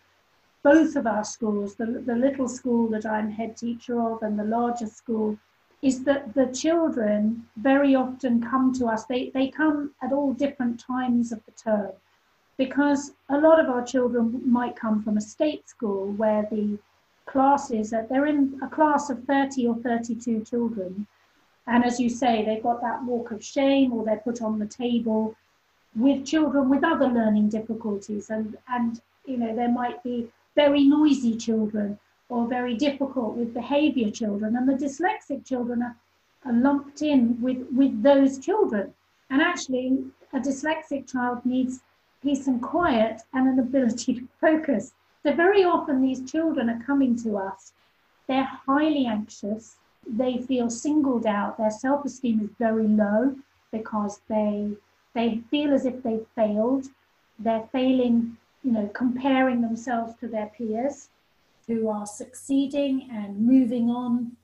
both 0.63 0.95
of 0.95 1.05
our 1.05 1.23
schools, 1.23 1.75
the, 1.75 1.86
the 1.86 2.15
little 2.15 2.47
school 2.47 2.88
that 2.89 3.05
I'm 3.05 3.29
head 3.29 3.55
teacher 3.55 4.01
of 4.01 4.23
and 4.23 4.39
the 4.39 4.43
larger 4.43 4.88
school, 4.88 5.38
is 5.84 6.03
that 6.05 6.34
the 6.34 6.47
children 6.47 7.45
very 7.57 7.93
often 7.93 8.41
come 8.41 8.73
to 8.73 8.88
us. 8.88 9.05
They, 9.05 9.29
they 9.29 9.49
come 9.49 9.91
at 10.01 10.11
all 10.11 10.34
different 10.34 10.79
times 10.79 11.31
of 11.31 11.45
the 11.45 11.51
term 11.51 11.91
because 12.58 13.12
a 13.30 13.38
lot 13.38 13.60
of 13.60 13.70
our 13.70 13.84
children 13.84 14.41
might 14.45 14.76
come 14.76 15.01
from 15.01 15.18
a 15.18 15.22
state 15.22 15.68
school 15.68 16.12
where 16.14 16.47
the 16.51 16.78
classes 17.26 17.89
that 17.89 18.10
they're 18.10 18.28
in 18.28 18.60
a 18.62 18.68
class 18.68 19.10
of 19.10 19.24
30 19.24 19.68
or 19.68 19.76
32 19.76 20.43
children. 20.43 21.08
And 21.66 21.84
as 21.86 21.99
you 21.99 22.10
say 22.10 22.43
they've 22.43 22.62
got 22.62 22.82
that 22.82 23.04
walk 23.06 23.32
of 23.32 23.43
shame 23.43 23.93
or 23.93 24.04
they're 24.04 24.18
put 24.18 24.41
on 24.41 24.60
the 24.60 24.66
table 24.66 25.36
with 25.95 26.26
children 26.26 26.70
with 26.70 26.84
other 26.84 27.08
learning 27.08 27.49
difficulties. 27.49 28.30
And 28.30 28.58
and 28.68 29.01
you 29.26 29.38
know 29.38 29.56
there 29.56 29.72
might 29.72 30.04
be 30.04 30.30
very 30.56 30.84
noisy 30.84 31.36
children 31.38 31.97
or 32.30 32.47
very 32.47 32.76
difficult 32.76 33.36
with 33.36 33.54
behavior 33.54 34.12
children. 34.12 34.56
And 34.56 34.68
the 34.68 34.74
dyslexic 34.74 35.45
children 35.45 35.82
are, 35.82 35.95
are 36.45 36.54
lumped 36.54 37.01
in 37.01 37.41
with 37.41 37.66
with 37.72 38.04
those 38.04 38.38
children. 38.39 38.93
And 39.30 39.41
actually 39.41 40.04
a 40.34 40.39
dyslexic 40.39 41.12
child 41.12 41.45
needs 41.45 41.82
peace 42.24 42.47
and 42.47 42.61
quiet 42.61 43.21
and 43.34 43.47
an 43.47 43.59
ability 43.59 44.15
to 44.15 44.28
focus. 44.39 44.93
So 45.24 45.34
very 45.34 45.63
often 45.63 46.01
these 46.01 46.30
children 46.30 46.69
are 46.69 46.84
coming 46.84 47.15
to 47.24 47.38
us, 47.38 47.74
they're 48.28 48.49
highly 48.65 49.05
anxious, 49.05 49.76
they 50.07 50.38
feel 50.38 50.69
singled 50.69 51.26
out, 51.26 51.57
their 51.57 51.69
self-esteem 51.69 52.41
is 52.41 52.49
very 52.57 52.88
low 52.88 53.36
because 53.71 54.21
they 54.30 54.71
they 55.13 55.43
feel 55.51 55.74
as 55.74 55.86
if 55.86 56.01
they've 56.01 56.26
failed, 56.36 56.88
they're 57.38 57.69
failing, 57.71 58.36
you 58.63 58.71
know, 58.71 58.89
comparing 58.93 59.61
themselves 59.61 60.15
to 60.19 60.28
their 60.28 60.47
peers 60.57 61.09
who 61.67 61.88
are 61.88 62.07
succeeding 62.07 63.07
and 63.11 63.39
moving 63.39 63.89
on. 63.89 64.36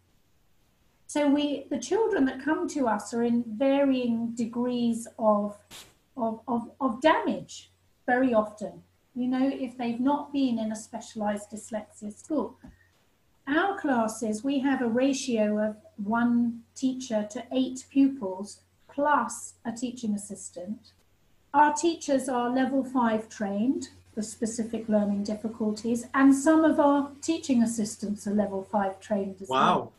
So 1.07 1.27
we 1.27 1.65
the 1.69 1.79
children 1.79 2.25
that 2.25 2.43
come 2.43 2.67
to 2.69 2.87
us 2.87 3.13
are 3.13 3.23
in 3.23 3.43
varying 3.47 4.31
degrees 4.35 5.07
of 5.17 5.57
of, 6.15 6.41
of, 6.47 6.69
of 6.79 7.01
damage 7.01 7.68
very 8.09 8.33
often, 8.33 8.81
you 9.15 9.27
know, 9.27 9.47
if 9.67 9.77
they've 9.77 9.99
not 9.99 10.33
been 10.33 10.57
in 10.57 10.71
a 10.71 10.75
specialized 10.75 11.51
dyslexia 11.51 12.11
school. 12.11 12.57
Our 13.47 13.79
classes, 13.79 14.43
we 14.43 14.59
have 14.59 14.81
a 14.81 14.87
ratio 15.03 15.45
of 15.67 15.75
one 15.97 16.63
teacher 16.75 17.27
to 17.33 17.43
eight 17.51 17.85
pupils 17.91 18.61
plus 18.91 19.53
a 19.63 19.71
teaching 19.71 20.13
assistant. 20.15 20.93
Our 21.53 21.73
teachers 21.73 22.27
are 22.29 22.49
level 22.61 22.83
five 22.83 23.29
trained 23.29 23.89
for 24.13 24.23
specific 24.23 24.89
learning 24.89 25.23
difficulties, 25.23 26.07
and 26.15 26.33
some 26.33 26.65
of 26.65 26.79
our 26.79 27.11
teaching 27.21 27.61
assistants 27.61 28.25
are 28.27 28.33
level 28.33 28.63
five 28.63 28.99
trained 28.99 29.37
as 29.41 29.49
wow. 29.49 29.59
well. 29.59 29.93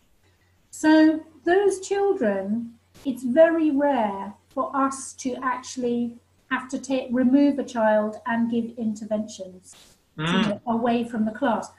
So, 0.73 1.21
those 1.45 1.81
children, 1.91 2.75
it's 3.05 3.23
very 3.23 3.71
rare 3.71 4.35
for 4.49 4.67
us 4.75 5.13
to 5.25 5.37
actually 5.43 6.19
have 6.51 6.69
to 6.69 6.79
take 6.79 7.09
remove 7.11 7.59
a 7.59 7.65
child 7.65 8.17
and 8.27 8.51
give 8.51 8.77
interventions 8.77 9.77
mm. 10.19 10.61
away 10.67 11.05
from 11.05 11.25
the 11.25 11.31
class. 11.31 11.71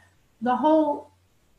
The 0.41 0.55
whole 0.55 1.11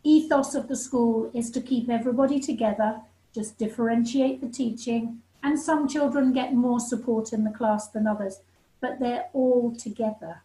ethos 0.02 0.54
of 0.54 0.68
the 0.68 0.76
school 0.76 1.30
is 1.34 1.50
to 1.52 1.60
keep 1.60 1.88
everybody 1.88 2.40
together, 2.40 3.00
just 3.34 3.58
differentiate 3.58 4.40
the 4.40 4.48
teaching, 4.48 5.20
and 5.42 5.58
some 5.60 5.88
children 5.88 6.32
get 6.32 6.54
more 6.54 6.80
support 6.80 7.32
in 7.32 7.44
the 7.44 7.50
class 7.50 7.88
than 7.88 8.06
others, 8.06 8.40
but 8.80 8.98
they're 8.98 9.26
all 9.32 9.74
together. 9.76 10.42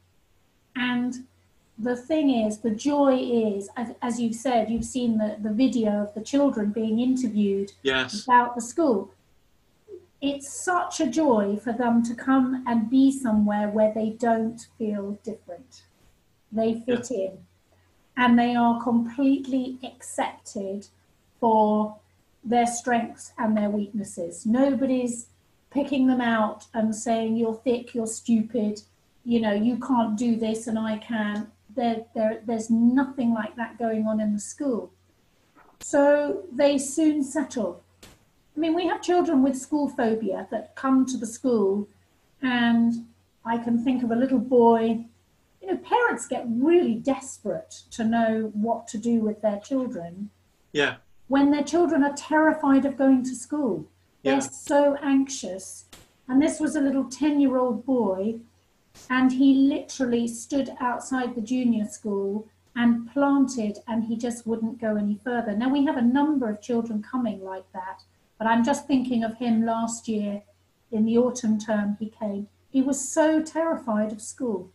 And 0.75 1.25
the 1.77 1.95
thing 1.95 2.29
is, 2.29 2.59
the 2.59 2.71
joy 2.71 3.17
is, 3.17 3.69
as, 3.77 3.93
as 4.01 4.19
you've 4.19 4.35
said, 4.35 4.69
you've 4.69 4.85
seen 4.85 5.17
the, 5.17 5.37
the 5.41 5.53
video 5.53 6.01
of 6.01 6.13
the 6.13 6.21
children 6.21 6.71
being 6.71 6.99
interviewed 6.99 7.71
Yes. 7.83 8.23
about 8.23 8.55
the 8.55 8.61
school. 8.61 9.11
It's 10.21 10.51
such 10.51 10.99
a 10.99 11.07
joy 11.07 11.57
for 11.63 11.73
them 11.73 12.01
to 12.03 12.15
come 12.15 12.63
and 12.65 12.89
be 12.89 13.11
somewhere 13.11 13.69
where 13.69 13.93
they 13.93 14.09
don't 14.09 14.59
feel 14.77 15.19
different. 15.23 15.83
They 16.51 16.81
fit 16.85 17.11
in 17.11 17.37
and 18.15 18.37
they 18.37 18.55
are 18.55 18.81
completely 18.81 19.77
accepted 19.83 20.87
for 21.39 21.97
their 22.43 22.65
strengths 22.65 23.33
and 23.37 23.55
their 23.55 23.69
weaknesses. 23.69 24.45
Nobody's 24.45 25.27
picking 25.69 26.07
them 26.07 26.21
out 26.21 26.65
and 26.73 26.95
saying, 26.95 27.37
You're 27.37 27.61
thick, 27.63 27.93
you're 27.93 28.07
stupid, 28.07 28.81
you 29.23 29.39
know, 29.39 29.53
you 29.53 29.77
can't 29.77 30.17
do 30.17 30.35
this 30.35 30.67
and 30.67 30.79
I 30.79 30.97
can. 30.97 31.51
There, 31.75 32.05
there, 32.15 32.41
there's 32.45 32.71
nothing 32.71 33.33
like 33.33 33.55
that 33.57 33.77
going 33.77 34.07
on 34.07 34.19
in 34.19 34.33
the 34.33 34.39
school. 34.39 34.91
So 35.79 36.43
they 36.51 36.79
soon 36.79 37.23
settle. 37.23 37.83
I 38.57 38.59
mean, 38.59 38.73
we 38.73 38.87
have 38.87 39.03
children 39.03 39.43
with 39.43 39.55
school 39.55 39.87
phobia 39.87 40.47
that 40.49 40.75
come 40.75 41.05
to 41.05 41.17
the 41.17 41.27
school, 41.27 41.87
and 42.41 43.05
I 43.45 43.59
can 43.59 43.83
think 43.83 44.01
of 44.03 44.09
a 44.09 44.15
little 44.15 44.39
boy. 44.39 45.05
You 45.61 45.67
know, 45.67 45.77
parents 45.77 46.25
get 46.27 46.43
really 46.49 46.95
desperate 46.95 47.83
to 47.91 48.03
know 48.03 48.51
what 48.55 48.87
to 48.89 48.97
do 48.97 49.19
with 49.19 49.41
their 49.43 49.59
children 49.59 50.31
Yeah. 50.73 50.95
when 51.27 51.51
their 51.51 51.63
children 51.63 52.03
are 52.03 52.13
terrified 52.13 52.83
of 52.83 52.97
going 52.97 53.21
to 53.25 53.35
school. 53.35 53.85
They're 54.23 54.41
so 54.41 54.95
anxious. 55.03 55.85
And 56.27 56.41
this 56.41 56.59
was 56.59 56.75
a 56.75 56.81
little 56.81 57.05
10 57.05 57.39
year 57.39 57.57
old 57.57 57.85
boy, 57.85 58.39
and 59.07 59.31
he 59.33 59.53
literally 59.53 60.27
stood 60.27 60.75
outside 60.79 61.35
the 61.35 61.41
junior 61.41 61.85
school 61.85 62.47
and 62.75 63.07
planted, 63.11 63.77
and 63.87 64.05
he 64.05 64.15
just 64.17 64.47
wouldn't 64.47 64.81
go 64.81 64.95
any 64.95 65.15
further. 65.23 65.55
Now, 65.55 65.69
we 65.69 65.85
have 65.85 65.97
a 65.97 66.01
number 66.01 66.49
of 66.49 66.59
children 66.59 67.03
coming 67.03 67.43
like 67.43 67.71
that, 67.71 68.03
but 68.37 68.47
I'm 68.47 68.63
just 68.63 68.87
thinking 68.87 69.23
of 69.23 69.37
him 69.37 69.65
last 69.65 70.07
year 70.07 70.43
in 70.91 71.05
the 71.05 71.17
autumn 71.17 71.59
term 71.59 71.97
he 71.99 72.09
came. 72.09 72.47
He 72.69 72.81
was 72.81 72.99
so 72.99 73.41
terrified 73.41 74.11
of 74.11 74.21
school, 74.21 74.71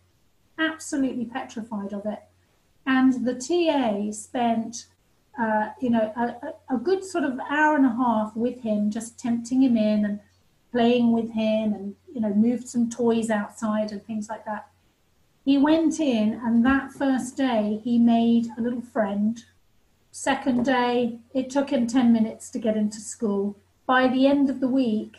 absolutely 0.59 1.25
petrified 1.25 1.93
of 1.93 2.05
it. 2.07 2.21
And 2.85 3.25
the 3.25 3.35
TA 3.35 4.11
spent 4.13 4.87
uh, 5.41 5.71
you 5.81 5.91
know, 5.91 6.13
a, 6.17 6.75
a- 6.75 6.79
good 6.79 7.05
sort 7.05 7.25
of 7.25 7.39
hour 7.49 7.77
and 7.77 7.87
a 7.87 7.95
half 7.97 8.37
with 8.37 8.61
him, 8.61 8.91
just 8.91 9.19
tempting 9.19 9.63
him 9.63 9.77
in 9.77 10.05
and 10.05 10.21
playing 10.71 11.13
with 11.13 11.31
him 11.33 11.73
and, 11.73 11.95
you 12.13 12.21
know, 12.21 12.35
moved 12.35 12.69
some 12.69 12.91
toys 12.91 13.31
outside 13.31 13.93
and 13.93 14.05
things 14.05 14.29
like 14.29 14.45
that. 14.45 14.69
He 15.45 15.59
went 15.59 15.99
in, 16.01 16.35
and 16.45 16.65
that 16.67 16.93
first 16.93 17.37
day, 17.37 17.81
he 17.83 17.99
made 17.99 18.49
a 18.57 18.61
little 18.61 18.81
friend. 18.81 19.43
Second 20.13 20.65
day, 20.65 21.19
it 21.35 21.51
took 21.51 21.71
him 21.71 21.89
10 21.89 22.13
minutes 22.13 22.49
to 22.51 22.61
get 22.61 22.77
into 22.77 23.01
school. 23.01 23.57
By 23.87 24.07
the 24.07 24.29
end 24.29 24.49
of 24.49 24.61
the 24.61 24.69
week, 24.69 25.17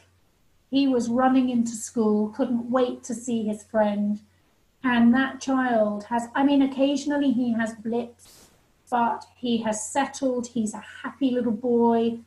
he 0.72 0.88
was 0.88 1.10
running 1.10 1.50
into 1.50 1.72
school, 1.72 2.30
couldn't 2.30 2.72
wait 2.72 3.04
to 3.04 3.14
see 3.14 3.44
his 3.44 3.64
friend. 3.64 4.22
And 4.84 5.14
that 5.14 5.42
child 5.42 6.06
has, 6.06 6.28
I 6.34 6.44
mean, 6.44 6.62
occasionally 6.62 7.32
he 7.32 7.54
has 7.54 7.74
blips 7.74 8.44
but 8.94 9.26
he 9.36 9.58
has 9.58 9.92
settled. 9.92 10.46
He's 10.46 10.76
a 10.76 10.84
happy 11.02 11.32
little 11.32 11.52
boy. 11.52 12.20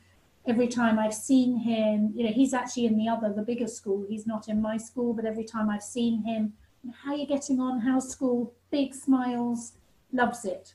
Every 0.45 0.67
time 0.67 0.99
I've 0.99 1.13
seen 1.13 1.59
him, 1.59 2.11
you 2.13 2.25
know, 2.25 2.33
he's 2.33 2.53
actually 2.53 2.87
in 2.87 2.97
the 2.97 3.07
other, 3.07 3.31
the 3.31 3.41
bigger 3.41 3.67
school. 3.67 4.05
He's 4.09 4.27
not 4.27 4.49
in 4.49 4.61
my 4.61 4.75
school, 4.75 5.13
but 5.13 5.23
every 5.23 5.45
time 5.45 5.69
I've 5.69 5.81
seen 5.81 6.23
him, 6.23 6.51
how 7.05 7.13
are 7.13 7.15
you 7.15 7.25
getting 7.25 7.61
on? 7.61 7.79
How's 7.79 8.09
school? 8.09 8.53
Big 8.69 8.93
smiles, 8.93 9.75
loves 10.11 10.43
it. 10.43 10.73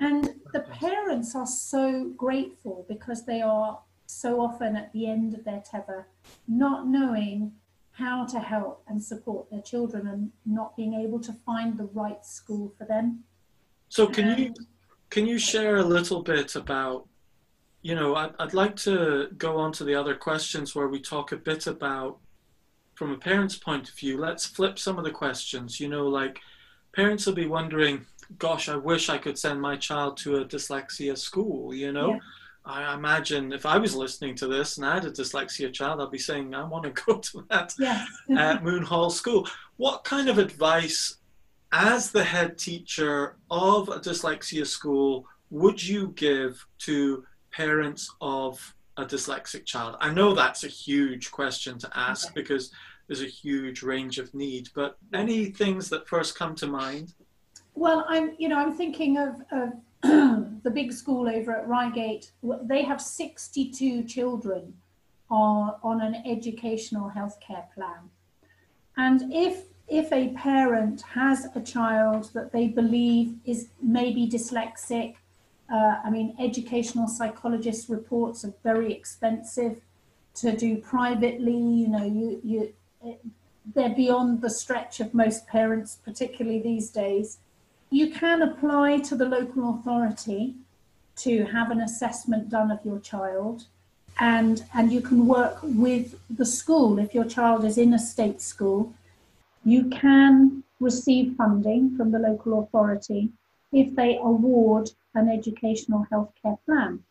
And 0.00 0.40
the 0.52 0.60
parents 0.60 1.34
are 1.34 1.46
so 1.46 2.12
grateful 2.16 2.84
because 2.88 3.24
they 3.24 3.42
are 3.42 3.78
so 4.06 4.40
often 4.40 4.76
at 4.76 4.92
the 4.92 5.06
end 5.06 5.34
of 5.34 5.44
their 5.44 5.62
tether, 5.64 6.08
not 6.48 6.86
knowing 6.86 7.52
how 7.92 8.26
to 8.26 8.40
help 8.40 8.82
and 8.88 9.02
support 9.02 9.48
their 9.50 9.62
children 9.62 10.06
and 10.08 10.32
not 10.44 10.76
being 10.76 10.94
able 10.94 11.20
to 11.20 11.32
find 11.32 11.78
the 11.78 11.84
right 11.84 12.24
school 12.24 12.72
for 12.76 12.84
them. 12.84 13.22
So 13.88 14.08
can 14.08 14.36
you 14.36 14.54
can 15.10 15.26
you 15.26 15.38
share 15.38 15.76
a 15.76 15.84
little 15.84 16.22
bit 16.22 16.56
about 16.56 17.06
you 17.82 17.94
know 17.94 18.16
I'd, 18.16 18.32
I'd 18.40 18.54
like 18.54 18.74
to 18.76 19.28
go 19.38 19.58
on 19.58 19.70
to 19.72 19.84
the 19.84 19.94
other 19.94 20.16
questions 20.16 20.74
where 20.74 20.88
we 20.88 21.00
talk 21.00 21.30
a 21.30 21.36
bit 21.36 21.68
about 21.68 22.18
from 22.96 23.12
a 23.12 23.18
parent's 23.18 23.56
point 23.56 23.88
of 23.88 23.94
view 23.94 24.18
let's 24.18 24.44
flip 24.46 24.78
some 24.78 24.98
of 24.98 25.04
the 25.04 25.12
questions 25.12 25.78
you 25.78 25.88
know 25.88 26.08
like 26.08 26.40
parents 26.92 27.26
will 27.26 27.34
be 27.34 27.46
wondering 27.46 28.06
gosh 28.38 28.68
i 28.68 28.76
wish 28.76 29.08
i 29.08 29.18
could 29.18 29.38
send 29.38 29.60
my 29.60 29.76
child 29.76 30.16
to 30.16 30.36
a 30.36 30.44
dyslexia 30.44 31.16
school 31.16 31.74
you 31.74 31.92
know 31.92 32.10
Yeah. 32.12 32.18
i 32.64 32.94
imagine 32.94 33.52
if 33.52 33.64
i 33.66 33.76
was 33.78 33.94
listening 33.94 34.34
to 34.36 34.46
this 34.46 34.76
and 34.76 34.86
i 34.86 34.94
had 34.94 35.04
a 35.04 35.10
dyslexia 35.10 35.72
child 35.72 36.00
i'd 36.00 36.10
be 36.10 36.18
saying 36.18 36.54
i 36.54 36.64
want 36.64 36.84
to 36.84 37.02
go 37.04 37.18
to 37.28 37.46
that 37.50 37.74
Yes. 37.78 38.08
at 38.36 38.62
Moon 38.64 38.82
Hall 38.82 39.10
School. 39.10 39.46
What 39.76 40.04
kind 40.04 40.28
of 40.28 40.38
advice, 40.38 41.16
as 41.72 42.10
the 42.12 42.22
head 42.24 42.56
teacher 42.58 43.36
of 43.50 43.88
a 43.88 43.98
dyslexia 43.98 44.66
school, 44.66 45.26
would 45.50 45.82
you 45.82 46.08
give 46.16 46.64
to 46.86 47.24
parents 47.50 48.08
of 48.20 48.74
a 48.96 49.04
dyslexic 49.04 49.64
child? 49.64 49.96
I 50.00 50.10
know 50.14 50.32
that's 50.34 50.62
a 50.64 50.68
huge 50.68 51.30
question 51.32 51.76
to 51.78 51.90
ask 51.98 52.28
Okay. 52.30 52.40
because 52.40 52.70
there's 53.08 53.22
a 53.22 53.26
huge 53.26 53.82
range 53.82 54.18
of 54.20 54.32
need, 54.34 54.68
but 54.74 54.96
any 55.12 55.46
things 55.46 55.88
that 55.90 56.06
first 56.08 56.38
come 56.38 56.54
to 56.56 56.66
mind? 56.68 57.12
Well, 57.74 58.04
I'm, 58.08 58.34
you 58.38 58.48
know, 58.48 58.56
I'm 58.56 58.72
thinking 58.72 59.18
of, 59.18 59.42
of 59.50 59.72
the 60.02 60.70
big 60.72 60.92
school 60.92 61.28
over 61.28 61.56
at 61.56 61.68
Reigate. 61.68 62.30
They 62.62 62.82
have 62.82 63.00
62 63.00 64.04
children 64.04 64.74
on, 65.30 65.74
on 65.82 66.00
an 66.00 66.22
educational 66.26 67.10
healthcare 67.10 67.72
plan. 67.74 68.10
And 68.96 69.32
if 69.32 69.64
if 69.86 70.10
a 70.12 70.28
parent 70.28 71.02
has 71.02 71.46
a 71.54 71.60
child 71.60 72.30
that 72.32 72.52
they 72.52 72.68
believe 72.68 73.34
is 73.44 73.68
maybe 73.82 74.26
dyslexic, 74.26 75.16
uh, 75.70 75.96
I 76.02 76.08
mean, 76.08 76.34
educational 76.38 77.06
psychologist 77.06 77.90
reports 77.90 78.44
are 78.46 78.54
very 78.62 78.92
expensive 78.92 79.82
to 80.36 80.56
do 80.56 80.78
privately. 80.78 81.52
You 81.52 81.88
know, 81.88 82.04
you 82.04 82.40
you 82.42 82.72
they're 83.74 83.94
beyond 83.94 84.42
the 84.42 84.50
stretch 84.50 85.00
of 85.00 85.14
most 85.14 85.46
parents, 85.46 85.98
particularly 86.04 86.60
these 86.60 86.90
days. 86.90 87.38
You 87.90 88.10
can 88.10 88.42
apply 88.42 88.98
to 88.98 89.14
the 89.16 89.26
local 89.26 89.70
authority 89.74 90.54
to 91.16 91.44
have 91.46 91.70
an 91.70 91.80
assessment 91.80 92.48
done 92.48 92.70
of 92.70 92.84
your 92.84 92.98
child, 92.98 93.64
and 94.18 94.64
and 94.74 94.92
you 94.92 95.00
can 95.00 95.26
work 95.26 95.58
with 95.62 96.18
the 96.28 96.46
school 96.46 96.98
if 96.98 97.14
your 97.14 97.24
child 97.24 97.64
is 97.64 97.78
in 97.78 97.94
a 97.94 97.98
state 97.98 98.40
school. 98.40 98.92
You 99.64 99.88
can 99.88 100.64
receive 100.80 101.36
funding 101.36 101.96
from 101.96 102.10
the 102.10 102.18
local 102.18 102.60
authority 102.60 103.30
if 103.72 103.94
they 103.94 104.18
award 104.18 104.90
an 105.14 105.28
educational 105.28 106.06
healthcare 106.12 106.58
plan. 106.64 107.02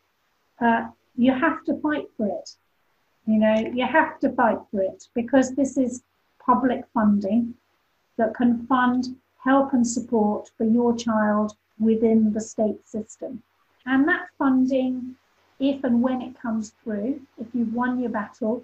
Uh, 0.60 0.90
you 1.16 1.34
have 1.34 1.64
to 1.66 1.80
fight 1.82 2.08
for 2.18 2.28
it. 2.28 2.50
You 3.26 3.40
know, 3.40 3.56
you 3.74 3.86
have 3.86 4.20
to 4.20 4.30
fight 4.32 4.60
for 4.70 4.82
it 4.82 5.08
because 5.14 5.56
this 5.56 5.78
is 5.78 6.04
public 6.46 6.84
funding 6.94 7.54
that 8.18 8.36
can 8.36 8.68
fund 8.68 9.16
help 9.44 9.74
and 9.74 9.86
support 9.86 10.50
for 10.58 10.66
your 10.66 10.96
child 10.96 11.56
within 11.80 12.32
the 12.34 12.42
state 12.42 12.88
system. 12.88 13.42
And 13.86 14.08
that 14.08 14.28
funding, 14.38 15.16
if 15.60 15.84
and 15.84 16.02
when 16.02 16.22
it 16.22 16.40
comes 16.40 16.74
through, 16.84 17.22
if 17.38 17.48
you've 17.54 17.74
won 17.74 18.00
your 18.00 18.10
battle, 18.10 18.64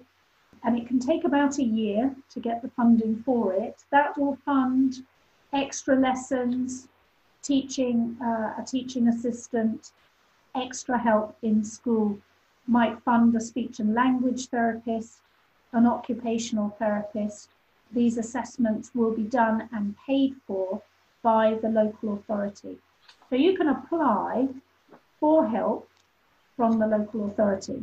and 0.62 0.76
it 0.76 0.86
can 0.86 0.98
take 0.98 1.24
about 1.24 1.58
a 1.58 1.64
year 1.64 2.14
to 2.30 2.40
get 2.40 2.62
the 2.62 2.70
funding 2.70 3.22
for 3.24 3.54
it, 3.54 3.84
that 3.90 4.16
will 4.18 4.36
fund 4.44 5.04
extra 5.52 5.96
lessons, 5.96 6.88
teaching 7.42 8.16
uh, 8.22 8.54
a 8.58 8.64
teaching 8.66 9.08
assistant, 9.08 9.92
extra 10.54 10.98
help 10.98 11.36
in 11.42 11.64
school, 11.64 12.18
might 12.66 13.02
fund 13.02 13.34
a 13.34 13.40
speech 13.40 13.80
and 13.80 13.94
language 13.94 14.48
therapist, 14.48 15.20
an 15.72 15.86
occupational 15.86 16.70
therapist. 16.78 17.50
These 17.92 18.18
assessments 18.18 18.90
will 18.94 19.12
be 19.14 19.24
done 19.24 19.68
and 19.72 19.96
paid 20.06 20.36
for 20.46 20.82
by 21.22 21.58
the 21.60 21.68
local 21.68 22.14
authority. 22.14 22.78
So 23.28 23.36
you 23.36 23.56
can 23.56 23.68
apply 23.68 24.48
for 25.18 25.46
help 25.46 25.88
from 26.56 26.78
the 26.78 26.86
local 26.86 27.26
authority. 27.26 27.82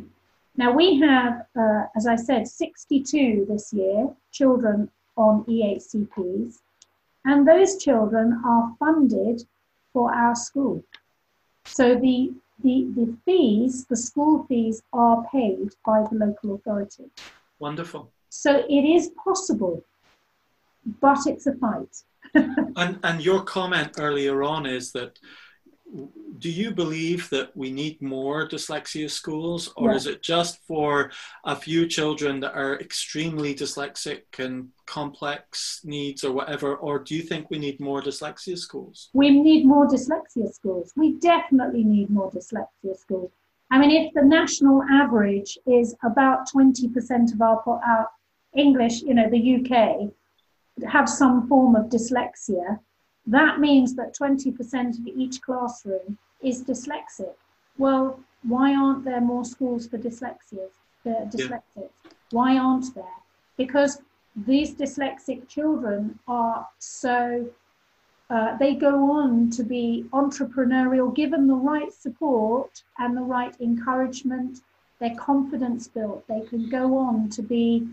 Now 0.56 0.72
we 0.72 0.98
have, 1.00 1.46
uh, 1.56 1.84
as 1.96 2.06
I 2.06 2.16
said, 2.16 2.48
62 2.48 3.46
this 3.48 3.72
year 3.72 4.08
children 4.32 4.90
on 5.16 5.44
EHCPs, 5.44 6.58
and 7.24 7.46
those 7.46 7.76
children 7.76 8.40
are 8.44 8.74
funded 8.78 9.44
for 9.92 10.12
our 10.12 10.34
school. 10.34 10.82
So 11.64 11.94
the, 11.94 12.32
the, 12.62 12.88
the 12.96 13.16
fees, 13.24 13.84
the 13.86 13.96
school 13.96 14.44
fees, 14.48 14.82
are 14.92 15.24
paid 15.30 15.74
by 15.84 16.04
the 16.10 16.16
local 16.16 16.54
authority. 16.54 17.04
Wonderful. 17.58 18.10
So 18.30 18.64
it 18.68 18.84
is 18.84 19.10
possible, 19.22 19.84
but 20.84 21.18
it's 21.26 21.46
a 21.46 21.54
fight. 21.54 21.96
and 22.34 22.98
and 23.02 23.22
your 23.22 23.42
comment 23.42 23.92
earlier 23.98 24.42
on 24.42 24.66
is 24.66 24.92
that 24.92 25.18
do 26.38 26.50
you 26.50 26.70
believe 26.70 27.28
that 27.30 27.56
we 27.56 27.70
need 27.70 28.00
more 28.02 28.48
dyslexia 28.48 29.10
schools 29.10 29.72
or 29.76 29.90
yeah. 29.90 29.96
is 29.96 30.06
it 30.06 30.22
just 30.22 30.58
for 30.66 31.10
a 31.44 31.56
few 31.56 31.86
children 31.86 32.40
that 32.40 32.54
are 32.54 32.78
extremely 32.78 33.54
dyslexic 33.54 34.22
and 34.38 34.68
complex 34.86 35.80
needs 35.84 36.24
or 36.24 36.32
whatever 36.32 36.76
or 36.76 36.98
do 36.98 37.14
you 37.14 37.22
think 37.22 37.50
we 37.50 37.58
need 37.58 37.80
more 37.80 38.02
dyslexia 38.02 38.56
schools 38.56 39.08
we 39.14 39.30
need 39.30 39.64
more 39.64 39.86
dyslexia 39.86 40.52
schools 40.52 40.92
we 40.96 41.14
definitely 41.14 41.84
need 41.84 42.10
more 42.10 42.30
dyslexia 42.30 42.96
schools 42.96 43.30
i 43.70 43.78
mean 43.78 43.90
if 43.90 44.12
the 44.14 44.22
national 44.22 44.82
average 44.90 45.58
is 45.66 45.94
about 46.04 46.48
20% 46.50 47.32
of 47.32 47.40
our, 47.40 47.62
our 47.66 48.08
english 48.54 49.00
you 49.02 49.14
know 49.14 49.28
the 49.30 49.56
uk 49.56 50.12
have 50.84 51.08
some 51.08 51.48
form 51.48 51.74
of 51.76 51.86
dyslexia 51.86 52.78
that 53.28 53.60
means 53.60 53.94
that 53.94 54.16
20% 54.18 54.98
of 54.98 55.06
each 55.06 55.42
classroom 55.42 56.16
is 56.42 56.64
dyslexic. 56.64 57.34
Well, 57.76 58.20
why 58.42 58.74
aren't 58.74 59.04
there 59.04 59.20
more 59.20 59.44
schools 59.44 59.86
for 59.86 59.98
dyslexics? 59.98 60.78
Yeah. 61.04 61.28
Why 62.30 62.56
aren't 62.56 62.94
there? 62.94 63.18
Because 63.58 64.00
these 64.34 64.74
dyslexic 64.74 65.46
children 65.46 66.18
are 66.26 66.66
so, 66.78 67.50
uh, 68.30 68.56
they 68.56 68.74
go 68.74 69.10
on 69.10 69.50
to 69.50 69.62
be 69.62 70.06
entrepreneurial, 70.12 71.14
given 71.14 71.46
the 71.46 71.54
right 71.54 71.92
support 71.92 72.82
and 72.98 73.14
the 73.16 73.22
right 73.22 73.54
encouragement, 73.60 74.60
their 75.00 75.14
confidence 75.16 75.86
built. 75.86 76.26
They 76.28 76.40
can 76.48 76.70
go 76.70 76.96
on 76.96 77.28
to 77.30 77.42
be, 77.42 77.88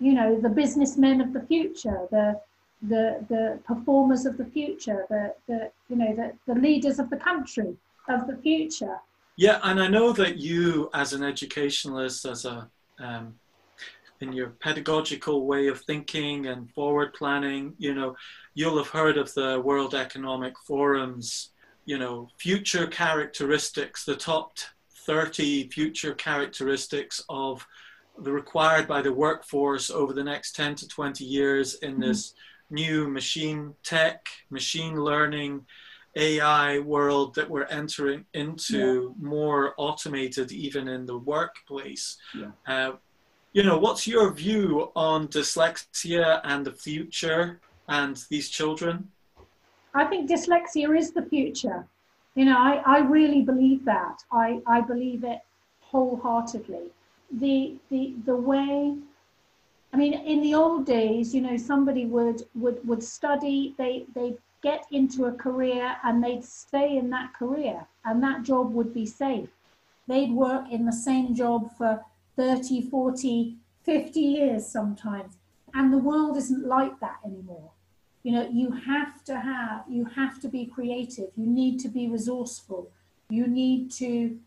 you 0.00 0.12
know, 0.12 0.40
the 0.40 0.48
businessmen 0.48 1.20
of 1.20 1.32
the 1.32 1.40
future, 1.42 2.06
the 2.10 2.40
the 2.82 3.24
the 3.28 3.58
performers 3.64 4.26
of 4.26 4.36
the 4.36 4.44
future, 4.44 5.06
the 5.08 5.34
the 5.46 5.70
you 5.88 5.96
know 5.96 6.14
the, 6.14 6.32
the 6.52 6.60
leaders 6.60 6.98
of 6.98 7.10
the 7.10 7.16
country 7.16 7.76
of 8.08 8.26
the 8.26 8.36
future. 8.36 8.98
Yeah, 9.36 9.58
and 9.64 9.80
I 9.80 9.88
know 9.88 10.12
that 10.12 10.36
you, 10.36 10.90
as 10.94 11.12
an 11.12 11.24
educationalist, 11.24 12.24
as 12.24 12.44
a 12.44 12.68
um, 12.98 13.34
in 14.20 14.32
your 14.32 14.50
pedagogical 14.50 15.46
way 15.46 15.66
of 15.66 15.80
thinking 15.82 16.46
and 16.46 16.70
forward 16.72 17.12
planning, 17.14 17.74
you 17.78 17.94
know, 17.94 18.16
you'll 18.54 18.78
have 18.78 18.88
heard 18.88 19.18
of 19.18 19.32
the 19.34 19.60
World 19.64 19.94
Economic 19.94 20.54
Forum's, 20.66 21.50
you 21.84 21.98
know, 21.98 22.28
future 22.38 22.86
characteristics, 22.86 24.04
the 24.04 24.16
top 24.16 24.56
30 25.06 25.68
future 25.68 26.14
characteristics 26.14 27.22
of 27.28 27.66
required 28.18 28.86
by 28.86 29.02
the 29.02 29.12
workforce 29.12 29.90
over 29.90 30.12
the 30.12 30.24
next 30.24 30.54
10 30.54 30.76
to 30.76 30.88
20 30.88 31.24
years 31.24 31.74
in 31.74 31.92
mm-hmm. 31.92 32.02
this 32.02 32.34
new 32.70 33.08
machine 33.08 33.74
tech, 33.82 34.26
machine 34.50 34.96
learning, 34.96 35.64
AI 36.16 36.78
world 36.80 37.34
that 37.34 37.48
we're 37.50 37.64
entering 37.64 38.24
into, 38.34 39.14
yeah. 39.18 39.28
more 39.28 39.74
automated 39.76 40.52
even 40.52 40.88
in 40.88 41.06
the 41.06 41.18
workplace. 41.18 42.16
Yeah. 42.34 42.50
Uh, 42.66 42.92
you 43.52 43.62
know, 43.62 43.78
what's 43.78 44.06
your 44.06 44.32
view 44.32 44.90
on 44.96 45.28
dyslexia 45.28 46.40
and 46.44 46.64
the 46.64 46.72
future 46.72 47.60
and 47.88 48.22
these 48.30 48.48
children? 48.48 49.08
I 49.94 50.04
think 50.04 50.28
dyslexia 50.28 50.96
is 50.96 51.12
the 51.12 51.22
future. 51.22 51.86
You 52.34 52.46
know, 52.46 52.58
I, 52.58 52.82
I 52.84 52.98
really 52.98 53.42
believe 53.42 53.84
that. 53.84 54.24
I, 54.32 54.60
I 54.66 54.80
believe 54.80 55.22
it 55.22 55.38
wholeheartedly. 55.80 56.90
The, 57.38 57.74
the, 57.90 58.14
the 58.24 58.36
way 58.36 58.96
I 59.94 59.96
mean, 59.96 60.14
in 60.14 60.42
the 60.42 60.56
old 60.56 60.86
days, 60.86 61.32
you 61.32 61.40
know, 61.40 61.56
somebody 61.56 62.04
would 62.04 62.42
would 62.56 62.84
would 62.84 63.00
study, 63.00 63.76
they 63.78 64.06
they 64.12 64.34
get 64.60 64.86
into 64.90 65.26
a 65.26 65.32
career 65.32 65.96
and 66.02 66.24
they'd 66.24 66.44
stay 66.44 66.96
in 66.96 67.10
that 67.10 67.32
career 67.32 67.86
and 68.04 68.20
that 68.20 68.42
job 68.42 68.72
would 68.72 68.92
be 68.92 69.06
safe. 69.06 69.50
They'd 70.08 70.32
work 70.32 70.64
in 70.72 70.84
the 70.84 70.92
same 70.92 71.34
job 71.34 71.70
for 71.78 72.04
30, 72.36 72.90
40, 72.90 73.56
50 73.84 74.20
years 74.20 74.66
sometimes. 74.66 75.36
And 75.74 75.92
the 75.92 75.98
world 75.98 76.36
isn't 76.38 76.66
like 76.66 76.98
that 76.98 77.20
anymore. 77.24 77.70
You 78.24 78.32
know, 78.32 78.48
you 78.50 78.72
have 78.72 79.22
to 79.26 79.38
have, 79.38 79.84
you 79.88 80.06
have 80.06 80.40
to 80.40 80.48
be 80.48 80.66
creative. 80.66 81.30
You 81.36 81.46
need 81.46 81.78
to 81.80 81.88
be 81.88 82.08
resourceful. 82.08 82.90
You 83.28 83.46
need 83.46 83.92
to 83.92 84.38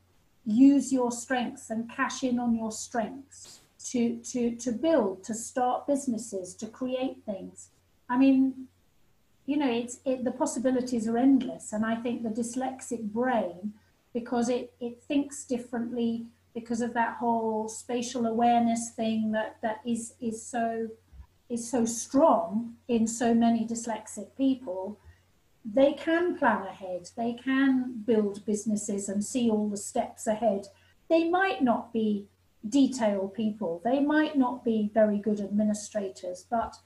use 0.48 0.94
your 0.94 1.12
strengths 1.12 1.70
and 1.70 1.92
cash 1.92 2.24
in 2.24 2.40
on 2.40 2.56
your 2.56 2.72
strengths 2.72 3.60
to, 3.92 4.16
to, 4.18 4.56
to 4.56 4.72
build, 4.72 5.24
to 5.26 5.34
start 5.34 5.86
businesses, 5.86 6.56
to 6.56 6.66
create 6.68 7.18
things. 7.26 7.70
I 8.10 8.18
mean, 8.18 8.68
you 9.46 9.58
know, 9.58 9.70
it's, 9.70 10.00
it, 10.06 10.24
the 10.24 10.32
possibilities 10.32 11.08
are 11.08 11.18
endless. 11.18 11.74
And 11.74 11.86
I 11.86 11.96
think 11.96 12.24
the 12.24 12.30
dyslexic 12.30 13.02
brain, 13.02 13.74
because 14.14 14.48
it, 14.48 14.74
it 14.80 15.04
thinks 15.04 15.44
differently, 15.44 16.26
because 16.54 16.82
of 16.82 16.94
that 16.94 17.18
whole 17.18 17.68
spatial 17.68 18.26
awareness 18.26 18.92
thing 18.92 19.34
that, 19.34 19.58
that 19.62 19.82
is, 19.86 20.14
is, 20.22 20.42
so, 20.42 20.88
is 21.50 21.70
so 21.70 21.86
strong 21.86 22.76
in 22.88 23.06
so 23.06 23.34
many 23.34 23.68
dyslexic 23.68 24.30
people, 24.38 24.98
they 25.74 25.94
can 25.94 26.38
plan 26.38 26.66
ahead. 26.66 27.10
They 27.18 27.34
can 27.34 28.04
build 28.06 28.46
businesses 28.46 29.10
and 29.10 29.24
see 29.24 29.50
all 29.50 29.70
the 29.70 29.78
steps 29.78 30.28
ahead. 30.28 30.68
They 31.10 31.30
might 31.30 31.62
not 31.62 31.92
be 31.92 32.28
detail 32.68 33.28
people. 33.28 33.82
They 33.84 34.00
might 34.00 34.38
not 34.38 34.64
be 34.64 34.90
very 34.94 35.18
good 35.18 35.40
administrators, 35.40 36.46
but 36.50 36.78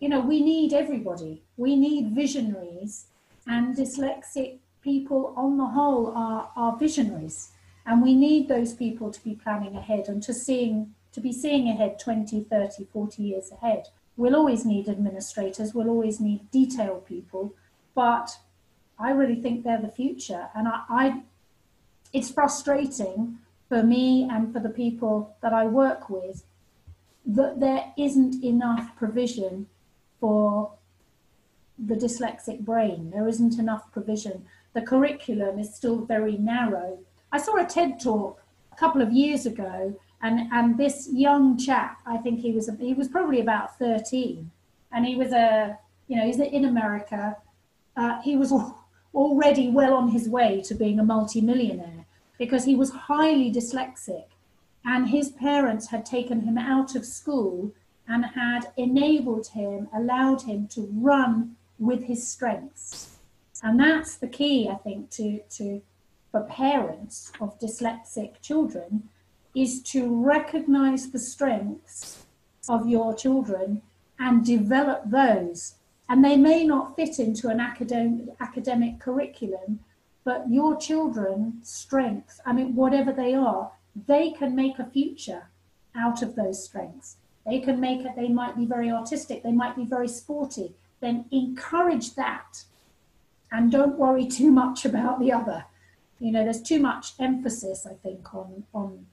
you 0.00 0.08
know, 0.08 0.20
we 0.20 0.40
need 0.40 0.72
everybody. 0.72 1.42
We 1.56 1.74
need 1.74 2.14
visionaries, 2.14 3.06
and 3.46 3.74
dyslexic 3.74 4.58
people 4.82 5.32
on 5.36 5.56
the 5.56 5.66
whole 5.66 6.12
are, 6.14 6.50
are 6.54 6.76
visionaries. 6.76 7.50
And 7.86 8.02
we 8.02 8.14
need 8.14 8.48
those 8.48 8.74
people 8.74 9.10
to 9.10 9.24
be 9.24 9.34
planning 9.34 9.74
ahead 9.74 10.08
and 10.08 10.22
to 10.24 10.34
seeing 10.34 10.94
to 11.12 11.20
be 11.20 11.32
seeing 11.32 11.68
ahead 11.68 11.98
20, 11.98 12.44
30, 12.44 12.84
40 12.92 13.22
years 13.22 13.50
ahead. 13.50 13.88
We'll 14.16 14.36
always 14.36 14.66
need 14.66 14.88
administrators, 14.88 15.72
we'll 15.72 15.88
always 15.88 16.20
need 16.20 16.50
detail 16.50 17.02
people, 17.08 17.54
but 17.98 18.38
I 18.96 19.10
really 19.10 19.34
think 19.42 19.64
they're 19.64 19.82
the 19.82 19.96
future. 20.02 20.50
And 20.54 20.68
I, 20.68 20.82
I 20.88 21.22
it's 22.12 22.30
frustrating 22.30 23.38
for 23.68 23.82
me 23.82 24.28
and 24.30 24.52
for 24.52 24.60
the 24.60 24.68
people 24.68 25.34
that 25.42 25.52
I 25.52 25.64
work 25.66 26.08
with 26.08 26.44
that 27.26 27.58
there 27.58 27.92
isn't 27.98 28.44
enough 28.44 28.94
provision 28.96 29.66
for 30.20 30.70
the 31.76 31.96
dyslexic 31.96 32.60
brain. 32.60 33.10
There 33.10 33.26
isn't 33.26 33.58
enough 33.58 33.90
provision. 33.90 34.44
The 34.74 34.82
curriculum 34.82 35.58
is 35.58 35.74
still 35.74 35.98
very 36.04 36.36
narrow. 36.36 37.00
I 37.32 37.38
saw 37.38 37.56
a 37.56 37.66
TED 37.66 37.98
talk 37.98 38.40
a 38.70 38.76
couple 38.76 39.02
of 39.02 39.12
years 39.12 39.44
ago, 39.44 39.98
and, 40.22 40.48
and 40.52 40.78
this 40.78 41.08
young 41.12 41.58
chap, 41.58 41.98
I 42.06 42.18
think 42.18 42.38
he 42.38 42.52
was 42.52 42.70
he 42.78 42.94
was 42.94 43.08
probably 43.08 43.40
about 43.40 43.76
13, 43.76 44.50
and 44.92 45.04
he 45.04 45.16
was 45.16 45.32
a 45.32 45.76
you 46.06 46.16
know 46.16 46.24
he's 46.24 46.38
in 46.38 46.64
America. 46.64 47.36
Uh, 47.98 48.22
he 48.22 48.36
was 48.36 48.52
already 49.12 49.68
well 49.68 49.92
on 49.92 50.08
his 50.08 50.28
way 50.28 50.62
to 50.62 50.74
being 50.74 51.00
a 51.00 51.04
multimillionaire 51.04 52.06
because 52.38 52.64
he 52.64 52.76
was 52.76 52.90
highly 52.90 53.50
dyslexic 53.52 54.26
and 54.84 55.08
his 55.08 55.30
parents 55.30 55.88
had 55.88 56.06
taken 56.06 56.42
him 56.42 56.56
out 56.56 56.94
of 56.94 57.04
school 57.04 57.72
and 58.06 58.24
had 58.24 58.70
enabled 58.76 59.48
him, 59.48 59.88
allowed 59.92 60.42
him 60.42 60.68
to 60.68 60.88
run 60.92 61.56
with 61.78 62.04
his 62.04 62.26
strengths. 62.26 63.18
And 63.62 63.80
that's 63.80 64.16
the 64.16 64.28
key, 64.28 64.68
I 64.68 64.76
think, 64.76 65.10
to, 65.10 65.40
to 65.56 65.82
for 66.30 66.42
parents 66.42 67.32
of 67.40 67.58
dyslexic 67.58 68.40
children 68.40 69.08
is 69.54 69.82
to 69.82 70.08
recognize 70.24 71.10
the 71.10 71.18
strengths 71.18 72.24
of 72.68 72.86
your 72.86 73.14
children 73.14 73.82
and 74.18 74.44
develop 74.44 75.02
those. 75.06 75.74
And 76.08 76.24
they 76.24 76.36
may 76.36 76.64
not 76.64 76.96
fit 76.96 77.18
into 77.18 77.48
an 77.48 77.60
academic, 77.60 78.34
academic 78.40 78.98
curriculum, 78.98 79.80
but 80.24 80.50
your 80.50 80.76
children's 80.76 81.68
strengths, 81.68 82.40
I 82.46 82.52
mean, 82.52 82.74
whatever 82.74 83.12
they 83.12 83.34
are, 83.34 83.72
they 84.06 84.30
can 84.30 84.54
make 84.54 84.78
a 84.78 84.86
future 84.86 85.48
out 85.94 86.22
of 86.22 86.34
those 86.34 86.64
strengths. 86.64 87.16
They 87.46 87.60
can 87.60 87.80
make 87.80 88.04
it, 88.04 88.12
they 88.16 88.28
might 88.28 88.56
be 88.56 88.66
very 88.66 88.90
artistic, 88.90 89.42
they 89.42 89.52
might 89.52 89.76
be 89.76 89.84
very 89.84 90.08
sporty. 90.08 90.74
Then 91.00 91.26
encourage 91.30 92.14
that 92.14 92.64
and 93.50 93.72
don't 93.72 93.98
worry 93.98 94.26
too 94.26 94.50
much 94.50 94.84
about 94.84 95.20
the 95.20 95.32
other. 95.32 95.64
You 96.20 96.32
know, 96.32 96.44
there's 96.44 96.62
too 96.62 96.80
much 96.80 97.12
emphasis, 97.18 97.86
I 97.86 97.94
think, 97.94 98.34
on 98.34 98.64
on 98.74 99.06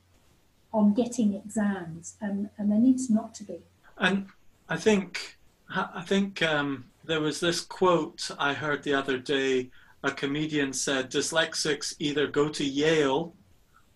on 0.74 0.94
getting 0.94 1.34
exams, 1.34 2.16
and, 2.20 2.50
and 2.58 2.70
there 2.70 2.80
needs 2.80 3.10
not 3.10 3.34
to 3.36 3.44
be. 3.44 3.62
And 3.98 4.28
I 4.68 4.76
think 4.76 5.38
I 5.76 6.02
think 6.02 6.42
um, 6.42 6.86
there 7.04 7.22
was 7.22 7.40
this 7.40 7.62
quote 7.62 8.30
I 8.40 8.54
heard 8.54 8.84
the 8.84 8.94
other 8.94 9.18
day 9.18 9.70
a 10.04 10.12
comedian 10.12 10.72
said 10.72 11.12
dyslexics 11.12 11.96
either 12.00 12.28
go 12.28 12.50
to 12.50 12.64
Yale 12.64 13.34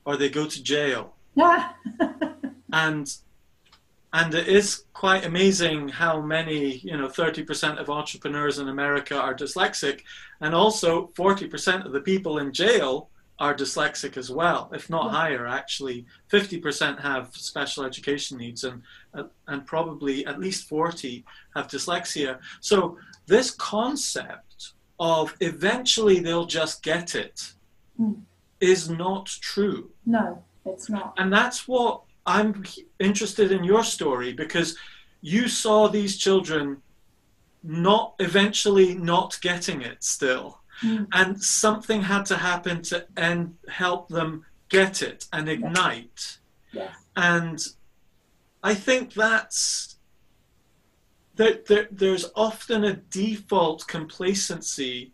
or 0.06 0.18
they 0.18 0.30
go 0.30 0.48
to 0.48 0.64
jail. 0.64 1.14
Yeah. 1.36 1.70
and 2.74 3.12
and 4.12 4.34
it 4.34 4.48
is 4.48 4.86
quite 4.94 5.24
amazing 5.24 5.88
how 5.88 6.20
many, 6.20 6.78
you 6.78 6.98
know, 6.98 7.08
30% 7.08 7.78
of 7.78 7.92
entrepreneurs 7.92 8.58
in 8.58 8.68
America 8.70 9.16
are 9.16 9.36
dyslexic, 9.36 10.02
and 10.42 10.56
also 10.56 11.12
40% 11.16 11.86
of 11.86 11.92
the 11.92 12.02
people 12.02 12.40
in 12.40 12.52
jail 12.52 13.10
are 13.38 13.54
dyslexic 13.54 14.18
as 14.18 14.32
well, 14.32 14.72
if 14.74 14.90
not 14.90 15.06
Yeah. 15.06 15.12
higher. 15.12 15.48
Actually, 15.48 16.08
50% 16.28 17.00
have 17.02 17.36
special 17.36 17.86
education 17.86 18.38
needs, 18.40 18.64
and 18.64 18.82
and 19.48 19.66
probably 19.66 20.26
at 20.26 20.40
least 20.40 20.68
40 20.68 21.26
have 21.56 21.68
dyslexia. 21.68 22.40
So 22.60 22.98
this 23.26 23.52
concept 23.52 24.74
of 25.00 25.36
eventually 25.40 26.20
they'll 26.20 26.46
just 26.46 26.84
get 26.84 27.16
it 27.16 27.54
is 28.60 28.88
Hmm. 28.88 28.98
not 28.98 29.26
true. 29.28 29.92
No, 30.06 30.44
it's 30.66 30.90
not. 30.90 31.14
And 31.18 31.32
that's 31.32 31.68
what 31.68 32.02
I'm 32.26 32.64
interested 33.00 33.52
in 33.52 33.64
your 33.64 33.84
story 33.84 34.34
because 34.34 34.78
you 35.22 35.48
saw 35.48 35.88
these 35.88 36.18
children 36.18 36.82
not 37.64 38.16
eventually 38.20 38.96
not 38.96 39.40
getting 39.42 39.82
it 39.82 40.04
still. 40.04 40.60
Mm. 40.82 41.08
And 41.12 41.44
something 41.44 42.02
had 42.02 42.26
to 42.28 42.38
happen 42.38 42.82
to 42.84 43.06
and 43.18 43.56
help 43.68 44.08
them 44.08 44.46
get 44.70 45.02
it 45.02 45.28
and 45.34 45.50
ignite. 45.50 46.38
Yes. 46.72 46.94
And 47.18 47.60
I 48.64 48.74
think 48.74 49.14
that's 49.14 49.96
that 51.36 51.66
there, 51.68 51.88
there's 51.92 52.30
often 52.36 52.84
a 52.84 52.94
default 52.96 53.88
complacency 53.88 55.14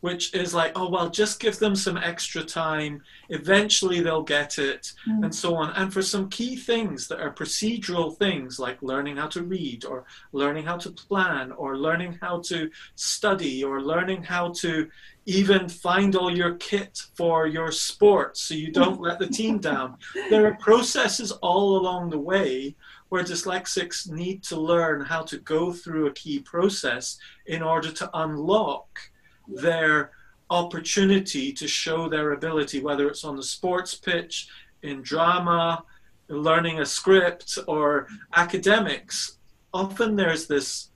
which 0.00 0.34
is 0.34 0.52
like, 0.52 0.70
oh 0.76 0.90
well, 0.90 1.08
just 1.08 1.40
give 1.40 1.58
them 1.58 1.74
some 1.74 1.96
extra 1.96 2.42
time. 2.42 3.00
Eventually 3.30 4.00
they'll 4.02 4.22
get 4.22 4.58
it, 4.58 4.92
Mm. 5.08 5.24
and 5.24 5.34
so 5.34 5.54
on. 5.56 5.70
And 5.70 5.90
for 5.90 6.02
some 6.02 6.28
key 6.28 6.56
things 6.56 7.08
that 7.08 7.20
are 7.20 7.32
procedural 7.32 8.14
things 8.14 8.58
like 8.58 8.82
learning 8.82 9.16
how 9.16 9.28
to 9.28 9.42
read, 9.42 9.86
or 9.86 10.04
learning 10.32 10.66
how 10.66 10.76
to 10.76 10.90
plan, 10.90 11.52
or 11.52 11.78
learning 11.78 12.18
how 12.20 12.40
to 12.50 12.70
study, 12.96 13.64
or 13.64 13.80
learning 13.80 14.24
how 14.24 14.52
to 14.60 14.90
even 15.26 15.68
find 15.68 16.16
all 16.16 16.34
your 16.34 16.54
kit 16.56 17.00
for 17.14 17.46
your 17.46 17.72
sports 17.72 18.42
so 18.42 18.54
you 18.54 18.70
don't 18.70 19.00
let 19.00 19.18
the 19.18 19.26
team 19.26 19.58
down. 19.70 19.96
There 20.30 20.46
are 20.46 20.54
processes 20.56 21.32
all 21.32 21.76
along 21.78 22.10
the 22.10 22.18
way 22.18 22.74
where 23.08 23.24
dyslexics 23.24 24.10
need 24.10 24.42
to 24.42 24.60
learn 24.60 25.00
how 25.00 25.22
to 25.22 25.38
go 25.38 25.72
through 25.72 26.06
a 26.06 26.12
key 26.12 26.40
process 26.40 27.18
in 27.46 27.62
order 27.62 27.90
to 27.92 28.10
unlock 28.14 28.98
their 29.46 30.10
opportunity 30.50 31.52
to 31.52 31.68
show 31.68 32.08
their 32.08 32.32
ability, 32.32 32.80
whether 32.80 33.08
it's 33.08 33.24
on 33.24 33.36
the 33.36 33.42
sports 33.42 33.94
pitch, 33.94 34.48
in 34.82 35.00
drama, 35.02 35.84
learning 36.28 36.80
a 36.80 36.86
script, 36.86 37.58
or 37.66 38.06
academics. 38.34 39.38
Often 39.72 40.16
there's 40.16 40.46
this 40.46 40.90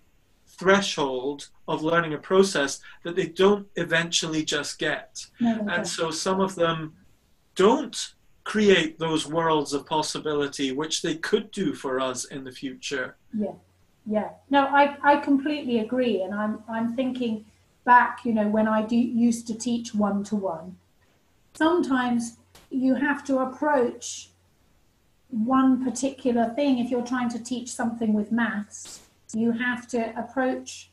threshold 0.58 1.48
of 1.68 1.82
learning 1.82 2.14
a 2.14 2.18
process 2.18 2.80
that 3.04 3.16
they 3.16 3.26
don't 3.26 3.66
eventually 3.76 4.44
just 4.44 4.78
get. 4.78 5.24
No, 5.40 5.56
no, 5.56 5.72
And 5.72 5.86
so 5.86 6.10
some 6.10 6.40
of 6.40 6.54
them 6.54 6.94
don't 7.54 8.14
create 8.44 8.98
those 8.98 9.26
worlds 9.26 9.72
of 9.72 9.86
possibility 9.86 10.72
which 10.72 11.02
they 11.02 11.14
could 11.14 11.50
do 11.50 11.74
for 11.74 12.00
us 12.00 12.24
in 12.24 12.44
the 12.44 12.52
future. 12.52 13.16
Yeah, 13.32 13.52
yeah. 14.06 14.30
No, 14.50 14.66
I, 14.66 14.96
I 15.02 15.16
completely 15.16 15.78
agree, 15.80 16.22
and 16.22 16.34
I'm 16.34 16.62
I'm 16.68 16.96
thinking 16.96 17.44
back, 17.84 18.24
you 18.24 18.32
know, 18.32 18.48
when 18.48 18.66
I 18.66 18.82
do 18.82 18.96
used 18.96 19.46
to 19.48 19.54
teach 19.54 19.94
one 19.94 20.24
to 20.24 20.36
one. 20.36 20.76
Sometimes 21.54 22.36
you 22.70 22.94
have 22.94 23.24
to 23.24 23.38
approach 23.38 24.30
one 25.30 25.84
particular 25.84 26.52
thing 26.54 26.78
if 26.78 26.90
you're 26.90 27.06
trying 27.06 27.28
to 27.30 27.38
teach 27.38 27.70
something 27.70 28.12
with 28.12 28.32
maths. 28.32 29.00
You 29.34 29.52
have 29.52 29.86
to 29.88 30.18
approach 30.18 30.90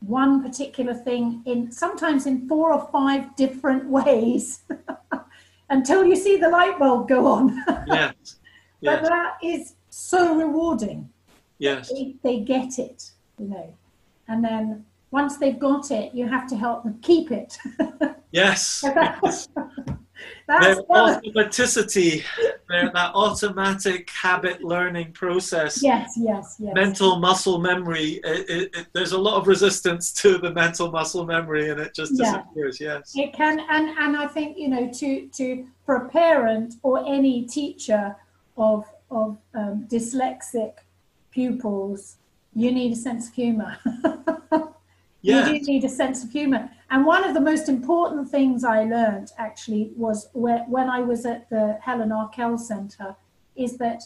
one 0.00 0.42
particular 0.42 0.94
thing 0.94 1.42
in 1.46 1.70
sometimes 1.70 2.26
in 2.26 2.48
four 2.48 2.72
or 2.72 2.88
five 2.92 3.34
different 3.36 3.88
ways 3.88 4.62
until 5.70 6.04
you 6.04 6.16
see 6.16 6.36
the 6.36 6.48
light 6.48 6.78
bulb 6.78 7.08
go 7.08 7.26
on. 7.26 7.64
Yes. 7.86 8.36
But 8.82 9.02
that 9.04 9.36
is 9.44 9.74
so 9.90 10.34
rewarding 10.34 11.08
Yes. 11.58 11.92
they, 11.92 12.16
they 12.24 12.40
get 12.40 12.80
it, 12.80 13.12
you 13.38 13.46
know. 13.46 13.72
And 14.26 14.44
then 14.44 14.84
once 15.12 15.36
they've 15.36 15.58
got 15.58 15.92
it, 15.92 16.12
you 16.12 16.26
have 16.26 16.48
to 16.48 16.56
help 16.56 16.82
them 16.82 16.98
keep 17.00 17.30
it. 17.30 17.58
Yes. 18.32 18.82
That's 20.46 20.76
Their 20.76 20.82
automaticity, 20.84 22.22
their, 22.68 22.90
that 22.92 23.14
automatic 23.14 24.10
habit 24.10 24.62
learning 24.62 25.12
process, 25.12 25.82
yes, 25.82 26.14
yes, 26.16 26.56
yes. 26.58 26.74
mental 26.74 27.18
muscle 27.18 27.58
memory. 27.58 28.20
It, 28.24 28.50
it, 28.50 28.76
it, 28.76 28.86
there's 28.92 29.12
a 29.12 29.18
lot 29.18 29.36
of 29.40 29.46
resistance 29.46 30.12
to 30.14 30.38
the 30.38 30.52
mental 30.52 30.90
muscle 30.90 31.24
memory, 31.24 31.70
and 31.70 31.80
it 31.80 31.94
just 31.94 32.12
Yeah. 32.14 32.24
disappears. 32.38 32.80
Yes. 32.80 33.12
It 33.16 33.32
can, 33.32 33.60
and 33.70 33.88
and 33.98 34.16
I 34.16 34.26
think 34.26 34.58
you 34.58 34.68
know, 34.68 34.90
to 34.90 35.28
to 35.28 35.66
for 35.86 35.94
a 35.96 36.08
parent 36.08 36.74
or 36.82 37.04
any 37.06 37.42
teacher 37.44 38.16
of 38.56 38.84
of 39.10 39.36
um, 39.54 39.86
dyslexic 39.90 40.72
pupils, 41.30 42.16
you 42.54 42.70
need 42.72 42.92
a 42.92 42.96
sense 42.96 43.28
of 43.28 43.34
humour. 43.34 43.76
Yeah. 43.84 44.66
You 45.24 45.60
do 45.60 45.72
need 45.72 45.84
a 45.84 45.88
sense 45.88 46.24
of 46.24 46.30
humour. 46.32 46.68
And 46.92 47.06
one 47.06 47.24
of 47.24 47.32
the 47.32 47.40
most 47.40 47.70
important 47.70 48.28
things 48.28 48.64
I 48.64 48.84
learned 48.84 49.32
actually 49.38 49.92
was 49.96 50.28
where, 50.34 50.64
when 50.68 50.90
I 50.90 51.00
was 51.00 51.24
at 51.24 51.48
the 51.48 51.78
Helen 51.80 52.12
Arkell 52.12 52.58
Centre, 52.58 53.16
is 53.56 53.78
that 53.78 54.02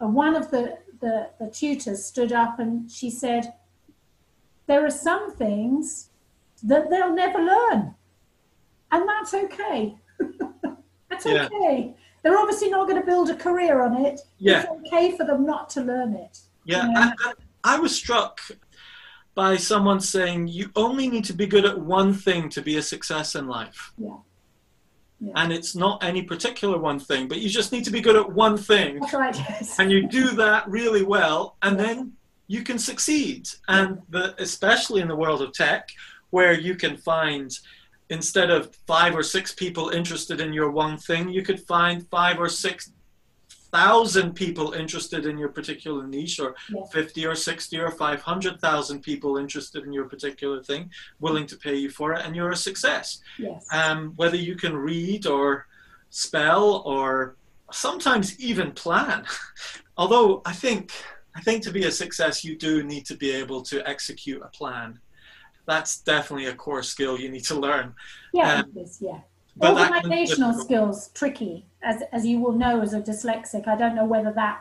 uh, 0.00 0.08
one 0.08 0.34
of 0.34 0.50
the, 0.50 0.78
the, 1.02 1.28
the 1.38 1.50
tutors 1.50 2.02
stood 2.02 2.32
up 2.32 2.58
and 2.58 2.90
she 2.90 3.10
said, 3.10 3.52
There 4.66 4.82
are 4.86 4.90
some 4.90 5.36
things 5.36 6.08
that 6.62 6.88
they'll 6.88 7.14
never 7.14 7.38
learn. 7.38 7.94
And 8.90 9.06
that's 9.06 9.34
okay. 9.34 9.94
that's 11.10 11.26
Yeah. 11.26 11.48
okay. 11.52 11.94
They're 12.22 12.38
obviously 12.38 12.70
not 12.70 12.88
going 12.88 12.98
to 12.98 13.06
build 13.06 13.28
a 13.28 13.36
career 13.36 13.82
on 13.82 14.06
it. 14.06 14.20
Yeah. 14.38 14.60
It's 14.62 14.86
okay 14.86 15.14
for 15.18 15.26
them 15.26 15.44
not 15.44 15.68
to 15.70 15.82
learn 15.82 16.14
it. 16.14 16.38
Yeah, 16.64 16.88
Yeah. 16.88 17.12
I, 17.26 17.28
I, 17.28 17.74
I 17.74 17.78
was 17.78 17.94
struck 17.94 18.40
by 19.34 19.56
someone 19.56 20.00
saying 20.00 20.48
you 20.48 20.70
only 20.76 21.08
need 21.08 21.24
to 21.24 21.32
be 21.32 21.46
good 21.46 21.64
at 21.64 21.78
one 21.78 22.14
thing 22.14 22.48
to 22.50 22.62
be 22.62 22.76
a 22.76 22.82
success 22.82 23.34
in 23.34 23.46
life. 23.46 23.92
Yeah. 23.98 24.16
Yeah. 25.20 25.32
And 25.36 25.52
it's 25.52 25.74
not 25.74 26.02
any 26.04 26.22
particular 26.22 26.78
one 26.78 26.98
thing, 26.98 27.28
but 27.28 27.38
you 27.38 27.48
just 27.48 27.72
need 27.72 27.84
to 27.84 27.90
be 27.90 28.00
good 28.00 28.16
at 28.16 28.30
one 28.32 28.56
thing. 28.56 29.00
That's 29.00 29.14
right, 29.14 29.36
yes. 29.36 29.78
And 29.78 29.90
you 29.90 30.06
do 30.06 30.32
that 30.32 30.68
really 30.68 31.02
well, 31.02 31.56
and 31.62 31.78
then 31.78 32.12
you 32.46 32.62
can 32.62 32.78
succeed. 32.78 33.48
And 33.68 34.02
the, 34.10 34.34
especially 34.42 35.00
in 35.00 35.08
the 35.08 35.16
world 35.16 35.40
of 35.40 35.52
tech, 35.52 35.88
where 36.30 36.52
you 36.52 36.74
can 36.74 36.96
find 36.96 37.56
instead 38.10 38.50
of 38.50 38.74
five 38.86 39.16
or 39.16 39.22
six 39.22 39.52
people 39.52 39.90
interested 39.90 40.40
in 40.40 40.52
your 40.52 40.70
one 40.70 40.98
thing, 40.98 41.28
you 41.28 41.42
could 41.42 41.60
find 41.60 42.06
five 42.08 42.38
or 42.38 42.48
six 42.48 42.92
thousand 43.74 44.34
people 44.34 44.72
interested 44.72 45.26
in 45.26 45.36
your 45.36 45.48
particular 45.48 46.06
niche 46.06 46.38
or 46.38 46.54
Yes. 46.72 46.92
50 46.92 47.26
or 47.26 47.34
60 47.34 47.78
or 47.80 47.90
500,000 47.90 49.00
people 49.02 49.36
interested 49.36 49.82
in 49.84 49.92
your 49.92 50.04
particular 50.14 50.62
thing 50.62 50.90
willing 51.18 51.46
to 51.48 51.56
pay 51.56 51.74
you 51.74 51.90
for 51.90 52.12
it 52.14 52.24
and 52.24 52.36
you're 52.36 52.52
a 52.52 52.56
success 52.56 53.06
Yes. 53.38 53.66
um, 53.72 54.12
whether 54.20 54.36
you 54.36 54.54
can 54.54 54.76
read 54.76 55.26
or 55.26 55.66
spell 56.10 56.82
or 56.86 57.36
sometimes 57.72 58.38
even 58.38 58.70
plan 58.72 59.24
although 59.96 60.40
i 60.46 60.52
think 60.52 60.92
i 61.34 61.40
think 61.40 61.58
to 61.64 61.72
be 61.72 61.84
a 61.84 61.90
success 61.90 62.44
you 62.44 62.54
do 62.56 62.72
need 62.84 63.04
to 63.06 63.16
be 63.16 63.30
able 63.42 63.60
to 63.62 63.76
execute 63.88 64.40
a 64.42 64.48
plan 64.58 65.00
that's 65.66 65.92
definitely 66.00 66.46
a 66.46 66.54
core 66.54 66.82
skill 66.84 67.18
you 67.18 67.28
need 67.28 67.44
to 67.44 67.56
learn 67.66 67.92
yeah, 68.32 68.60
um, 68.60 68.70
is, 68.76 68.98
yeah. 69.00 69.18
But 69.56 69.74
that 69.74 69.90
Organizational 69.90 70.52
skills, 70.54 71.10
tricky, 71.14 71.64
as, 71.82 72.02
as 72.12 72.26
you 72.26 72.40
will 72.40 72.52
know 72.52 72.80
as 72.80 72.92
a 72.92 73.00
dyslexic. 73.00 73.68
I 73.68 73.76
don't 73.76 73.94
know 73.94 74.04
whether 74.04 74.32
that 74.32 74.60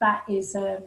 that 0.00 0.24
is 0.28 0.56
um, 0.56 0.82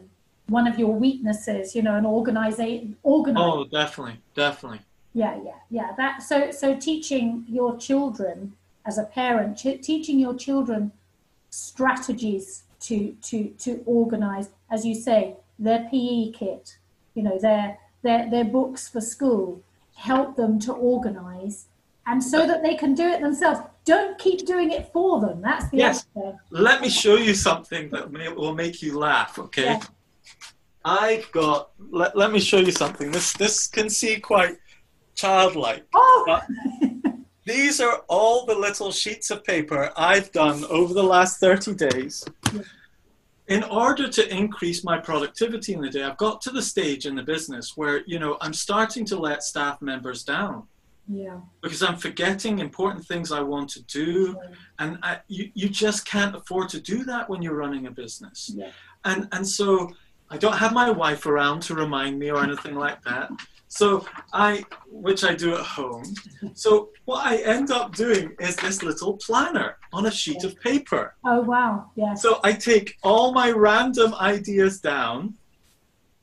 one 0.48 0.66
of 0.66 0.78
your 0.78 0.94
weaknesses, 0.94 1.74
you 1.74 1.82
know, 1.82 1.96
an 1.96 2.06
organization, 2.06 2.96
organize. 3.02 3.42
oh 3.44 3.64
definitely 3.64 4.20
definitely 4.34 4.80
Yeah, 5.14 5.38
yeah, 5.42 5.58
yeah. 5.70 5.92
That 5.96 6.22
so 6.22 6.50
so 6.50 6.76
teaching 6.76 7.44
your 7.48 7.76
children 7.78 8.54
as 8.84 8.98
a 8.98 9.04
parent, 9.04 9.56
ch- 9.56 9.82
teaching 9.82 10.18
your 10.18 10.34
children 10.34 10.92
strategies 11.50 12.64
to 12.80 13.16
to 13.22 13.48
to 13.58 13.82
organize, 13.86 14.50
as 14.70 14.84
you 14.84 14.94
say, 14.94 15.36
their 15.58 15.88
PE 15.90 16.30
kit, 16.32 16.78
you 17.14 17.22
know, 17.22 17.38
their 17.38 17.78
their 18.02 18.30
their 18.30 18.44
books 18.44 18.88
for 18.88 19.00
school, 19.00 19.62
help 19.96 20.36
them 20.36 20.58
to 20.60 20.72
organize, 20.72 21.66
and 22.08 22.22
so 22.22 22.46
that 22.46 22.62
they 22.62 22.74
can 22.74 22.94
do 22.94 23.06
it 23.06 23.20
themselves. 23.20 23.60
Don't 23.84 24.18
keep 24.18 24.46
doing 24.46 24.70
it 24.72 24.90
for 24.92 25.20
them. 25.20 25.40
That's 25.42 25.70
the 25.70 25.76
Yes. 25.78 26.04
thing. 26.14 26.36
let 26.50 26.80
me 26.80 26.88
show 26.88 27.16
you 27.16 27.34
something 27.34 27.90
that 27.90 28.10
may, 28.10 28.28
will 28.28 28.54
make 28.54 28.82
you 28.82 28.98
laugh 28.98 29.38
okay 29.38 29.64
Yeah. 29.72 29.80
i've 30.84 31.30
got 31.32 31.70
let, 32.00 32.16
let 32.16 32.30
me 32.32 32.40
show 32.40 32.58
you 32.68 32.72
something 32.72 33.10
this 33.10 33.32
this 33.34 33.66
can 33.66 33.88
see 33.90 34.14
quite 34.32 34.56
childlike 35.14 35.84
Oh, 35.94 36.40
These 37.46 37.80
are 37.80 37.96
all 38.08 38.44
the 38.44 38.54
little 38.66 38.92
sheets 38.92 39.30
of 39.30 39.42
paper 39.44 39.90
I've 39.96 40.30
done 40.32 40.64
over 40.78 40.92
the 40.92 41.02
last 41.02 41.40
30 41.40 41.74
days. 41.88 42.22
In 43.56 43.62
order 43.64 44.06
to 44.06 44.22
increase 44.40 44.84
my 44.84 44.98
productivity 44.98 45.72
in 45.72 45.80
the 45.80 45.88
day, 45.88 46.02
I've 46.02 46.18
got 46.18 46.42
to 46.42 46.50
the 46.50 46.60
stage 46.60 47.06
in 47.06 47.14
the 47.16 47.22
business 47.22 47.72
where, 47.74 48.02
you 48.06 48.18
know, 48.18 48.36
I'm 48.42 48.52
starting 48.52 49.06
to 49.06 49.16
let 49.18 49.42
staff 49.42 49.80
members 49.80 50.24
down. 50.24 50.64
Yeah. 51.08 51.40
Because 51.62 51.82
I'm 51.82 51.96
forgetting 51.96 52.58
important 52.58 53.06
things 53.06 53.32
I 53.32 53.40
want 53.40 53.70
to 53.70 53.82
do. 53.84 54.36
Yeah. 54.36 54.54
And 54.78 54.98
I, 55.02 55.18
you, 55.28 55.50
you 55.54 55.68
just 55.68 56.06
can't 56.06 56.34
afford 56.36 56.68
to 56.70 56.80
do 56.80 57.04
that 57.04 57.28
when 57.28 57.42
you're 57.42 57.56
running 57.56 57.86
a 57.86 57.90
business. 57.90 58.52
Yeah. 58.54 58.70
And, 59.04 59.28
and 59.32 59.46
so 59.46 59.90
I 60.30 60.36
don't 60.36 60.56
have 60.56 60.72
my 60.72 60.90
wife 60.90 61.26
around 61.26 61.62
to 61.62 61.74
remind 61.74 62.18
me 62.18 62.30
or 62.30 62.42
anything 62.42 62.74
like 62.74 63.02
that. 63.04 63.30
So 63.68 64.06
I, 64.32 64.64
which 64.90 65.24
I 65.24 65.34
do 65.34 65.54
at 65.54 65.64
home. 65.64 66.04
So 66.54 66.90
what 67.04 67.24
I 67.24 67.36
end 67.36 67.70
up 67.70 67.94
doing 67.94 68.34
is 68.40 68.56
this 68.56 68.82
little 68.82 69.16
planner 69.16 69.76
on 69.92 70.06
a 70.06 70.10
sheet 70.10 70.42
of 70.44 70.58
paper. 70.60 71.14
Oh 71.24 71.40
wow. 71.40 71.90
Yes. 71.94 72.22
So 72.22 72.40
I 72.42 72.52
take 72.52 72.96
all 73.02 73.32
my 73.32 73.50
random 73.50 74.14
ideas 74.14 74.80
down. 74.80 75.34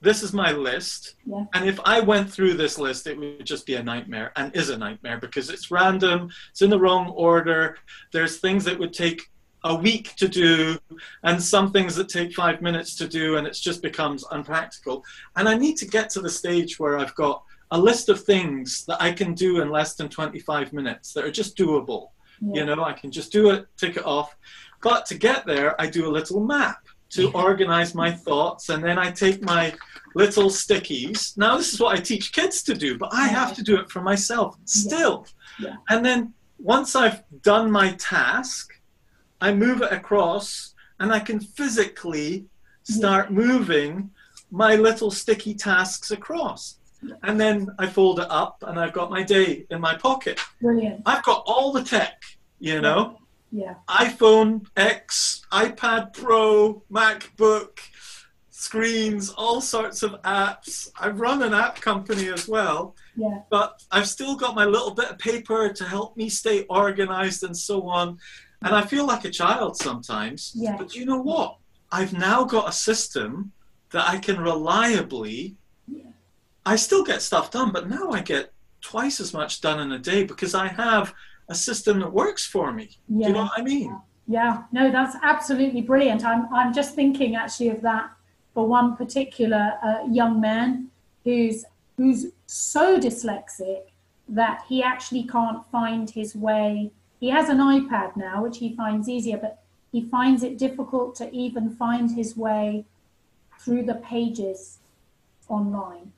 This 0.05 0.21
is 0.21 0.33
my 0.33 0.51
list. 0.51 1.15
Yeah. 1.25 1.45
And 1.55 1.67
if 1.67 1.79
I 1.83 1.99
went 1.99 2.31
through 2.31 2.53
this 2.53 2.77
list, 2.77 3.07
it 3.07 3.17
would 3.17 3.43
just 3.43 3.65
be 3.65 3.73
a 3.73 3.81
nightmare 3.81 4.31
and 4.35 4.55
is 4.55 4.69
a 4.69 4.77
nightmare 4.77 5.17
because 5.17 5.49
it's 5.49 5.71
random, 5.71 6.29
it's 6.51 6.61
in 6.61 6.69
the 6.69 6.79
wrong 6.79 7.09
order. 7.09 7.79
There's 8.13 8.37
things 8.37 8.63
that 8.65 8.77
would 8.77 8.93
take 8.93 9.23
a 9.63 9.73
week 9.73 10.15
to 10.17 10.27
do 10.27 10.77
and 11.23 11.41
some 11.41 11.71
things 11.71 11.95
that 11.95 12.07
take 12.07 12.33
five 12.33 12.61
minutes 12.61 12.95
to 12.97 13.07
do 13.07 13.37
and 13.37 13.47
it 13.47 13.53
just 13.53 13.81
becomes 13.81 14.23
unpractical. 14.29 15.03
And 15.37 15.49
I 15.49 15.55
need 15.55 15.75
to 15.77 15.87
get 15.87 16.11
to 16.11 16.21
the 16.21 16.29
stage 16.29 16.77
where 16.77 16.99
I've 16.99 17.15
got 17.15 17.43
a 17.71 17.79
list 17.79 18.07
of 18.09 18.23
things 18.23 18.85
that 18.85 19.01
I 19.01 19.11
can 19.11 19.33
do 19.33 19.59
in 19.61 19.71
less 19.71 19.95
than 19.95 20.07
25 20.07 20.71
minutes 20.71 21.13
that 21.13 21.25
are 21.25 21.31
just 21.31 21.57
doable. 21.57 22.09
Yeah. 22.41 22.59
You 22.61 22.75
know, 22.75 22.83
I 22.83 22.93
can 22.93 23.09
just 23.09 23.31
do 23.31 23.49
it, 23.49 23.65
tick 23.75 23.97
it 23.97 24.05
off. 24.05 24.37
But 24.83 25.07
to 25.07 25.17
get 25.17 25.47
there, 25.47 25.81
I 25.81 25.87
do 25.87 26.07
a 26.07 26.11
little 26.11 26.41
map 26.41 26.84
to 27.15 27.31
organize 27.31 27.95
my 27.95 28.11
thoughts, 28.11 28.69
and 28.69 28.83
then 28.83 28.97
I 28.97 29.11
take 29.11 29.41
my 29.41 29.73
little 30.15 30.49
stickies. 30.49 31.37
Now, 31.37 31.57
this 31.57 31.73
is 31.73 31.79
what 31.79 31.97
I 31.97 32.01
teach 32.01 32.31
kids 32.31 32.63
to 32.63 32.73
do, 32.73 32.97
but 32.97 33.13
I 33.13 33.27
have 33.27 33.55
to 33.55 33.63
do 33.63 33.77
it 33.77 33.89
for 33.89 34.01
myself 34.01 34.57
still. 34.65 35.27
Yeah. 35.59 35.75
And 35.89 36.05
then 36.05 36.33
once 36.57 36.95
I've 36.95 37.23
done 37.41 37.69
my 37.71 37.93
task, 37.93 38.73
I 39.41 39.53
move 39.53 39.81
it 39.81 39.91
across, 39.91 40.73
and 40.99 41.11
I 41.11 41.19
can 41.19 41.39
physically 41.39 42.45
start 42.83 43.31
moving 43.31 44.09
my 44.51 44.75
little 44.75 45.11
sticky 45.11 45.55
tasks 45.55 46.11
across. 46.11 46.77
And 47.23 47.39
then 47.39 47.69
I 47.77 47.87
fold 47.87 48.19
it 48.19 48.27
up, 48.29 48.63
and 48.67 48.79
I've 48.79 48.93
got 48.93 49.09
my 49.09 49.23
day 49.23 49.65
in 49.69 49.81
my 49.81 49.95
pocket. 49.95 50.39
Brilliant. 50.61 51.01
I've 51.05 51.23
got 51.23 51.43
all 51.45 51.71
the 51.71 51.83
tech, 51.83 52.21
you 52.59 52.81
know 52.81 53.19
Yeah. 53.55 53.75
iPhone 53.87 54.67
X, 54.75 55.41
iPad 55.49 56.11
Pro, 56.13 56.83
MacBook, 56.91 57.79
screens, 58.49 59.29
all 59.29 59.61
sorts 59.61 60.03
of 60.03 60.21
apps. 60.23 60.89
I 60.99 61.07
run 61.09 61.41
an 61.41 61.53
app 61.53 61.79
company 61.79 62.27
as 62.27 62.49
well, 62.49 62.95
Yeah. 63.15 63.43
but 63.49 63.81
I've 63.91 64.09
still 64.09 64.35
got 64.35 64.55
my 64.55 64.65
little 64.65 64.93
bit 64.93 65.09
of 65.09 65.17
paper 65.19 65.69
to 65.69 65.83
help 65.85 66.17
me 66.17 66.27
stay 66.27 66.63
organized 66.63 67.43
and 67.43 67.55
so 67.55 67.87
on. 67.87 68.17
And 68.61 68.75
I 68.75 68.81
feel 68.81 69.05
like 69.05 69.23
a 69.23 69.29
child 69.29 69.77
sometimes. 69.77 70.51
Yeah. 70.53 70.75
But 70.77 70.93
you 70.95 71.05
know 71.05 71.21
what? 71.21 71.57
I've 71.93 72.11
now 72.11 72.43
got 72.43 72.67
a 72.67 72.73
system 72.73 73.53
that 73.91 74.05
I 74.09 74.17
can 74.17 74.37
reliably. 74.39 75.55
Yeah. 75.87 76.11
I 76.65 76.75
still 76.75 77.03
get 77.05 77.21
stuff 77.21 77.51
done, 77.51 77.71
but 77.71 77.87
now 77.87 78.11
I 78.11 78.21
get 78.21 78.51
twice 78.81 79.21
as 79.21 79.31
much 79.33 79.61
done 79.61 79.79
in 79.79 79.93
a 79.93 79.99
day 79.99 80.25
because 80.25 80.53
I 80.53 80.67
have 80.67 81.13
a 81.47 81.55
system 81.55 81.99
that 81.99 82.11
works 82.11 82.45
for 82.45 82.71
me. 82.71 82.89
Do 83.09 83.27
you 83.27 83.33
know 83.33 83.43
what 83.43 83.51
I 83.57 83.61
mean? 83.61 83.99
Yeah, 84.27 84.63
no, 84.71 84.91
that's 84.91 85.15
absolutely 85.21 85.81
brilliant. 85.81 86.25
I'm, 86.25 86.51
I'm 86.53 86.73
just 86.73 86.95
thinking 86.95 87.35
actually 87.35 87.69
of 87.69 87.81
that 87.81 88.09
for 88.53 88.67
one 88.67 88.95
particular 88.95 89.73
uh, 89.83 90.03
young 90.09 90.41
man 90.41 90.89
who's 91.23 91.65
who's 91.97 92.27
so 92.45 92.99
dyslexic 92.99 93.83
that 94.27 94.63
he 94.67 94.83
actually 94.83 95.23
can't 95.23 95.65
find 95.71 96.09
his 96.09 96.35
way. 96.35 96.91
He 97.19 97.29
has 97.29 97.49
an 97.49 97.59
iPad 97.59 98.17
now, 98.17 98.43
which 98.43 98.57
he 98.57 98.75
finds 98.75 99.07
easier, 99.07 99.37
but 99.37 99.61
he 99.91 100.01
finds 100.01 100.43
it 100.43 100.57
difficult 100.57 101.15
to 101.15 101.31
even 101.33 101.69
find 101.69 102.11
his 102.11 102.35
way 102.35 102.85
through 103.59 103.83
the 103.83 103.95
pages 103.95 104.79
online. 105.47 106.11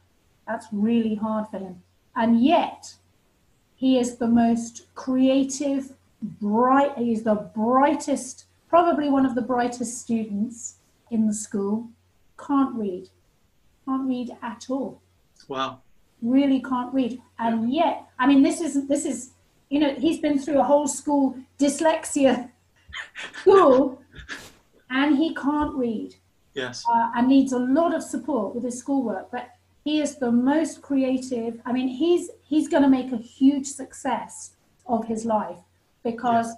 That's 0.47 0.67
really 0.71 1.15
hard 1.15 1.47
for 1.49 1.59
him. 1.59 1.83
And 2.15 2.41
yet, 2.41 2.95
he 3.77 3.99
is 3.99 4.17
the 4.17 4.27
most 4.27 4.87
creative, 4.95 5.93
bright, 6.21 6.97
he's 6.97 7.21
the 7.23 7.35
brightest, 7.35 8.45
probably 8.67 9.07
one 9.07 9.23
of 9.25 9.35
the 9.35 9.41
brightest 9.41 10.01
students 10.01 10.77
in 11.11 11.27
the 11.27 11.33
school. 11.33 11.87
Can't 12.39 12.75
read. 12.75 13.09
Can't 13.85 14.07
read 14.09 14.35
at 14.41 14.65
all. 14.69 14.99
Wow. 15.47 15.81
Really 16.23 16.59
can't 16.59 16.91
read. 16.91 17.21
And 17.37 17.71
yet, 17.71 18.07
I 18.17 18.25
mean, 18.25 18.41
this 18.41 18.61
is, 18.61 18.87
this 18.87 19.05
is, 19.05 19.31
you 19.69 19.79
know, 19.79 19.93
he's 19.93 20.17
been 20.19 20.39
through 20.39 20.59
a 20.59 20.63
whole 20.63 20.87
school 20.87 21.37
dyslexia 21.59 22.49
school 23.41 24.01
and 24.89 25.17
he 25.17 25.35
can't 25.35 25.75
read 25.75 26.15
Yes. 26.55 26.83
uh, 26.91 27.11
and 27.15 27.27
needs 27.27 27.51
a 27.53 27.59
lot 27.59 27.93
of 27.93 28.01
support 28.01 28.55
with 28.55 28.63
his 28.63 28.79
schoolwork. 28.79 29.29
But 29.31 29.51
he 29.87 30.01
is 30.01 30.17
the 30.17 30.29
most 30.29 30.81
creative. 30.81 31.61
I 31.65 31.71
mean, 31.71 31.87
he's 31.87 32.29
he's 32.43 32.67
going 32.67 32.83
to 32.83 32.89
make 32.89 33.09
a 33.13 33.21
huge 33.37 33.67
success 33.67 34.51
of 34.85 35.07
his 35.07 35.23
life 35.23 35.61
because 36.03 36.49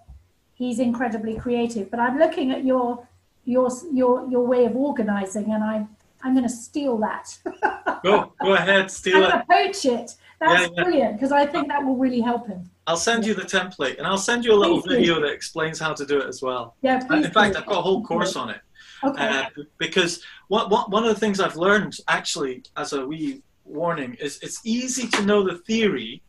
he's 0.56 0.80
incredibly 0.80 1.36
creative. 1.38 1.92
But 1.92 2.00
I'm 2.00 2.18
looking 2.18 2.50
at 2.50 2.66
your 2.66 3.08
your 3.46 3.70
your 3.94 4.28
your 4.32 4.44
way 4.48 4.66
of 4.66 4.76
organizing, 4.76 5.48
and 5.54 5.64
I 5.64 5.86
I'm 6.24 6.34
going 6.34 6.48
to 6.54 6.58
steal 6.68 6.98
that. 7.08 7.26
Go, 8.04 8.34
go 8.42 8.54
ahead, 8.54 8.84
I'm 8.84 8.90
steal 8.90 9.20
going 9.20 9.32
it. 9.32 9.40
to 9.42 9.46
poach 9.58 9.86
it. 9.86 10.16
That's 10.40 10.62
Yeah, 10.62 10.68
yeah. 10.74 10.84
brilliant 10.84 11.14
because 11.16 11.34
I 11.34 11.46
think 11.46 11.68
that 11.68 11.86
will 11.86 11.98
really 11.98 12.22
help 12.22 12.48
him. 12.48 12.62
I'll 12.88 13.04
send 13.10 13.26
you 13.28 13.34
the 13.34 13.48
template 13.58 13.98
and 14.00 14.08
I'll 14.08 14.18
send 14.32 14.46
you 14.46 14.54
a 14.54 14.60
little 14.64 14.82
Please 14.82 14.90
do. 14.90 14.96
video 15.00 15.22
that 15.22 15.32
explains 15.40 15.78
how 15.80 15.94
to 15.94 16.06
do 16.06 16.18
it 16.22 16.28
as 16.34 16.42
well. 16.42 16.76
Yeah, 16.82 16.98
please. 17.06 17.26
In 17.26 17.32
fact, 17.32 17.54
do. 17.54 17.60
I've 17.60 17.66
got 17.68 17.80
a 17.80 17.82
whole 17.82 18.02
course 18.04 18.36
on 18.38 18.50
it. 18.50 18.62
Okay. 19.04 19.28
Uh, 19.28 19.46
because 19.78 20.24
what, 20.48 20.70
what, 20.70 20.90
one 20.90 21.04
of 21.04 21.14
the 21.14 21.20
things 21.20 21.40
I've 21.40 21.56
learned 21.56 21.98
actually 22.08 22.64
as 22.76 22.94
a 22.94 23.06
wee 23.06 23.42
warning 23.66 24.16
is 24.20 24.40
it's 24.42 24.62
easy 24.66 25.08
to 25.10 25.26
know 25.26 25.44
the 25.44 25.58
theory, 25.60 26.22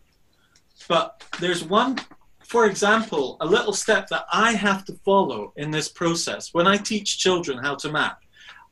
but 0.88 1.24
there's 1.40 1.64
one, 1.64 1.98
for 2.44 2.66
example, 2.66 3.36
a 3.40 3.46
little 3.46 3.72
step 3.72 4.08
that 4.08 4.26
I 4.32 4.52
have 4.52 4.84
to 4.86 4.94
follow 5.04 5.52
in 5.56 5.70
this 5.70 5.88
process. 5.88 6.54
When 6.54 6.66
I 6.66 6.76
teach 6.76 7.18
children 7.18 7.58
how 7.58 7.76
to 7.76 7.90
map, 7.90 8.20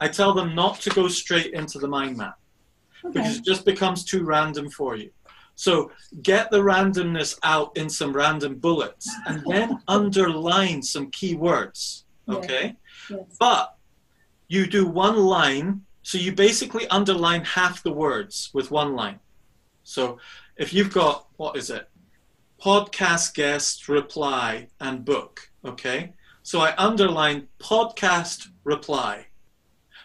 I 0.00 0.08
tell 0.08 0.32
them 0.32 0.54
not 0.54 0.80
to 0.82 0.90
go 0.90 1.08
straight 1.08 1.52
into 1.54 1.78
the 1.78 1.88
mind 1.88 2.16
map 2.16 2.38
because 3.02 3.38
it 3.38 3.44
just 3.44 3.64
becomes 3.64 4.04
too 4.04 4.24
random 4.24 4.70
for 4.70 4.96
you. 4.96 5.10
So 5.54 5.90
get 6.22 6.52
the 6.52 6.60
randomness 6.60 7.36
out 7.42 7.76
in 7.76 7.90
some 7.90 8.12
random 8.12 8.56
bullets 8.56 9.12
and 9.26 9.42
then 9.44 9.80
underline 9.88 10.82
some 10.82 11.10
key 11.10 11.34
words. 11.34 12.04
Okay? 12.28 12.76
Yes. 13.10 13.20
But 13.40 13.74
you 14.48 14.66
do 14.66 14.86
one 14.86 15.16
line, 15.18 15.82
so 16.02 16.18
you 16.18 16.32
basically 16.32 16.88
underline 16.88 17.44
half 17.44 17.82
the 17.82 17.92
words 17.92 18.50
with 18.54 18.70
one 18.70 18.96
line. 18.96 19.20
So 19.84 20.18
if 20.56 20.72
you've 20.72 20.92
got, 20.92 21.26
what 21.36 21.56
is 21.56 21.70
it? 21.70 21.88
Podcast 22.60 23.34
guest, 23.34 23.88
reply, 23.88 24.68
and 24.80 25.04
book. 25.04 25.50
Okay? 25.64 26.14
So 26.42 26.60
I 26.60 26.74
underline 26.76 27.48
podcast 27.58 28.48
reply. 28.64 29.26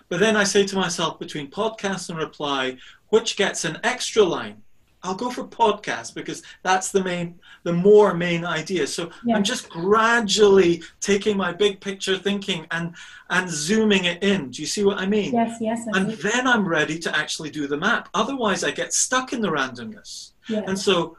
But 0.09 0.19
then 0.19 0.35
I 0.35 0.43
say 0.43 0.65
to 0.65 0.75
myself, 0.75 1.19
between 1.19 1.49
podcast 1.49 2.09
and 2.09 2.19
reply, 2.19 2.77
which 3.09 3.37
gets 3.37 3.63
an 3.63 3.79
extra 3.83 4.23
line? 4.23 4.61
I'll 5.03 5.15
go 5.15 5.29
for 5.29 5.43
podcast 5.43 6.15
because 6.15 6.43
that's 6.63 6.91
the 6.91 7.03
main, 7.03 7.37
the 7.63 7.73
more 7.73 8.13
main 8.13 8.45
idea. 8.45 8.87
So 8.87 9.11
Yeah. 9.25 9.35
I'm 9.35 9.43
just 9.43 9.69
gradually 9.69 10.81
taking 11.01 11.35
my 11.35 11.51
big 11.51 11.81
picture 11.81 12.17
thinking 12.17 12.65
and 12.71 12.95
and 13.29 13.49
zooming 13.49 14.05
it 14.05 14.23
in. 14.23 14.49
Do 14.51 14.61
you 14.61 14.67
see 14.67 14.83
what 14.83 14.99
I 14.99 15.05
mean? 15.05 15.33
Yes. 15.33 15.57
Yes. 15.59 15.85
I 15.93 15.99
And 15.99 16.09
do. 16.11 16.15
then 16.15 16.47
I'm 16.47 16.65
ready 16.67 16.97
to 16.99 17.15
actually 17.17 17.49
do 17.49 17.67
the 17.67 17.77
map. 17.77 18.07
Otherwise, 18.13 18.63
I 18.63 18.71
get 18.71 18.93
stuck 18.93 19.33
in 19.33 19.41
the 19.41 19.49
randomness. 19.49 20.31
Yeah. 20.47 20.61
And 20.67 20.77
so, 20.79 21.17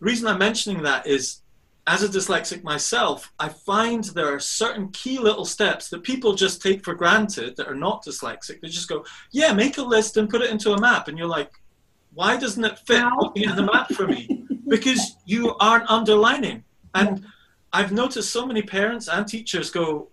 the 0.00 0.06
reason 0.06 0.26
I'm 0.26 0.38
mentioning 0.38 0.82
that 0.82 1.06
is, 1.06 1.40
as 1.86 2.02
a 2.02 2.08
dyslexic 2.08 2.62
myself, 2.64 3.30
I 3.38 3.48
find 3.50 4.02
there 4.04 4.32
are 4.34 4.40
certain 4.40 4.88
key 4.88 5.18
little 5.18 5.44
steps 5.44 5.88
that 5.90 6.02
people 6.02 6.34
just 6.34 6.62
take 6.62 6.82
for 6.82 6.94
granted 6.94 7.56
that 7.56 7.68
are 7.68 7.74
not 7.74 8.04
dyslexic. 8.04 8.60
They 8.60 8.68
just 8.68 8.88
go, 8.88 9.04
"Yeah, 9.32 9.52
make 9.52 9.76
a 9.78 9.82
list 9.82 10.16
and 10.16 10.28
put 10.30 10.40
it 10.42 10.50
into 10.50 10.72
a 10.72 10.80
map," 10.80 11.08
and 11.08 11.18
you're 11.18 11.28
like, 11.28 11.52
"Why 12.14 12.36
doesn't 12.36 12.64
it 12.64 12.78
fit 12.80 13.00
How? 13.00 13.18
looking 13.20 13.46
at 13.46 13.56
the 13.56 13.62
map 13.62 13.90
for 13.92 14.06
me?" 14.06 14.40
Because 14.66 15.16
you 15.26 15.54
aren't 15.60 15.88
underlining. 15.90 16.64
And 16.94 17.24
I've 17.72 17.92
noticed 17.92 18.30
so 18.30 18.46
many 18.46 18.62
parents 18.62 19.08
and 19.08 19.26
teachers 19.28 19.70
go, 19.70 20.08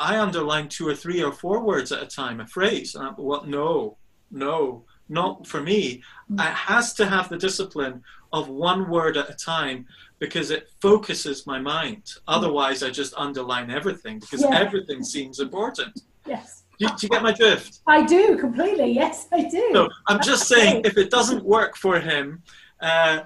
I 0.00 0.18
underline 0.18 0.68
two 0.68 0.88
or 0.88 0.94
three 0.94 1.22
or 1.22 1.32
four 1.32 1.60
words 1.60 1.92
at 1.92 2.02
a 2.02 2.06
time, 2.06 2.40
a 2.40 2.46
phrase. 2.46 2.94
And 2.94 3.06
I'm, 3.06 3.14
well, 3.18 3.44
no, 3.44 3.98
no, 4.30 4.84
not 5.08 5.46
for 5.46 5.60
me. 5.60 6.02
Mm. 6.30 6.40
It 6.40 6.54
has 6.54 6.94
to 6.94 7.06
have 7.06 7.28
the 7.28 7.36
discipline 7.36 8.02
of 8.32 8.48
one 8.48 8.88
word 8.88 9.16
at 9.18 9.28
a 9.30 9.34
time 9.34 9.86
because 10.18 10.50
it 10.50 10.70
focuses 10.80 11.46
my 11.46 11.60
mind. 11.60 12.04
Otherwise, 12.26 12.82
I 12.82 12.90
just 12.90 13.12
underline 13.16 13.70
everything 13.70 14.18
because 14.18 14.42
Yeah. 14.42 14.56
everything 14.58 15.04
seems 15.04 15.40
important. 15.40 16.00
Yes. 16.26 16.61
Do, 16.82 16.88
do 16.88 17.06
you 17.06 17.08
get 17.08 17.22
my 17.22 17.32
drift? 17.32 17.80
I 17.86 18.04
do 18.04 18.36
completely. 18.38 18.90
Yes, 18.92 19.28
I 19.32 19.44
do. 19.44 19.70
No, 19.72 19.88
I'm 20.08 20.20
just 20.20 20.48
saying, 20.48 20.82
if 20.84 20.98
it 20.98 21.10
doesn't 21.10 21.44
work 21.44 21.76
for 21.76 22.00
him, 22.00 22.42
uh, 22.80 23.20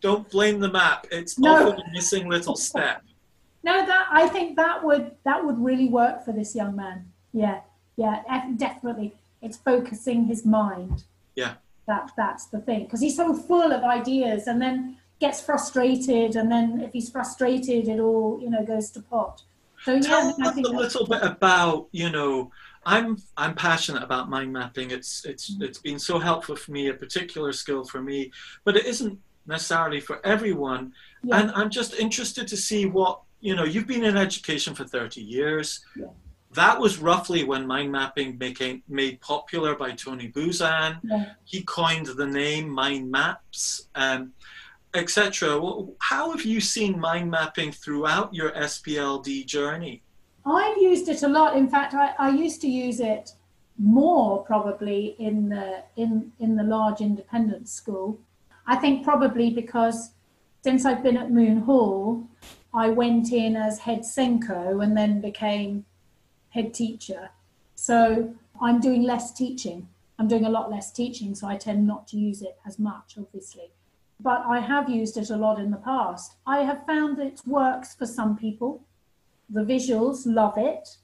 don't 0.00 0.28
blame 0.30 0.60
the 0.60 0.70
map. 0.70 1.06
It's 1.10 1.38
No. 1.38 1.68
often 1.68 1.80
a 1.80 1.92
missing 1.92 2.28
little 2.28 2.56
step. 2.56 3.02
No, 3.62 3.84
that 3.86 4.08
I 4.10 4.28
think 4.28 4.56
that 4.56 4.82
would 4.82 5.12
that 5.24 5.44
would 5.44 5.62
really 5.62 5.88
work 5.88 6.24
for 6.24 6.32
this 6.32 6.56
young 6.56 6.74
man. 6.74 7.04
Yeah, 7.32 7.60
yeah, 7.96 8.22
definitely. 8.56 9.14
It's 9.40 9.56
focusing 9.56 10.24
his 10.24 10.44
mind. 10.44 11.04
Yeah. 11.36 11.54
That 11.86 12.10
that's 12.16 12.46
the 12.46 12.60
thing 12.60 12.84
because 12.84 13.00
he's 13.00 13.16
so 13.16 13.34
full 13.34 13.72
of 13.72 13.84
ideas 13.84 14.46
and 14.46 14.60
then 14.60 14.96
gets 15.20 15.40
frustrated 15.40 16.34
and 16.34 16.50
then 16.50 16.80
if 16.80 16.92
he's 16.92 17.10
frustrated 17.10 17.86
it 17.86 18.00
all 18.00 18.40
you 18.40 18.50
know 18.50 18.64
goes 18.64 18.90
to 18.92 19.00
pot. 19.00 19.42
So 19.84 19.94
yeah, 19.94 20.00
Tell 20.00 20.36
I 20.42 20.48
us 20.48 20.56
a 20.56 20.60
little 20.60 21.06
bit 21.06 21.22
about, 21.22 21.88
you 21.90 22.08
know, 22.10 22.52
I'm 22.84 23.18
I'm 23.36 23.54
passionate 23.54 24.02
about 24.02 24.28
mind 24.28 24.52
mapping. 24.52 24.90
It's 24.90 25.24
it's 25.24 25.56
it's 25.60 25.78
been 25.78 25.98
so 25.98 26.18
helpful 26.18 26.56
for 26.56 26.72
me, 26.72 26.88
a 26.88 26.94
particular 26.94 27.52
skill 27.52 27.84
for 27.84 28.02
me, 28.02 28.32
but 28.64 28.76
it 28.76 28.86
isn't 28.86 29.18
necessarily 29.46 30.00
for 30.00 30.24
everyone. 30.26 30.92
Yeah. 31.22 31.40
And 31.40 31.50
I'm 31.52 31.70
just 31.70 31.94
interested 31.94 32.48
to 32.48 32.56
see 32.56 32.86
what 32.86 33.20
you 33.40 33.54
know. 33.54 33.64
You've 33.64 33.86
been 33.86 34.04
in 34.04 34.16
education 34.16 34.74
for 34.74 34.84
30 34.84 35.20
years. 35.20 35.84
Yeah. 35.96 36.06
That 36.54 36.78
was 36.78 36.98
roughly 36.98 37.44
when 37.44 37.66
mind 37.66 37.90
mapping 37.92 38.36
became 38.36 38.82
made 38.88 39.20
popular 39.20 39.74
by 39.74 39.92
Tony 39.92 40.28
Buzan. 40.30 40.98
yeah. 41.02 41.32
He 41.44 41.62
coined 41.62 42.06
the 42.06 42.26
name 42.26 42.68
mind 42.68 43.10
maps. 43.10 43.88
Um, 43.94 44.32
Etc. 44.94 45.58
How 46.00 46.32
have 46.32 46.44
you 46.44 46.60
seen 46.60 47.00
mind 47.00 47.30
mapping 47.30 47.72
throughout 47.72 48.34
your 48.34 48.50
SPLD 48.50 49.46
journey? 49.46 50.02
I've 50.44 50.78
used 50.78 51.08
it 51.08 51.22
a 51.22 51.28
lot. 51.28 51.56
In 51.56 51.68
fact, 51.68 51.94
I, 51.94 52.14
I 52.18 52.30
used 52.30 52.60
to 52.62 52.68
use 52.68 53.00
it 53.00 53.32
more 53.78 54.44
probably 54.44 55.16
in 55.18 55.48
the 55.48 55.82
in 55.96 56.32
in 56.38 56.56
the 56.56 56.62
large 56.62 57.00
independent 57.00 57.68
school. 57.68 58.18
I 58.66 58.76
think 58.76 59.04
probably 59.04 59.50
because 59.50 60.10
since 60.62 60.84
I've 60.84 61.02
been 61.02 61.16
at 61.16 61.30
Moon 61.30 61.58
Hall, 61.58 62.26
I 62.72 62.90
went 62.90 63.32
in 63.32 63.56
as 63.56 63.80
head 63.80 64.00
SENCo 64.00 64.82
and 64.82 64.96
then 64.96 65.20
became 65.20 65.84
head 66.50 66.72
teacher. 66.72 67.30
So 67.74 68.34
I'm 68.60 68.80
doing 68.80 69.02
less 69.02 69.32
teaching. 69.32 69.88
I'm 70.18 70.28
doing 70.28 70.44
a 70.44 70.50
lot 70.50 70.70
less 70.70 70.92
teaching, 70.92 71.34
so 71.34 71.48
I 71.48 71.56
tend 71.56 71.86
not 71.86 72.06
to 72.08 72.16
use 72.16 72.42
it 72.42 72.56
as 72.64 72.78
much, 72.78 73.16
obviously. 73.18 73.70
But 74.20 74.44
I 74.46 74.60
have 74.60 74.88
used 74.88 75.16
it 75.16 75.30
a 75.30 75.36
lot 75.36 75.58
in 75.58 75.72
the 75.72 75.78
past. 75.78 76.36
I 76.46 76.58
have 76.58 76.86
found 76.86 77.18
it 77.18 77.40
works 77.44 77.94
for 77.94 78.06
some 78.06 78.36
people 78.36 78.84
the 79.52 79.60
visuals 79.60 80.22
love 80.24 80.54
it. 80.56 80.96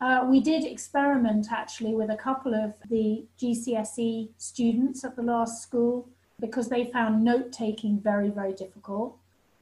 Uh, 0.00 0.26
we 0.28 0.40
did 0.40 0.64
experiment 0.64 1.46
actually 1.50 1.94
with 1.94 2.10
a 2.10 2.16
couple 2.16 2.54
of 2.54 2.74
the 2.88 3.24
GCSE 3.40 4.28
students 4.36 5.04
at 5.04 5.16
the 5.16 5.22
last 5.22 5.62
school 5.62 6.08
because 6.38 6.68
they 6.68 6.84
found 6.92 7.24
note 7.24 7.50
taking 7.50 7.98
very, 7.98 8.28
very 8.28 8.52
difficult. 8.52 9.16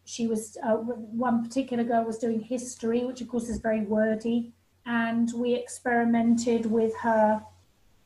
She 0.04 0.26
was, 0.26 0.58
uh, 0.62 0.74
one 0.74 1.42
particular 1.42 1.84
girl 1.84 2.04
was 2.04 2.18
doing 2.18 2.40
history, 2.40 3.04
which 3.04 3.20
of 3.20 3.28
course 3.28 3.48
is 3.48 3.58
very 3.58 3.82
wordy, 3.82 4.52
and 4.84 5.32
we 5.34 5.54
experimented 5.54 6.66
with 6.66 6.94
her. 6.98 7.42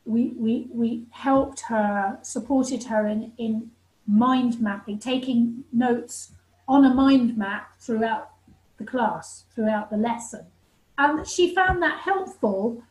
We, 0.05 0.33
we, 0.37 0.67
we 0.71 1.05
helped 1.09 1.61
her, 1.61 2.19
supported 2.21 2.83
her 2.85 3.07
in, 3.07 3.33
in 3.37 3.71
mind 4.07 4.61
mapping, 4.61 4.99
taking 4.99 5.65
notes 5.73 6.31
on 6.67 6.85
a 6.85 6.93
mind 6.93 7.37
map 7.37 7.71
throughout 7.79 8.29
the 8.79 8.85
class 8.85 9.43
throughout 9.53 9.91
the 9.91 9.97
lesson. 9.97 10.45
And 10.97 11.27
she 11.27 11.53
found 11.53 11.81
that 11.83 11.99
helpful, 11.99 12.81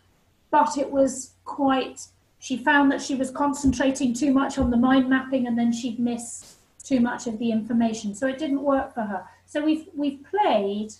but 0.50 0.78
it 0.78 0.90
was 0.90 1.32
quite, 1.44 2.06
she 2.38 2.56
found 2.56 2.92
that 2.92 3.02
she 3.02 3.14
was 3.14 3.30
concentrating 3.30 4.14
too 4.14 4.32
much 4.32 4.58
on 4.58 4.70
the 4.70 4.76
mind 4.76 5.10
mapping 5.10 5.46
and 5.46 5.58
then 5.58 5.72
she'd 5.72 5.98
miss 5.98 6.54
too 6.84 7.00
much 7.00 7.26
of 7.26 7.38
the 7.38 7.50
information. 7.50 8.14
So 8.14 8.26
it 8.26 8.38
didn't 8.38 8.62
work 8.62 8.94
for 8.94 9.02
her. 9.02 9.24
So 9.46 9.64
we've, 9.64 9.88
we've 9.94 10.20
played 10.24 10.92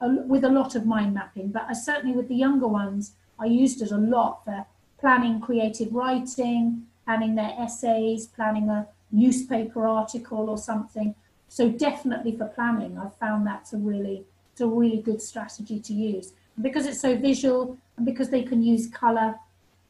a, 0.00 0.08
with 0.08 0.44
a 0.44 0.48
lot 0.48 0.74
of 0.74 0.86
mind 0.86 1.12
mapping, 1.14 1.48
but 1.48 1.66
I, 1.68 1.72
certainly 1.72 2.16
with 2.16 2.28
the 2.28 2.36
younger 2.36 2.68
ones, 2.68 3.12
I 3.38 3.46
used 3.46 3.82
it 3.82 3.90
a 3.90 3.98
lot 3.98 4.44
for 4.44 4.64
planning 4.98 5.40
creative 5.40 5.92
writing, 5.92 6.86
planning 7.04 7.34
their 7.34 7.54
essays, 7.58 8.26
planning 8.26 8.68
a 8.68 8.86
newspaper 9.12 9.86
article 9.86 10.48
or 10.48 10.58
something. 10.58 11.14
So 11.56 11.70
definitely 11.70 12.36
for 12.36 12.48
planning, 12.48 12.98
I've 12.98 13.14
found 13.14 13.46
that's 13.46 13.72
a 13.72 13.78
really 13.78 14.24
it's 14.52 14.60
a 14.60 14.66
really 14.66 14.98
good 14.98 15.22
strategy 15.22 15.80
to 15.80 15.94
use 15.94 16.34
and 16.54 16.62
because 16.62 16.84
it's 16.84 17.00
so 17.00 17.16
visual 17.16 17.78
and 17.96 18.04
because 18.04 18.28
they 18.28 18.42
can 18.42 18.62
use 18.62 18.88
color. 18.88 19.36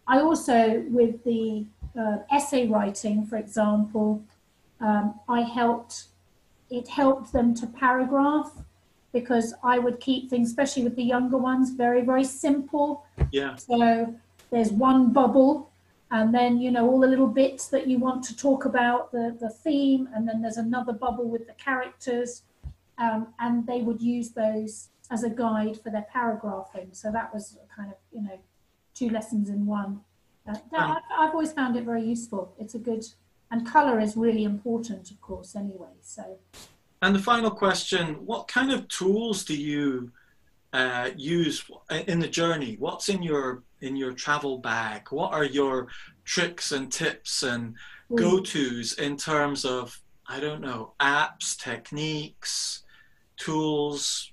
I 0.07 0.21
also 0.21 0.85
with 0.89 1.25
the 1.25 1.67
uh, 1.99 2.19
essay 2.31 2.69
writing, 2.69 3.27
for 3.27 3.37
example, 3.37 4.23
um, 4.81 5.19
I 5.29 5.41
helped 5.41 6.05
it 6.71 6.87
helped 6.87 7.33
them 7.33 7.53
to 7.57 7.67
paragraph 7.67 8.53
because 9.13 9.53
I 9.65 9.81
would 9.81 9.99
keep 9.99 10.31
things, 10.31 10.51
especially 10.51 10.85
with 10.85 10.95
the 10.95 11.03
younger 11.03 11.37
ones, 11.37 11.71
very 11.71 12.03
very 12.03 12.23
simple. 12.23 13.05
Yeah. 13.33 13.57
So 13.57 14.15
there's 14.53 14.71
one 14.71 15.13
bubble 15.13 15.69
and 16.11 16.35
then 16.35 16.61
you 16.61 16.71
know 16.71 16.89
all 16.89 17.01
the 17.01 17.07
little 17.07 17.27
bits 17.27 17.69
that 17.69 17.87
you 17.87 17.99
want 17.99 18.23
to 18.25 18.37
talk 18.37 18.65
about 18.65 19.11
the 19.13 19.37
the 19.41 19.51
theme 19.51 20.09
and 20.15 20.27
then 20.29 20.41
there's 20.41 20.57
another 20.57 20.93
bubble 20.93 21.29
with 21.29 21.47
the 21.47 21.53
characters 21.55 22.43
um, 22.99 23.29
and 23.41 23.67
they 23.67 23.83
would 23.83 24.01
use 24.01 24.31
those 24.31 24.89
as 25.11 25.23
a 25.23 25.31
guide 25.31 25.79
for 25.83 25.91
their 25.91 26.07
paragraphing 26.13 26.89
so 26.93 27.11
that 27.11 27.33
was 27.35 27.59
kind 27.75 27.91
of 27.91 27.97
you 28.13 28.23
know 28.23 28.39
two 28.95 29.11
lessons 29.11 29.51
in 29.51 29.67
one. 29.67 30.01
Uh, 30.49 30.55
that, 30.73 30.81
Um, 30.81 30.93
I've, 30.93 31.03
I've 31.19 31.31
always 31.31 31.53
found 31.53 31.77
it 31.77 31.85
very 31.85 32.03
useful. 32.03 32.55
It's 32.59 32.75
a 32.75 32.79
good 32.79 33.05
and 33.51 33.65
color 33.65 34.01
is 34.01 34.17
really 34.17 34.43
important 34.43 35.11
of 35.11 35.21
course 35.21 35.55
anyway 35.55 35.95
so. 36.01 36.39
And 37.03 37.15
the 37.15 37.21
final 37.21 37.51
question 37.51 38.27
What 38.27 38.49
kind 38.49 38.73
of 38.73 38.89
tools 38.89 39.45
do 39.45 39.57
you 39.57 40.11
uh, 40.73 41.11
use 41.17 41.65
in 42.07 42.19
the 42.21 42.29
journey? 42.29 42.77
What's 42.79 43.09
in 43.09 43.23
your 43.23 43.63
in 43.81 43.97
your 43.97 44.13
travel 44.13 44.59
bag? 44.59 45.09
What 45.11 45.33
are 45.33 45.45
your 45.45 45.89
tricks 46.25 46.73
and 46.73 46.91
tips 46.91 47.43
and 47.43 47.75
go 48.15 48.41
tos 48.41 48.95
in 48.95 49.17
terms 49.17 49.65
of, 49.65 49.99
I 50.27 50.41
don't 50.41 50.61
know, 50.61 50.95
apps, 51.01 51.57
techniques, 51.57 52.83
tools? 53.37 54.33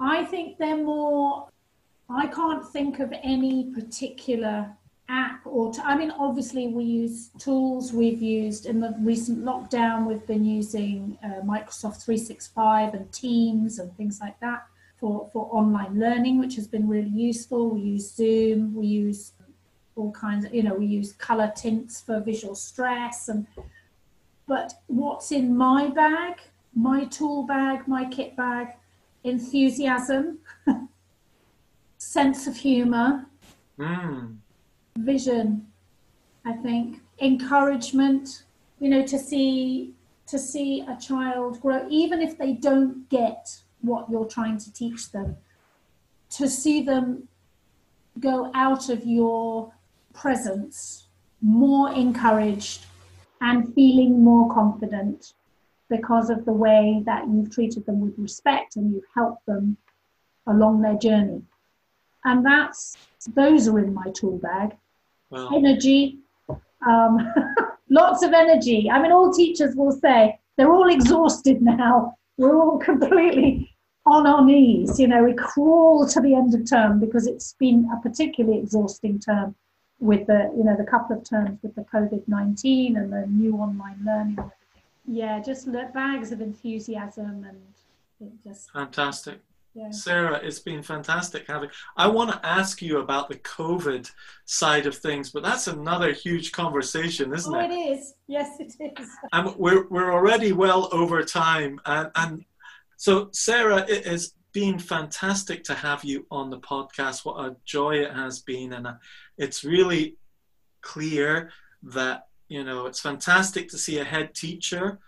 I 0.00 0.24
think 0.24 0.58
they're 0.58 0.82
more. 0.82 1.48
I 2.08 2.26
can't 2.26 2.66
think 2.66 3.00
of 3.00 3.12
any 3.22 3.72
particular 3.72 4.70
app 5.08 5.40
or. 5.46 5.72
T- 5.72 5.82
I 5.84 5.96
mean, 5.96 6.10
obviously 6.10 6.68
we 6.68 6.84
use 6.84 7.30
tools. 7.38 7.92
We've 7.92 8.20
used 8.20 8.66
in 8.66 8.80
the 8.80 8.94
recent 9.00 9.44
lockdown. 9.44 10.06
We've 10.06 10.26
been 10.26 10.44
using 10.44 11.18
uh, 11.24 11.40
Microsoft 11.44 12.04
365 12.04 12.94
and 12.94 13.12
Teams 13.12 13.78
and 13.78 13.96
things 13.96 14.18
like 14.20 14.38
that 14.40 14.66
for 15.02 15.28
for 15.32 15.48
online 15.50 15.98
learning, 15.98 16.38
which 16.38 16.54
has 16.54 16.68
been 16.68 16.88
really 16.88 17.10
useful. 17.10 17.70
We 17.70 17.80
use 17.80 18.14
Zoom. 18.14 18.72
We 18.74 18.86
use 18.86 19.32
all 19.96 20.12
kinds 20.12 20.44
of. 20.44 20.54
You 20.54 20.62
know, 20.62 20.74
we 20.74 20.86
use 20.86 21.12
color 21.12 21.52
tints 21.54 22.00
for 22.00 22.20
visual 22.20 22.54
stress 22.54 23.28
and. 23.28 23.46
But 24.46 24.74
what's 24.86 25.32
in 25.32 25.56
my 25.56 25.88
bag? 25.88 26.40
My 26.74 27.04
tool 27.04 27.42
bag, 27.44 27.86
my 27.86 28.04
kit 28.06 28.36
bag 28.36 28.68
enthusiasm, 29.24 30.38
sense 31.98 32.46
of 32.46 32.56
humor, 32.56 33.26
Mm, 33.78 34.36
vision, 34.98 35.66
I 36.44 36.52
think, 36.52 37.00
encouragement, 37.18 38.44
you 38.80 38.90
know, 38.90 39.04
to 39.06 39.18
see 39.18 39.94
to 40.26 40.38
see 40.38 40.82
a 40.82 40.96
child 40.96 41.60
grow, 41.60 41.86
even 41.88 42.20
if 42.20 42.38
they 42.38 42.52
don't 42.52 43.08
get 43.08 43.62
what 43.82 44.10
you're 44.10 44.26
trying 44.26 44.58
to 44.58 44.72
teach 44.72 45.10
them, 45.12 45.36
to 46.30 46.48
see 46.48 46.82
them 46.82 47.28
go 48.20 48.50
out 48.54 48.88
of 48.88 49.04
your 49.06 49.72
presence 50.14 51.06
more 51.40 51.92
encouraged 51.92 52.86
and 53.40 53.74
feeling 53.74 54.22
more 54.22 54.52
confident 54.54 55.34
because 55.88 56.30
of 56.30 56.44
the 56.44 56.52
way 56.52 57.02
that 57.04 57.26
you've 57.28 57.50
treated 57.50 57.84
them 57.84 58.00
with 58.00 58.14
respect 58.16 58.76
and 58.76 58.92
you've 58.92 59.04
helped 59.14 59.44
them 59.46 59.76
along 60.46 60.80
their 60.80 60.96
journey. 60.96 61.42
And 62.24 62.46
that's 62.46 62.96
those 63.34 63.68
are 63.68 63.78
in 63.78 63.92
my 63.92 64.10
tool 64.14 64.38
bag. 64.38 64.76
well, 65.30 65.50
Energy, 65.54 66.18
um, 66.86 67.32
lots 67.90 68.22
of 68.22 68.32
energy. 68.32 68.88
I 68.90 69.02
mean, 69.02 69.12
all 69.12 69.32
teachers 69.32 69.74
will 69.74 69.92
say 69.92 70.38
they're 70.56 70.72
all 70.72 70.88
exhausted 70.88 71.60
now. 71.62 72.16
We're 72.36 72.56
all 72.56 72.78
completely 72.90 73.71
on 74.06 74.26
our 74.26 74.44
knees. 74.44 74.98
You 74.98 75.08
know, 75.08 75.22
we 75.24 75.34
crawl 75.34 76.06
to 76.08 76.20
the 76.20 76.34
end 76.34 76.54
of 76.54 76.68
term 76.68 77.00
because 77.00 77.26
it's 77.26 77.54
been 77.58 77.88
a 77.96 78.00
particularly 78.00 78.58
exhausting 78.58 79.18
term 79.18 79.54
with 80.00 80.26
the, 80.26 80.52
you 80.56 80.64
know, 80.64 80.76
the 80.76 80.84
couple 80.84 81.16
of 81.16 81.28
terms 81.28 81.58
with 81.62 81.74
the 81.74 81.82
COVID 81.82 82.26
19 82.26 82.96
and 82.96 83.12
the 83.12 83.26
new 83.26 83.54
online 83.56 84.00
learning. 84.04 84.38
Yeah, 85.06 85.40
just 85.40 85.68
bags 85.94 86.32
of 86.32 86.40
enthusiasm 86.40 87.44
and 87.48 87.60
it 88.20 88.32
just 88.44 88.70
fantastic. 88.72 89.40
Yeah. 89.74 89.90
Sarah, 89.90 90.38
it's 90.42 90.58
been 90.58 90.82
fantastic 90.82 91.46
having. 91.46 91.70
I 91.96 92.06
want 92.06 92.30
to 92.30 92.46
ask 92.46 92.82
you 92.82 92.98
about 92.98 93.30
the 93.30 93.36
COVID 93.36 94.10
side 94.44 94.84
of 94.86 94.94
things, 94.94 95.30
but 95.30 95.42
that's 95.42 95.66
another 95.66 96.12
huge 96.12 96.52
conversation, 96.52 97.32
isn't 97.32 97.54
Oh, 97.54 97.58
it? 97.58 97.70
it 97.70 97.74
is. 97.74 98.14
Yes, 98.26 98.60
it 98.60 98.74
is. 98.98 99.08
And 99.32 99.56
we're 99.56 99.88
we're 99.88 100.12
already 100.12 100.52
well 100.52 100.90
over 100.92 101.22
time, 101.24 101.80
and 101.86 102.10
and 102.16 102.44
so 103.02 103.30
Sarah, 103.32 103.84
it 103.88 104.06
has 104.06 104.34
been 104.52 104.78
fantastic 104.78 105.64
to 105.64 105.74
have 105.74 106.04
you 106.04 106.24
on 106.30 106.50
the 106.50 106.60
podcast. 106.60 107.24
What 107.24 107.44
a 107.44 107.56
joy 107.64 107.96
it 107.96 108.12
has 108.12 108.42
been, 108.42 108.74
and 108.74 108.86
uh, 108.86 108.94
it's 109.36 109.64
really 109.64 110.18
clear 110.82 111.50
that 111.82 112.28
you 112.46 112.62
know 112.62 112.86
it's 112.86 113.00
fantastic 113.00 113.68
to 113.70 113.76
see 113.76 113.98
a 113.98 114.04
head 114.04 114.36
teacher 114.36 115.00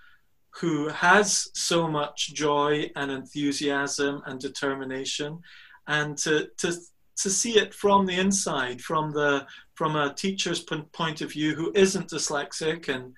who 0.59 0.89
has 0.89 1.49
so 1.55 1.87
much 1.87 2.35
joy 2.35 2.91
and 2.97 3.13
enthusiasm 3.13 4.23
and 4.27 4.41
determination 4.41 5.39
and 5.87 6.19
to 6.19 6.49
to 6.59 6.73
to 7.19 7.31
see 7.31 7.59
it 7.59 7.73
from 7.73 8.07
the 8.07 8.19
inside 8.19 8.81
from 8.81 9.13
the 9.13 9.47
from 9.77 9.95
a 9.95 10.13
teacher's 10.13 10.67
point 10.93 11.21
of 11.21 11.31
view 11.31 11.55
who 11.55 11.71
isn't 11.77 12.11
dyslexic 12.11 12.89
and 12.89 13.15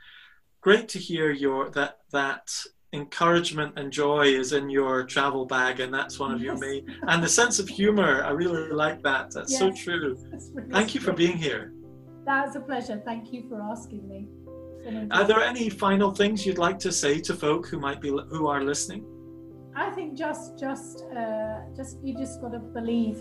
great 0.60 0.86
to 0.86 0.98
hear 0.98 1.30
your 1.30 1.70
that 1.70 2.00
that 2.12 2.50
encouragement 2.92 3.72
and 3.76 3.92
joy 3.92 4.22
is 4.26 4.52
in 4.52 4.70
your 4.70 5.04
travel 5.04 5.44
bag 5.44 5.80
and 5.80 5.92
that's 5.92 6.18
one 6.18 6.32
of 6.32 6.40
your 6.40 6.54
Yes. 6.54 6.60
main 6.60 6.96
and 7.08 7.22
the 7.22 7.28
sense 7.28 7.58
of 7.58 7.68
humor 7.68 8.22
i 8.24 8.30
really 8.30 8.70
like 8.70 9.02
that 9.02 9.32
that's 9.32 9.58
so 9.58 9.70
true 9.72 10.16
That's 10.30 10.50
really 10.54 10.70
thank 10.70 10.94
you 10.94 11.00
for 11.00 11.12
being 11.12 11.36
here 11.36 11.72
That's 12.24 12.56
a 12.56 12.60
pleasure. 12.60 12.96
Thank 13.10 13.24
you 13.32 13.40
for 13.48 13.58
asking 13.72 14.02
me. 14.12 14.20
Are 15.16 15.24
there 15.30 15.42
any 15.52 15.66
final 15.86 16.10
things 16.20 16.44
you'd 16.46 16.58
like 16.68 16.78
to 16.86 16.90
say 17.02 17.14
to 17.28 17.32
folk 17.44 17.62
who 17.70 17.78
might 17.86 18.00
be 18.00 18.08
who 18.34 18.42
are 18.52 18.62
listening 18.72 19.02
I 19.84 19.90
think 19.96 20.08
just, 20.24 20.58
just, 20.58 21.04
uh, 21.20 21.58
just 21.78 21.92
you 22.02 22.12
just 22.22 22.40
got 22.40 22.52
to 22.58 22.60
believe 22.78 23.18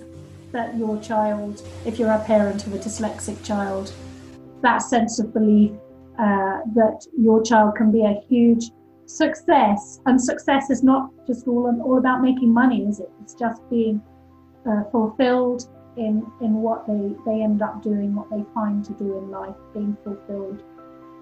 that 0.55 0.67
your 0.81 0.95
child, 1.09 1.53
if 1.89 1.93
you're 1.99 2.15
a 2.21 2.23
parent 2.33 2.65
of 2.65 2.71
a 2.73 2.79
dyslexic 2.87 3.37
child, 3.43 3.85
that 4.61 4.79
sense 4.93 5.19
of 5.19 5.27
belief 5.33 5.71
uh, 6.25 6.57
that 6.79 6.97
your 7.27 7.39
child 7.49 7.75
can 7.75 7.91
be 7.91 8.03
a 8.13 8.15
huge 8.29 8.65
success, 9.05 9.99
and 10.05 10.21
success 10.21 10.69
is 10.69 10.83
not 10.83 11.09
just 11.27 11.47
all 11.47 11.67
all 11.83 11.97
about 11.97 12.21
making 12.21 12.53
money, 12.53 12.85
is 12.85 12.99
it? 12.99 13.09
It's 13.21 13.33
just 13.33 13.61
being 13.69 14.01
uh, 14.69 14.83
fulfilled 14.91 15.67
in 15.97 16.25
in 16.41 16.55
what 16.55 16.85
they 16.87 17.13
they 17.25 17.41
end 17.41 17.61
up 17.61 17.81
doing, 17.81 18.13
what 18.15 18.29
they 18.29 18.43
find 18.53 18.83
to 18.85 18.93
do 18.93 19.17
in 19.17 19.29
life, 19.31 19.55
being 19.73 19.95
fulfilled, 20.03 20.63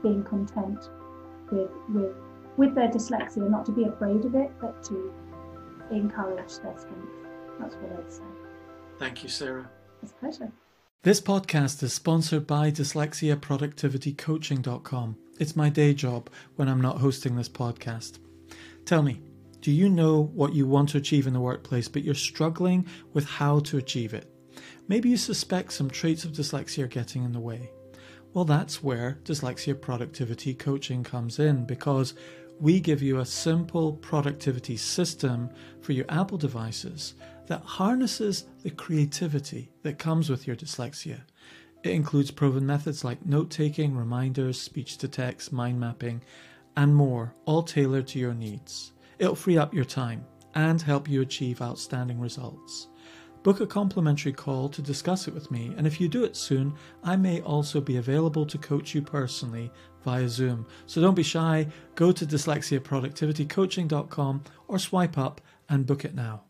being 0.01 0.23
content 0.23 0.89
with 1.51 1.69
with 1.89 2.15
with 2.57 2.73
their 2.75 2.89
dyslexia, 2.89 3.49
not 3.49 3.65
to 3.65 3.71
be 3.71 3.83
afraid 3.83 4.25
of 4.25 4.35
it, 4.35 4.51
but 4.61 4.83
to 4.83 5.11
encourage 5.91 6.57
their 6.59 6.77
strength. 6.77 7.07
That's 7.59 7.75
what 7.75 7.91
I'd 7.99 8.11
say. 8.11 8.23
thank 8.97 9.21
you 9.23 9.29
sarah 9.29 9.69
It's 10.01 10.11
a 10.11 10.15
pleasure. 10.15 10.51
This 11.03 11.21
podcast 11.21 11.83
is 11.83 11.93
sponsored 11.93 12.47
by 12.47 12.71
dyslexiaproductivitycoaching.com. 12.71 15.17
It's 15.39 15.55
my 15.55 15.69
day 15.69 15.95
job 15.95 16.29
when 16.57 16.69
I'm 16.69 16.81
not 16.81 16.99
hosting 16.99 17.35
this 17.35 17.49
podcast. 17.49 18.19
Tell 18.85 19.01
me, 19.01 19.19
do 19.61 19.71
you 19.71 19.89
know 19.89 20.21
what 20.21 20.53
you 20.53 20.67
want 20.67 20.89
to 20.89 20.99
achieve 20.99 21.25
in 21.25 21.33
the 21.33 21.39
workplace, 21.39 21.87
but 21.87 22.03
you're 22.03 22.13
struggling 22.13 22.85
with 23.13 23.25
how 23.25 23.59
to 23.61 23.77
achieve 23.77 24.13
it? 24.13 24.29
Maybe 24.87 25.09
you 25.09 25.17
suspect 25.17 25.73
some 25.73 25.89
traits 25.89 26.23
of 26.23 26.33
dyslexia 26.33 26.83
are 26.83 26.87
getting 26.87 27.23
in 27.23 27.31
the 27.31 27.39
way. 27.39 27.71
Well, 28.33 28.45
that's 28.45 28.83
where 28.83 29.19
dyslexia 29.23 29.79
productivity 29.79 30.53
coaching 30.53 31.03
comes 31.03 31.39
in 31.39 31.65
because 31.65 32.13
we 32.59 32.79
give 32.79 33.01
you 33.01 33.17
a 33.17 33.25
simple 33.25 33.93
productivity 33.93 34.77
system 34.77 35.49
for 35.81 35.93
your 35.93 36.05
Apple 36.09 36.37
devices 36.37 37.15
that 37.47 37.63
harnesses 37.63 38.45
the 38.61 38.69
creativity 38.69 39.71
that 39.81 39.97
comes 39.97 40.29
with 40.29 40.45
your 40.45 40.55
dyslexia. 40.55 41.21
It 41.83 41.91
includes 41.91 42.31
proven 42.31 42.65
methods 42.65 43.03
like 43.03 43.25
note 43.25 43.49
taking, 43.49 43.95
reminders, 43.95 44.59
speech 44.59 44.97
to 44.99 45.09
text, 45.09 45.51
mind 45.51 45.79
mapping, 45.79 46.21
and 46.77 46.95
more, 46.95 47.33
all 47.45 47.61
tailored 47.61 48.07
to 48.07 48.19
your 48.19 48.33
needs. 48.33 48.93
It'll 49.19 49.35
free 49.35 49.57
up 49.57 49.73
your 49.73 49.85
time 49.85 50.25
and 50.55 50.81
help 50.81 51.09
you 51.09 51.21
achieve 51.21 51.61
outstanding 51.61 52.21
results. 52.21 52.87
Book 53.43 53.59
a 53.59 53.67
complimentary 53.67 54.31
call 54.31 54.69
to 54.69 54.81
discuss 54.81 55.27
it 55.27 55.33
with 55.33 55.51
me, 55.51 55.73
and 55.75 55.85
if 55.85 55.99
you 55.99 56.07
do 56.07 56.23
it 56.23 56.37
soon, 56.37 56.73
I 57.03 57.17
may 57.17 57.41
also 57.41 57.81
be 57.81 57.97
available 57.97 58.45
to 58.45 58.57
coach 58.57 58.95
you 58.95 59.01
personally 59.01 59.69
via 60.05 60.29
Zoom. 60.29 60.65
So 60.85 61.01
don't 61.01 61.15
be 61.15 61.23
shy, 61.23 61.67
go 61.95 62.13
to 62.13 62.25
dyslexiaproductivitycoaching.com 62.25 64.43
or 64.69 64.79
swipe 64.79 65.17
up 65.17 65.41
and 65.67 65.85
book 65.85 66.05
it 66.05 66.15
now. 66.15 66.43